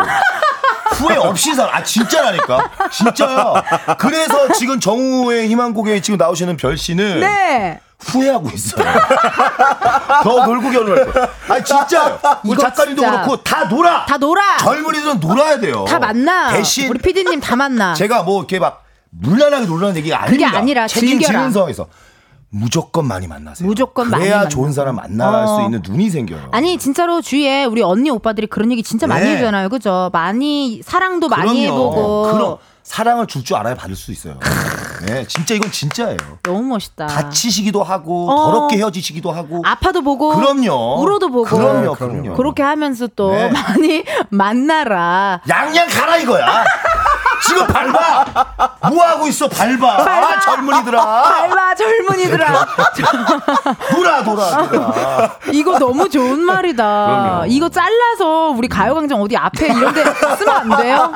[0.94, 1.76] 후회 없이 살아.
[1.76, 2.70] 아 진짜라니까.
[2.90, 3.62] 진짜야.
[3.98, 7.80] 그래서 지금 정우의 희망곡에 지금 나오시는 별 씨는 네.
[8.00, 8.84] 후회하고 있어요.
[10.22, 11.28] 더 놀고 결혼할 거야.
[11.48, 12.18] 아 진짜.
[12.44, 13.10] 우리 이거 작가님도 진짜.
[13.22, 14.06] 그렇고 다 놀아.
[14.06, 14.56] 다 놀아.
[14.58, 15.84] 젊은이들은 놀아야 돼요.
[15.86, 16.50] 다 만나.
[16.52, 17.94] 대신 우리 PD님 다 만나.
[17.94, 20.58] 제가 뭐 이렇게 막 물란하게 놀라는 얘기가 그게 아닙니다.
[20.58, 21.10] 아니라 즐겨라.
[21.18, 21.86] 책임지는 상황에서
[22.50, 23.68] 무조건 많이 만나세요.
[23.68, 24.48] 무조건 많이 만나.
[24.48, 25.46] 좋은 사람 만날 어.
[25.46, 26.48] 수 있는 눈이 생겨요.
[26.52, 29.32] 아니 진짜로 주위에 우리 언니 오빠들이 그런 얘기 진짜 많이 네.
[29.32, 30.08] 해주잖아요, 그죠?
[30.12, 31.74] 많이 사랑도 많이 그럼요.
[31.74, 32.32] 해보고.
[32.32, 34.38] 그럼 사랑을 줄 줄 알아야 받을 수 있어요.
[35.06, 36.16] 네, 진짜 이건 진짜예요.
[36.42, 37.06] 너무 멋있다.
[37.06, 38.50] 다치시기도 하고 어.
[38.50, 39.60] 더럽게 헤어지시기도 하고.
[39.66, 41.02] 아파도 보고 그럼요.
[41.02, 42.34] 울어도 보고 그럼요, 그럼요.
[42.34, 43.50] 그렇게 하면서 또 네.
[43.52, 45.42] 많이 만나라.
[45.48, 46.64] 양양 가라 이거야.
[47.46, 48.24] 지금 밟아.
[48.90, 49.48] 뭐 하고 있어?
[49.48, 49.96] 밟아.
[50.02, 51.00] 아, 젊은이들아.
[51.04, 52.66] 밟아 젊은이들아.
[53.90, 55.30] 돌아 돌아 돌아.
[55.52, 56.84] 이거 너무 좋은 말이다.
[56.84, 57.44] 그럼요.
[57.48, 60.04] 이거 잘라서 우리 가요광장 어디 앞에 이런 데
[60.38, 61.12] 쓰면 안 돼요?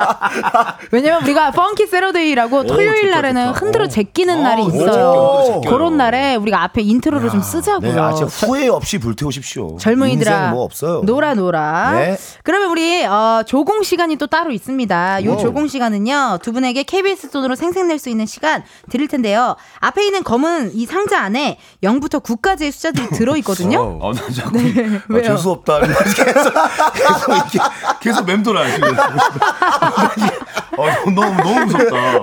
[0.91, 3.51] 왜냐면 우리가 Funky Saturday라고 토요일 날에는.
[3.53, 5.61] 흔들어 제끼는 어, 날이 있어요.
[5.67, 7.93] 그런 날에 우리가 앞에 intro를 좀 쓰자고요.
[7.93, 9.77] 네, 아, 후회 없이 불태우십시오.
[9.77, 11.01] 젊은이들아 뭐 없어요.
[11.03, 12.17] 놀아 놀아 네.
[12.43, 15.37] 그러면 우리 어, 조공 시간이 또 따로 있습니다 요 오.
[15.37, 20.71] 조공 시간은요 두 분에게 KBS 돈으로 생생낼 수 있는 시간 드릴 텐데요 앞에 있는 검은
[20.73, 25.23] 이 상자 안에 0부터 9까지의 숫자들이 들어있거든요 어, 나 자꾸 네, 아, 왜요?
[25.23, 25.79] 재수 없다.
[25.81, 26.53] 계속
[26.93, 27.59] 계속 이렇게
[28.01, 28.95] 계속 맴돌아요 지금.
[30.75, 32.21] 어, 너무 너무 무섭다.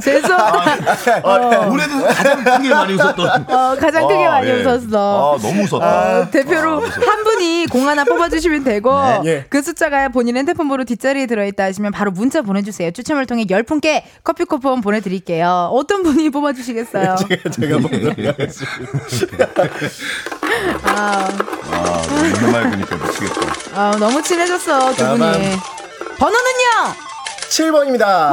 [0.00, 3.46] 죄송합니다 아, 올해도 가장 크게 많이 웃었던.
[3.50, 4.62] 어, 가장 크게 아, 많이 예.
[4.64, 6.20] 웃었어 아, 너무 웃었다.
[6.20, 8.92] 어, 대표로 한 분이 공 하나 뽑아주시면 되고
[9.24, 9.46] 네.
[9.48, 12.90] 그 숫자가 본인 핸드폰 번호 뒷자리에 들어있다 하시면 바로 문자 보내주세요.
[12.90, 15.70] 추첨을 통해 10분께 커피 쿠폰 보내드릴게요.
[15.72, 17.16] 어떤 분이 뽑아주시겠어요?
[17.52, 19.48] 제가 보도록 하겠습니다.
[20.84, 21.28] 아,
[21.70, 22.02] 아,
[22.40, 23.40] 너무 맑으니까 미치겠다.
[23.74, 25.56] 아, 너무 친해졌어 두 분이.
[26.18, 27.07] 번호는요
[27.48, 28.32] 7번입니다.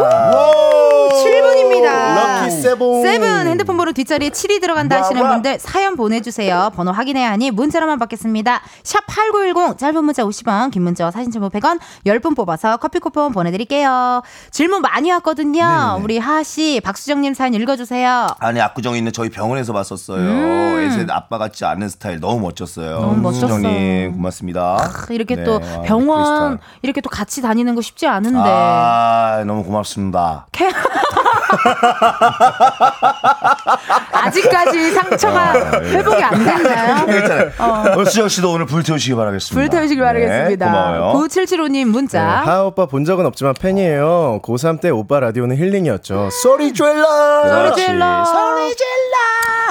[1.09, 2.15] 7분입니다.
[2.15, 3.01] Lucky seven.
[3.01, 5.25] Seven 핸드폰 번호 뒷자리에 7이 들어간다 하시는.
[5.25, 6.71] 분들 사연 보내주세요.
[6.75, 8.61] 번호 확인해야 하니 문자로만 받겠습니다.
[8.83, 14.21] 샵 8910 짧은 문자 50원 긴 문자와 사진 첨부 100원 10분 뽑아서 커피 쿠폰 보내드릴게요.
[14.51, 15.65] 질문 많이 왔거든요.
[15.65, 16.03] 네네네.
[16.03, 18.27] 우리 하하씨 박수정님 사연 읽어주세요.
[18.39, 20.19] 아니 압구정에 있는 저희 병원에서 봤었어요.
[20.19, 20.85] 음.
[20.91, 22.99] 애 셋 아빠 같지 않은 스타일 너무 멋졌어요.
[22.99, 23.47] 너무 멋졌어.
[23.47, 24.91] 수정님 고맙습니다.
[25.09, 26.59] 이렇게 네, 또 와, 병원 크리스탈.
[26.81, 29.04] 이렇게 또 같이 다니는 거 쉽지 않은데 아
[29.45, 30.47] 너무 고맙습니다.
[34.11, 37.05] 아직까지 상처가 회복이 안 됐나요?
[37.07, 37.51] 괜찮아요.
[37.59, 38.05] 어.
[38.05, 39.59] 수정 씨도 오늘 불태우시기 바라겠습니다.
[39.61, 40.65] 불태우시길 네, 바라겠습니다.
[40.65, 41.13] 고마워요.
[41.19, 42.21] 9775님 문자.
[42.21, 44.41] 네, 하하 오빠 본 적은 없지만 팬이에요.
[44.43, 46.29] 고3 때 오빠 라디오는 힐링이었죠.
[46.31, 46.93] 소리 질러!
[46.93, 48.25] 소리 질러.
[48.25, 49.04] 소리 질러.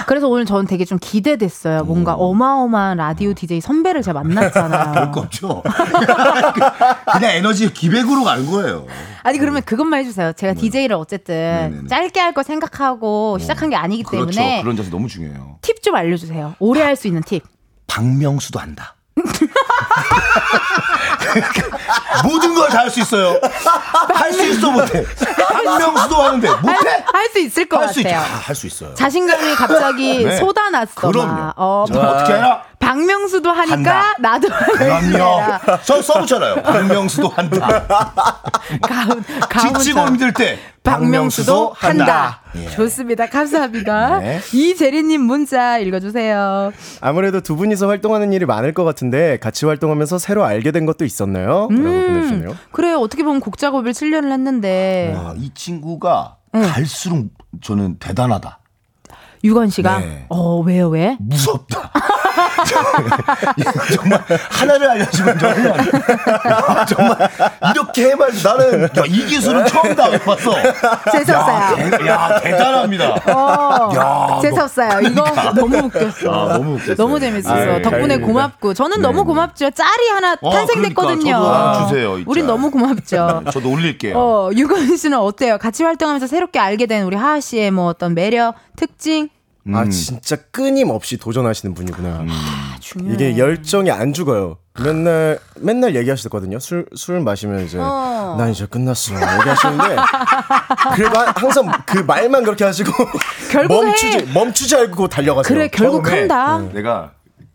[0.07, 1.85] 그래서 오늘 저는 되게 좀 기대됐어요.
[1.85, 4.93] 뭔가 어마어마한 라디오 DJ 선배를 제가 만났잖아요.
[4.95, 5.63] 별거 없죠.
[7.13, 8.87] 그냥 에너지 기백으로 가는 거예요.
[9.23, 10.33] 아니 그러면 그것만 해주세요.
[10.35, 11.89] 제가 DJ를 어쨌든 네네네.
[11.89, 14.31] 짧게 할 거 생각하고 시작한 게 아니기 그렇죠.
[14.33, 15.59] 때문에 그런 자세 너무 중요해요.
[15.63, 16.55] 팁 좀 알려주세요.
[16.59, 17.43] 오래 할 수 있는 팁.
[17.87, 18.97] 박명수도 한다.
[22.25, 23.39] 모든 걸 다 할 수 있어요.
[24.15, 25.05] 할 수 있어 못해.
[25.63, 27.05] 박명수도 하는데 못해?
[27.13, 28.05] 할 수 있을 것 할수 있.
[28.05, 28.21] 같아요.
[28.21, 28.95] 할수 있어요.
[28.95, 30.37] 자신감이 갑자기 네.
[30.37, 30.93] 쏟아났어.
[30.95, 31.27] 그럼요.
[31.33, 31.55] 막.
[31.57, 32.63] 어, 저 어떻게 해라?
[32.85, 34.15] 박명수도 하니까 한다.
[34.21, 35.41] 나도 그럼요.
[35.85, 36.63] 저 써붙잖아요.
[36.63, 37.85] 박명수도 한다.
[38.83, 42.43] 가운 가운 지치고 힘들 때 박명수도 한다.
[42.57, 42.69] 예.
[42.71, 43.27] 좋습니다.
[43.27, 44.19] 감사합니다.
[44.21, 44.41] 네.
[44.53, 46.73] 이재리님 문자 읽어주세요.
[47.01, 51.69] 아무래도 두 분이서 활동하는 일이 많을 것 같은데 같이 활동하면서 새로 알게 된 것도 있었나요?
[51.71, 52.57] 라고 보내주시네요.
[52.71, 56.61] 그래 어떻게 보면 곡 작업을 7년을 했는데 와, 이 친구가 네.
[56.61, 57.29] 갈수록
[57.63, 58.59] 저는 대단하다.
[59.45, 60.25] 유건 씨가 네.
[60.31, 61.19] 어 왜요 왜?
[61.21, 61.91] 무섭다.
[63.95, 67.31] 정말 하나를 알려주면 정말 야, 정말
[67.71, 70.53] 이렇게 해봐야 나는 야, 이 기술은 처음 당해봤어.
[71.13, 71.57] 재수없어요.
[71.57, 73.15] 야, 대, 야 대단합니다.
[73.33, 75.01] 어, 야, 재수없어요.
[75.03, 75.25] 이거
[75.55, 76.31] 너무 웃겼어.
[76.31, 76.97] 아, 너무 웃겼어요.
[76.97, 77.53] 너무 재밌었어.
[77.53, 78.27] 아, 덕분에 다행입니다.
[78.27, 79.71] 고맙고 저는 너무 고맙죠.
[79.71, 81.23] 짤이 하나 어, 탄생됐거든요.
[81.23, 82.49] 그러니까 저도 하나 주세요, 이 우린 짤.
[82.49, 83.43] 너무 고맙죠.
[83.53, 84.15] 저도 올릴게요.
[84.17, 85.59] 어, 유건 씨는 어때요?
[85.59, 89.29] 같이 활동하면서 새롭게 알게 된 우리 하하 씨의 뭐 어떤 매력, 특징?
[89.67, 89.75] 아, 음.
[89.77, 92.09] 아 진짜 끊임없이 도전하시는 분이구나.
[92.21, 92.29] 음.
[92.31, 92.77] 아,
[93.13, 94.59] 이게 열정이 안 죽어요.
[94.83, 96.59] 맨날 맨날 얘기하셨거든요.
[96.59, 98.35] 술 술 마시면 이제 어.
[98.37, 99.97] 난 이제 끝났어 얘기하시는데
[100.97, 102.91] 그래도 항상 그 말만 그렇게 하시고
[103.69, 105.55] 멈추지 멈추지 않고 달려가세요.
[105.57, 106.59] 그래 결국 한다.
[106.59, 106.67] 네.
[106.67, 106.73] 음.
[106.75, 107.13] 내가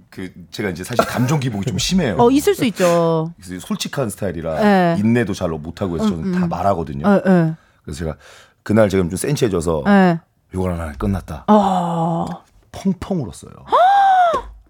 [0.10, 2.16] 그 제가 이제 사실 감정 기복이 좀 심해요.
[2.18, 3.34] 어 있을 수 있죠.
[3.60, 4.96] 솔직한 스타일이라 네.
[5.00, 6.50] 인내도 잘 못하고 해서 저는 음, 다 음.
[6.50, 7.06] 말하거든요.
[7.08, 7.54] 에, 에.
[7.84, 8.16] 그래서 제가
[8.64, 10.20] 그날 제가 좀 센치해져서 에.
[10.54, 11.46] 요걸 하나 끝났다.
[11.48, 12.26] 어.
[12.72, 13.52] 펑펑 울었어요.
[13.66, 13.72] 아!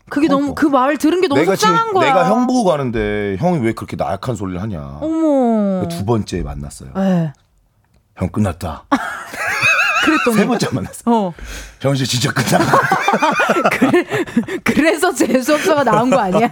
[0.09, 0.39] 그게 펑펑.
[0.39, 2.07] 그 너무 그 말 들은 게 너무 내가 속상한 지금, 거야.
[2.07, 4.99] 내가 형 보고 가는데 형이 왜 그렇게 나약한 소리를 하냐.
[5.01, 5.81] 어머.
[5.81, 6.05] 그러니까 두 예.
[6.05, 6.91] 번째 만났어요.
[6.95, 7.33] 네.
[8.17, 8.85] 형 끝났다.
[10.03, 11.01] 그랬더니 세 번째 만났어.
[11.05, 11.33] 어.
[11.81, 12.79] 형 이제 진짜 끝났다.
[13.71, 14.03] 그래,
[14.63, 16.49] 그래서 재수없어가 나온 거 아니야?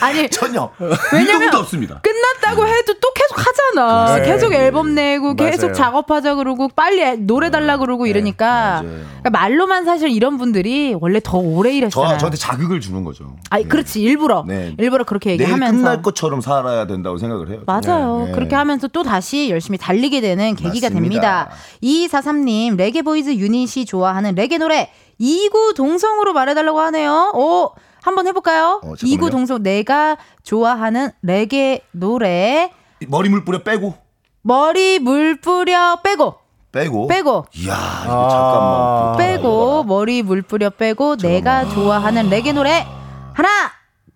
[0.00, 0.68] 아니 전혀
[1.12, 2.00] 왜냐면 없습니다.
[2.02, 4.16] 끝났다고 해도 또 계속 하잖아.
[4.16, 4.26] 네.
[4.26, 5.74] 계속 앨범 내고 계속 맞아요.
[5.74, 8.82] 작업하자 그러고 빨리 애- 노래 달라 그러고 이러니까 맞아요.
[9.20, 12.18] 그러니까 말로만 사실 이런 분들이 원래 더 오래 저 일했잖아요.
[12.18, 13.36] 저한테 자극을 주는 거죠.
[13.50, 13.68] 아니 네.
[13.68, 14.74] 그렇지 일부러 네.
[14.78, 17.60] 일부러 그렇게 얘기하면서 끝날 것처럼 살아야 된다고 생각을 해요.
[17.66, 18.24] 맞아요.
[18.26, 18.32] 네.
[18.32, 20.90] 그렇게 하면서 또 다시 열심히 달리게 되는 계기가 맞습니다.
[20.90, 21.50] 됩니다.
[21.82, 27.32] 2243님, 레게 보이즈 유닛이 좋아하는 레게 노래, 이구 동성으로 말해달라고 하네요.
[27.34, 27.70] 오,
[28.02, 28.80] 한번 해볼까요?
[28.82, 28.94] 어.
[29.04, 32.72] 이구 동성, 내가 좋아하는 레게 노래,
[33.08, 33.94] 머리 물 뿌려 빼고.
[34.42, 36.36] 머리 물 뿌려 빼고,
[36.72, 37.06] 빼고?
[37.08, 37.74] 빼고, 이야
[38.04, 39.16] 이거 잠깐만.
[39.18, 42.86] 빼고, 머리 물 뿌려 빼고, 내가 좋아하는 레게 노래,
[43.34, 43.48] 하나,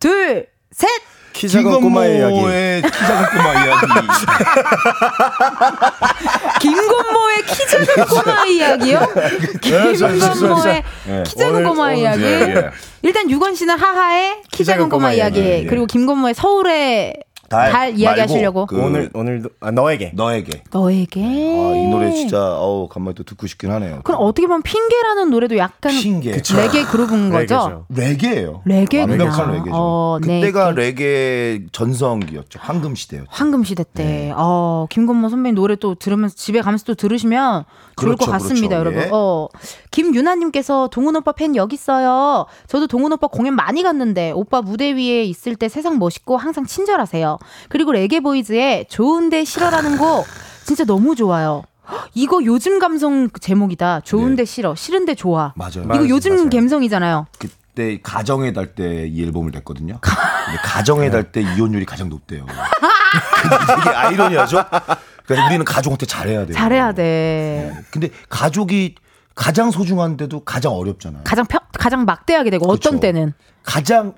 [0.00, 0.88] 둘, 셋!
[1.38, 2.34] 키 작은 꼬마 이야기.
[2.34, 3.86] 김건모의 키 작은 꼬마 이야기.
[6.60, 9.06] 김건모의 키 작은 꼬마 이야기요?
[9.60, 11.22] 김건모의 네.
[11.22, 12.24] 키 작은 꼬마 이야기.
[12.24, 12.70] 예, 예.
[13.02, 15.64] 일단 유건 씨는 하하의 키 작은 꼬마 이야기.
[15.68, 17.14] 그리고 김건모의 서울의
[17.48, 18.66] 달 달, 이야기 말고 하시려고.
[18.66, 20.12] 그 오늘 오늘도 아, 너에게.
[20.14, 20.62] 너에게.
[20.70, 21.22] 너에게.
[21.22, 24.00] 아, 이 노래 진짜 어우 간만에 또 듣고 싶긴 하네요.
[24.04, 26.32] 그럼 어떻게 보면 핑계라는 노래도 약간 핑계.
[26.32, 27.86] 레게 그룹인 거죠?
[27.88, 28.62] 레게예요.
[28.64, 29.24] 레게구나.
[29.24, 29.70] 완벽한 레게죠.
[29.72, 30.40] 어, 네.
[30.40, 32.58] 그때가 레게 전성기였죠.
[32.62, 33.28] 황금 시대였죠.
[33.30, 34.32] 황금 시대 때, 네.
[34.36, 37.64] 어, 김건모 선배님 노래 또 들으면서 집에 가면서 또 들으시면
[37.98, 38.96] 좋을 그렇죠, 것 같습니다, 그렇죠.
[38.96, 39.02] 여러분.
[39.02, 39.08] 예.
[39.12, 39.48] 어,
[39.90, 42.46] 김유나님께서 동훈 오빠 팬 여기 있어요.
[42.66, 47.37] 저도 동훈 오빠 공연 많이 갔는데 오빠 무대 위에 있을 때 세상 멋있고 항상 친절하세요.
[47.68, 50.26] 그리고 레게 보이즈의 좋은데 싫어라는 곡
[50.64, 51.64] 진짜 너무 좋아요.
[51.90, 54.00] 헉, 이거 요즘 감성 제목이다.
[54.00, 55.52] 좋은데 싫어, 싫은데 좋아.
[55.56, 55.84] 맞아요.
[55.94, 56.50] 이거 요즘 맞아요.
[56.50, 57.26] 감성이잖아요.
[57.38, 59.98] 그때 가정의 달때 이 앨범을 냈거든요.
[60.64, 62.44] 가정의 달때 이혼율이 가장 높대요.
[63.84, 64.64] 되게 아이러니하죠.
[65.26, 66.54] 그래서 우리는 가족한테 잘해야 돼요.
[66.54, 67.72] 잘해야 돼.
[67.74, 67.82] 네.
[67.90, 68.94] 근데 가족이
[69.34, 71.22] 가장 소중한데도 가장 어렵잖아요.
[71.24, 73.00] 가장 펴, 가장 막대하게 되고 어떤 그쵸.
[73.00, 73.32] 때는
[73.62, 74.14] 가장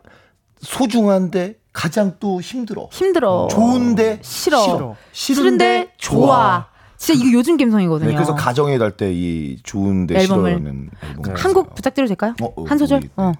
[0.60, 2.88] 소중한데 가장 또 힘들어.
[2.92, 3.48] 힘들어.
[3.50, 4.60] 좋은데 싫어.
[4.62, 4.96] 싫어.
[5.12, 6.66] 싫은데 좋아.
[6.96, 8.08] 진짜 이거 요즘 감성이거든요.
[8.10, 10.50] 네, 그래서 가정의 달때 이 좋은데 앨범을.
[10.50, 11.34] 싫어라는 앨범.
[11.36, 12.34] 한곡 부탁드려도 될까요?
[12.42, 12.98] 어, 어, 한 소절?
[12.98, 13.32] 우리- 어.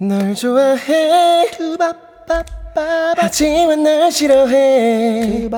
[0.00, 1.48] 널 좋아해
[3.16, 5.48] 하지만 날 싫어해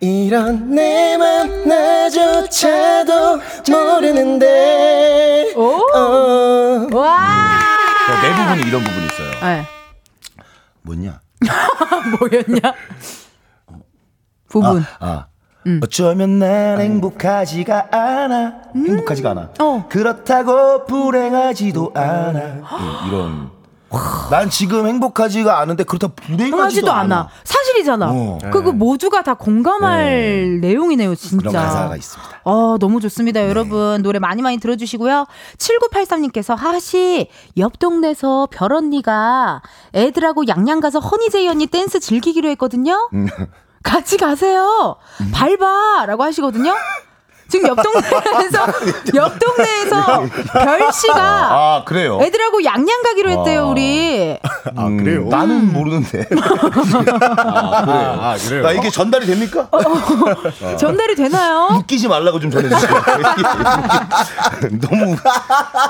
[0.00, 5.80] 이런 내 맘 나조차도 모르는데 오!
[5.94, 6.86] 어.
[6.92, 7.58] 와!
[8.22, 9.30] 내 부분이 이런 부분이 있어요.
[9.40, 9.66] 네.
[10.82, 11.20] 뭐냐?
[12.18, 12.74] 뭐였냐?
[14.48, 14.84] 부분.
[15.00, 15.26] 아.
[15.82, 18.52] 어쩌면 난 행복하지가 않아.
[18.74, 19.48] 행복하지가 않아.
[19.58, 19.86] 어.
[19.88, 22.38] 그렇다고 불행하지도 않아.
[22.38, 23.50] 예, 이런.
[24.30, 27.02] 난 지금 행복하지가 않은데 그렇다고 불행하지도 하지도 않아.
[27.02, 27.28] 않아.
[27.76, 28.08] 사실이잖아.
[28.10, 28.38] 어.
[28.50, 31.36] 그거 모두가 다 공감할 내용이네요, 진짜.
[31.36, 32.40] 그런 가사가 있습니다.
[32.44, 34.02] 어, 너무 좋습니다, 여러분.
[34.02, 35.26] 노래 많이 많이 들어주시고요.
[35.58, 37.28] 7983님께서 하하씨,
[37.58, 39.62] 옆 동네에서 별 언니가
[39.94, 43.08] 애들하고 양양 가서 허니제이 언니 댄스 즐기기로 했거든요.
[43.82, 44.96] 같이 가세요.
[45.32, 46.06] 밟아!
[46.06, 46.74] 라고 하시거든요.
[47.48, 48.66] 지금 옆 동네에서,
[49.14, 52.18] 옆 동네에서 별 씨가 아, 그래요?
[52.20, 53.64] 애들하고 양양 가기로 했대요, 아.
[53.66, 54.38] 우리.
[54.76, 55.20] 아 그래요?
[55.22, 56.26] 음, 나는 모르는데.
[57.38, 58.62] 아, 아 그래요?
[58.62, 59.68] 나 이게 전달이 됩니까?
[60.78, 61.68] 전달이 되나요?
[61.78, 62.90] 웃기지 말라고 좀 전해주세요.
[64.80, 65.16] 너무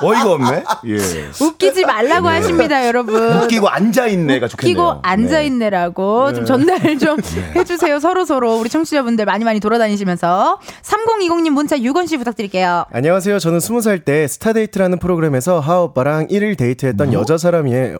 [0.02, 0.64] 어이가 없네.
[0.88, 1.30] 예.
[1.40, 3.42] 웃기지 말라고 하십니다, 여러분.
[3.42, 4.72] 웃기고 앉아 있네가 좋겠네요.
[4.72, 7.18] 웃기고 앉아 있네라고 좀 전달 좀
[7.54, 7.98] 해주세요.
[8.00, 10.58] 서로 서로 우리 청취자분들 많이 많이 돌아다니시면서.
[10.82, 12.86] 3020님 문자 6원 씨 부탁드릴게요.
[12.92, 13.38] 안녕하세요.
[13.38, 17.98] 저는 스무 살때 스타데이트라는 프로그램에서 하하 오빠랑 1일 데이트했던 여자 사람이에요.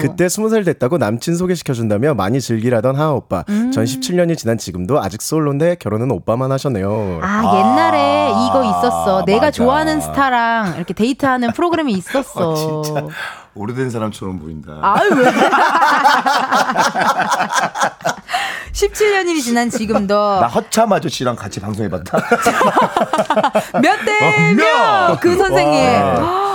[0.00, 3.44] 그때 스무 살 됐다고 남친 소개시켜준다며 많이 즐기라던 하하 오빠.
[3.46, 7.20] 전 17년이 지난 지금도 아직 솔로인데 결혼은 오빠만 하셨네요.
[7.22, 9.24] 아, 옛날에 이거 있었어.
[9.24, 9.50] 내가 맞아.
[9.52, 12.82] 좋아하는 스타랑 이렇게 데이트하는 프로그램이 있었어.
[12.82, 13.06] 진짜
[13.54, 14.72] 오래된 사람처럼 보인다.
[14.82, 15.24] 아유, 왜.
[18.78, 22.18] 17년이 지난 지금도 나 허참 아저씨랑 같이 방송해봤다.
[23.82, 25.82] 몇 대몇그 선생님.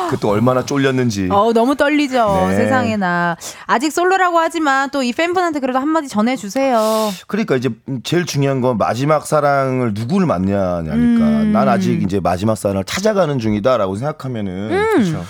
[0.10, 1.28] 그또 얼마나 쫄렸는지.
[1.32, 2.48] 어, 너무 떨리죠.
[2.50, 2.56] 네.
[2.56, 3.36] 세상에나.
[3.66, 7.12] 아직 솔로라고 하지만 또 이 팬분한테 그래도 한마디 전해주세요.
[7.28, 7.70] 그러니까 이제
[8.04, 10.94] 제일 중요한 건 마지막 사랑을 누구를 만나냐니까.
[10.95, 11.52] 음.
[11.52, 14.72] 난 아직 이제 마지막 사랑을 찾아가는 중이다라고 생각하면은.
[14.72, 15.24] 음.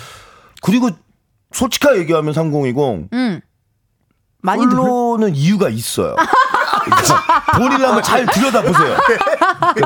[0.62, 0.90] 그리고
[1.54, 3.42] 솔직하게 얘기하면 3020 음.
[4.42, 6.16] 많이 놀 솔로는 이유가 있어요.
[7.58, 8.96] 본인을 한번 잘 들여다보세요.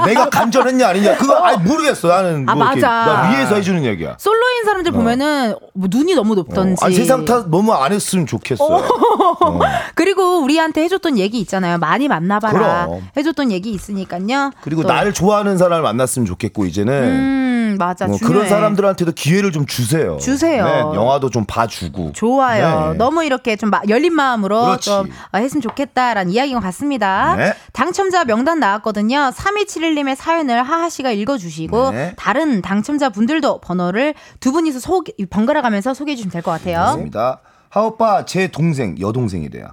[0.05, 2.07] 내가 간절했냐 아니냐 그거 아니 모르겠어.
[2.07, 3.05] 나는 아, 뭐 이렇게 맞아.
[3.05, 4.15] 나 위에서 해주는 얘기야.
[4.17, 6.83] 솔로인 사람들 보면은 뭐 눈이 너무 높던지.
[6.83, 8.63] 아니, 세상 탓 너무 안 했으면 좋겠어.
[8.65, 9.59] 어.
[9.95, 11.77] 그리고 우리한테 해줬던 얘기 있잖아요.
[11.77, 12.85] 많이 만나봐라.
[12.87, 13.07] 그럼.
[13.15, 14.51] 해줬던 얘기 있으니까요.
[14.61, 14.87] 그리고 또.
[14.87, 18.07] 나를 좋아하는 사람을 만났으면 좋겠고 이제는 음, 음, 맞아.
[18.07, 18.17] 뭐.
[18.17, 20.17] 그런 사람들한테도 기회를 좀 주세요.
[20.17, 20.65] 주세요.
[20.65, 22.13] 네, 영화도 좀 봐주고.
[22.13, 22.91] 좋아요.
[22.91, 22.97] 네.
[22.97, 24.85] 너무 이렇게 좀 마- 열린 마음으로 그렇지.
[24.89, 27.35] 좀 어, 했으면 좋겠다라는 이야기인 것 같습니다.
[27.35, 27.53] 네.
[27.73, 29.31] 당첨자 명단 나왔거든요.
[29.35, 32.13] 3271님의 사연을 하하 씨가 읽어주시고 네.
[32.17, 36.77] 다른 당첨자 분들도 번호를 두 분이서 소, 번갈아 가면서 소개해 주시면 될 것 같아요.
[36.79, 37.39] 맞습니다.
[37.69, 39.67] 하오빠 제 동생 여동생이래요.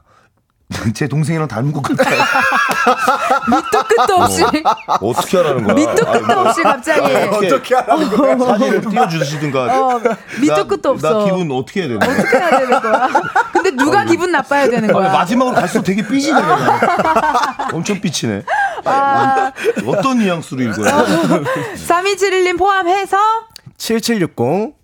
[0.94, 2.20] 제 동생이랑 닮은 것 같아요.
[3.48, 4.44] 밑도 끝도 없이
[5.00, 5.74] 어떻게 하라는 거야?
[5.74, 8.38] 밑도 끝도 뭐, 없이 갑자기 어떻게 하라는 거야?
[8.38, 9.64] 사진을 띄워주시든가.
[9.64, 10.00] 어,
[10.40, 11.18] 밑도 나- 끝도 없어.
[11.18, 12.18] 나 기분 어떻게 해야 되는 거야?
[12.18, 13.08] 어떻게 해야 되는 거야?
[13.52, 15.12] 근데 누가 기분 나빠야 되는 아, 거야?
[15.12, 16.40] 마지막으로 갈수록 되게 삐지네.
[17.72, 18.42] 엄청 삐치네.
[18.84, 19.52] 아.
[19.86, 21.42] 어떤 뉘앙스로 읽어야 돼?
[21.86, 23.16] 3271님 포함해서
[23.78, 24.74] 7760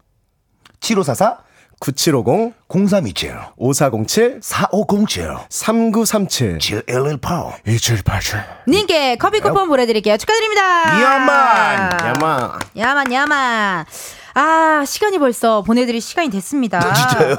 [0.81, 1.50] 7544
[1.81, 10.17] 9750 0327 5407 4507 3937 7118 2787 님께 커피 쿠폰 보내드릴게요.
[10.19, 11.03] 축하드립니다.
[11.03, 11.91] 야만.
[12.07, 13.87] 야마 야만 야만.
[14.35, 16.81] 아 시간이 벌써 보내드릴 시간이 됐습니다.
[16.93, 17.37] 진짜요?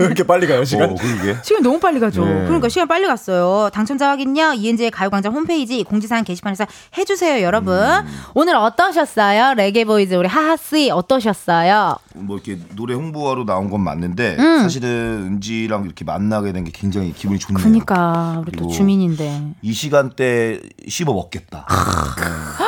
[0.00, 0.90] 왜 이렇게 빨리 가요 시간?
[0.90, 1.36] 어, 그러게.
[1.42, 2.24] 시간 너무 빨리 가죠.
[2.24, 2.44] 네.
[2.46, 3.70] 그러니까 시간 빨리 갔어요.
[3.72, 4.54] 당첨자 확인요.
[4.54, 6.66] 이은지의 가요광장 홈페이지 공지사항 게시판에서
[6.96, 7.74] 해주세요, 여러분.
[7.78, 8.06] 음.
[8.34, 9.54] 오늘 어떠셨어요?
[9.54, 11.96] 레게보이즈 우리 하하씨 어떠셨어요?
[12.14, 14.58] 뭐 이렇게 노래 홍보하러 나온 건 맞는데 음.
[14.62, 14.90] 사실은
[15.32, 17.64] 은지랑 이렇게 만나게 된 게 굉장히 기분이 좋네요.
[17.64, 19.54] 그니까 우리 또 주민인데.
[19.62, 21.66] 이 시간대 씹어 먹겠다.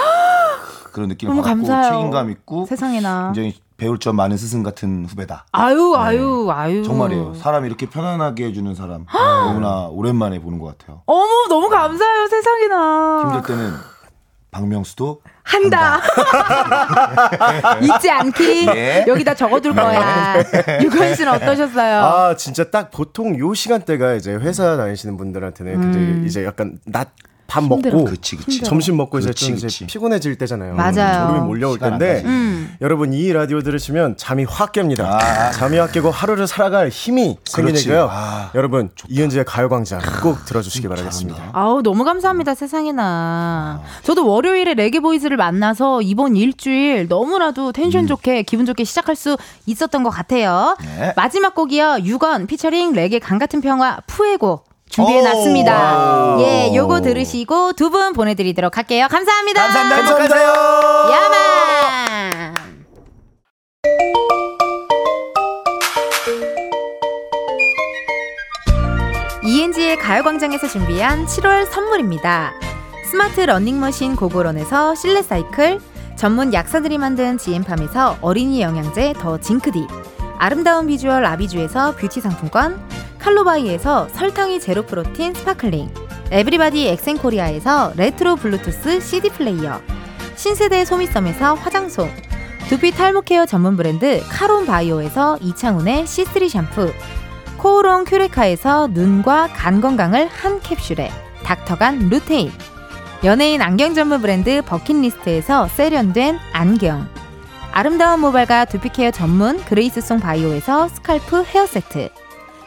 [0.94, 0.96] 네.
[0.96, 1.92] 그런 느낌 너무 받고 감사해요.
[1.92, 3.32] 책임감 있고 세상에나.
[3.34, 5.46] 굉장히 배울 점 많은 스승 같은 후배다.
[5.50, 6.76] 아유 아유 아유.
[6.76, 6.82] 네.
[6.84, 7.34] 정말이에요.
[7.34, 11.02] 사람 이렇게 편안하게 해주는 사람 너무나 오랜만에 보는 것 같아요.
[11.06, 13.22] 어머 너무 감사해요 세상에나.
[13.24, 13.74] 힘들 때는
[14.52, 16.00] 박명수도 한다.
[17.82, 18.66] 잊지 않기.
[18.68, 19.04] 예.
[19.08, 20.36] 여기다 적어둘 거야.
[20.80, 22.00] 유관 씨는 어떠셨어요?
[22.04, 27.10] 아 진짜 딱 보통 요 시간대가 이제 회사 다니시는 분들한테는 굉장히 이제 약간 낮
[27.54, 27.70] 밥 음.
[27.72, 27.98] 힘들어.
[27.98, 28.60] 먹고 그치 그치.
[28.62, 29.86] 점심 먹고 이제 그치, 좀 이제.
[29.86, 30.74] 피곤해질 때잖아요.
[30.74, 31.28] 맞아요.
[31.28, 32.22] 졸음이 몰려올 텐데.
[32.24, 32.74] 음.
[32.80, 35.00] 여러분 이 라디오 들으시면 잠이 확 깹니다.
[35.04, 35.50] 아.
[35.52, 37.36] 잠이 확 깨고 하루를 살아갈 힘이.
[37.44, 38.08] 생기니까요.
[38.10, 38.50] 아.
[38.56, 41.50] 여러분 이은지의 가요광장 꼭 들어주시기 바라겠습니다.
[41.52, 48.66] 아우 너무 감사합니다 세상에나 저도 월요일에 레게 보이즈를 만나서 이번 일주일 너무나도 텐션 좋게 기분
[48.66, 49.36] 좋게 시작할 수
[49.66, 51.12] 있었던 것 같아요 네.
[51.16, 56.40] 마지막 곡이요 6원 피처링 레게 강 같은 평화 Fuego 준비해 놨습니다 오.
[56.40, 59.96] 예 요거 들으시고 두 분 보내드리도록 할게요 감사합니다 감사합니다.
[59.96, 60.48] 행복하세요.
[61.12, 62.54] 야만
[69.42, 72.52] ENG의 가요광장에서 준비한 7월 선물입니다.
[73.10, 75.80] 스마트 러닝머신 고고런에서 실내 사이클,
[76.16, 79.86] 전문 약사들이 만든 지엠팜에서 어린이 영양제 더 징크디,
[80.38, 82.80] 아름다운 비주얼 아비주에서 뷰티 상품권,
[83.24, 85.88] 칼로바이에서 설탕이 제로 프로틴 스파클링,
[86.30, 89.80] 에브리바디 엑센코리아에서 레트로 블루투스 CD 플레이어,
[90.36, 92.10] 신세대 소미섬에서 화장솜,
[92.68, 96.92] 두피 탈모 케어 전문 브랜드 카론 바이오에서 이창훈의 C3 샴푸,
[97.56, 101.10] 코오롱 큐레카에서 눈과 간 건강을 한 캡슐에
[101.44, 102.52] 닥터간 루테인
[103.24, 107.08] 연예인 안경 전문 브랜드 버킷리스트에서 세련된 안경
[107.72, 112.10] 아름다운 모발과 두피 케어 전문 그레이스송 바이오에서 스칼프 헤어 세트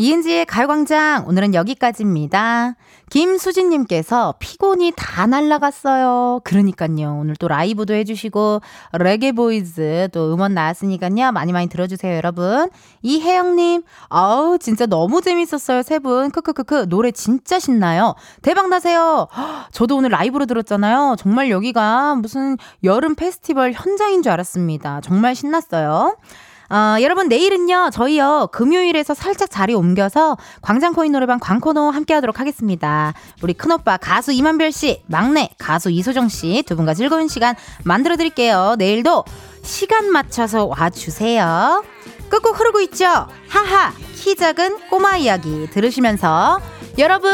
[0.00, 2.74] 이은지의 가요광장 오늘은 여기까지입니다.
[3.10, 6.40] 김수진님께서 피곤이 다 날라갔어요.
[6.42, 7.18] 그러니까요.
[7.20, 8.62] 오늘 또 라이브도 해주시고
[8.98, 11.32] 레게 보이즈 또 음원 나왔으니까요.
[11.32, 12.70] 많이 많이 들어주세요, 여러분.
[13.02, 16.30] 이혜영님, 아우 진짜 너무 재밌었어요, 세 분.
[16.30, 18.14] 크크크크 노래 진짜 신나요.
[18.40, 19.28] 대박 나세요.
[19.36, 21.16] 헉, 저도 오늘 라이브로 들었잖아요.
[21.18, 25.02] 정말 여기가 무슨 여름 페스티벌 현장인 줄 알았습니다.
[25.02, 26.16] 정말 신났어요.
[26.70, 33.54] 어, 여러분 내일은요 저희요 금요일에서 살짝 자리 옮겨서 광장코인 노래방 광코노 함께 하도록 하겠습니다 우리
[33.54, 39.24] 큰오빠 가수 이만별 씨 막내 가수 이소정 씨 두 분과 즐거운 시간 만들어 드릴게요 내일도
[39.62, 41.82] 시간 맞춰서 와주세요
[42.30, 43.26] 꾹꾹 흐르고 있죠?
[43.48, 46.60] 하하, 키 작은 꼬마 이야기 들으시면서
[46.96, 47.30] 여러분,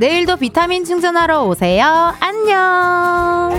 [0.00, 2.12] 내일도 비타민 충전하러 오세요.
[2.18, 3.50] 안녕.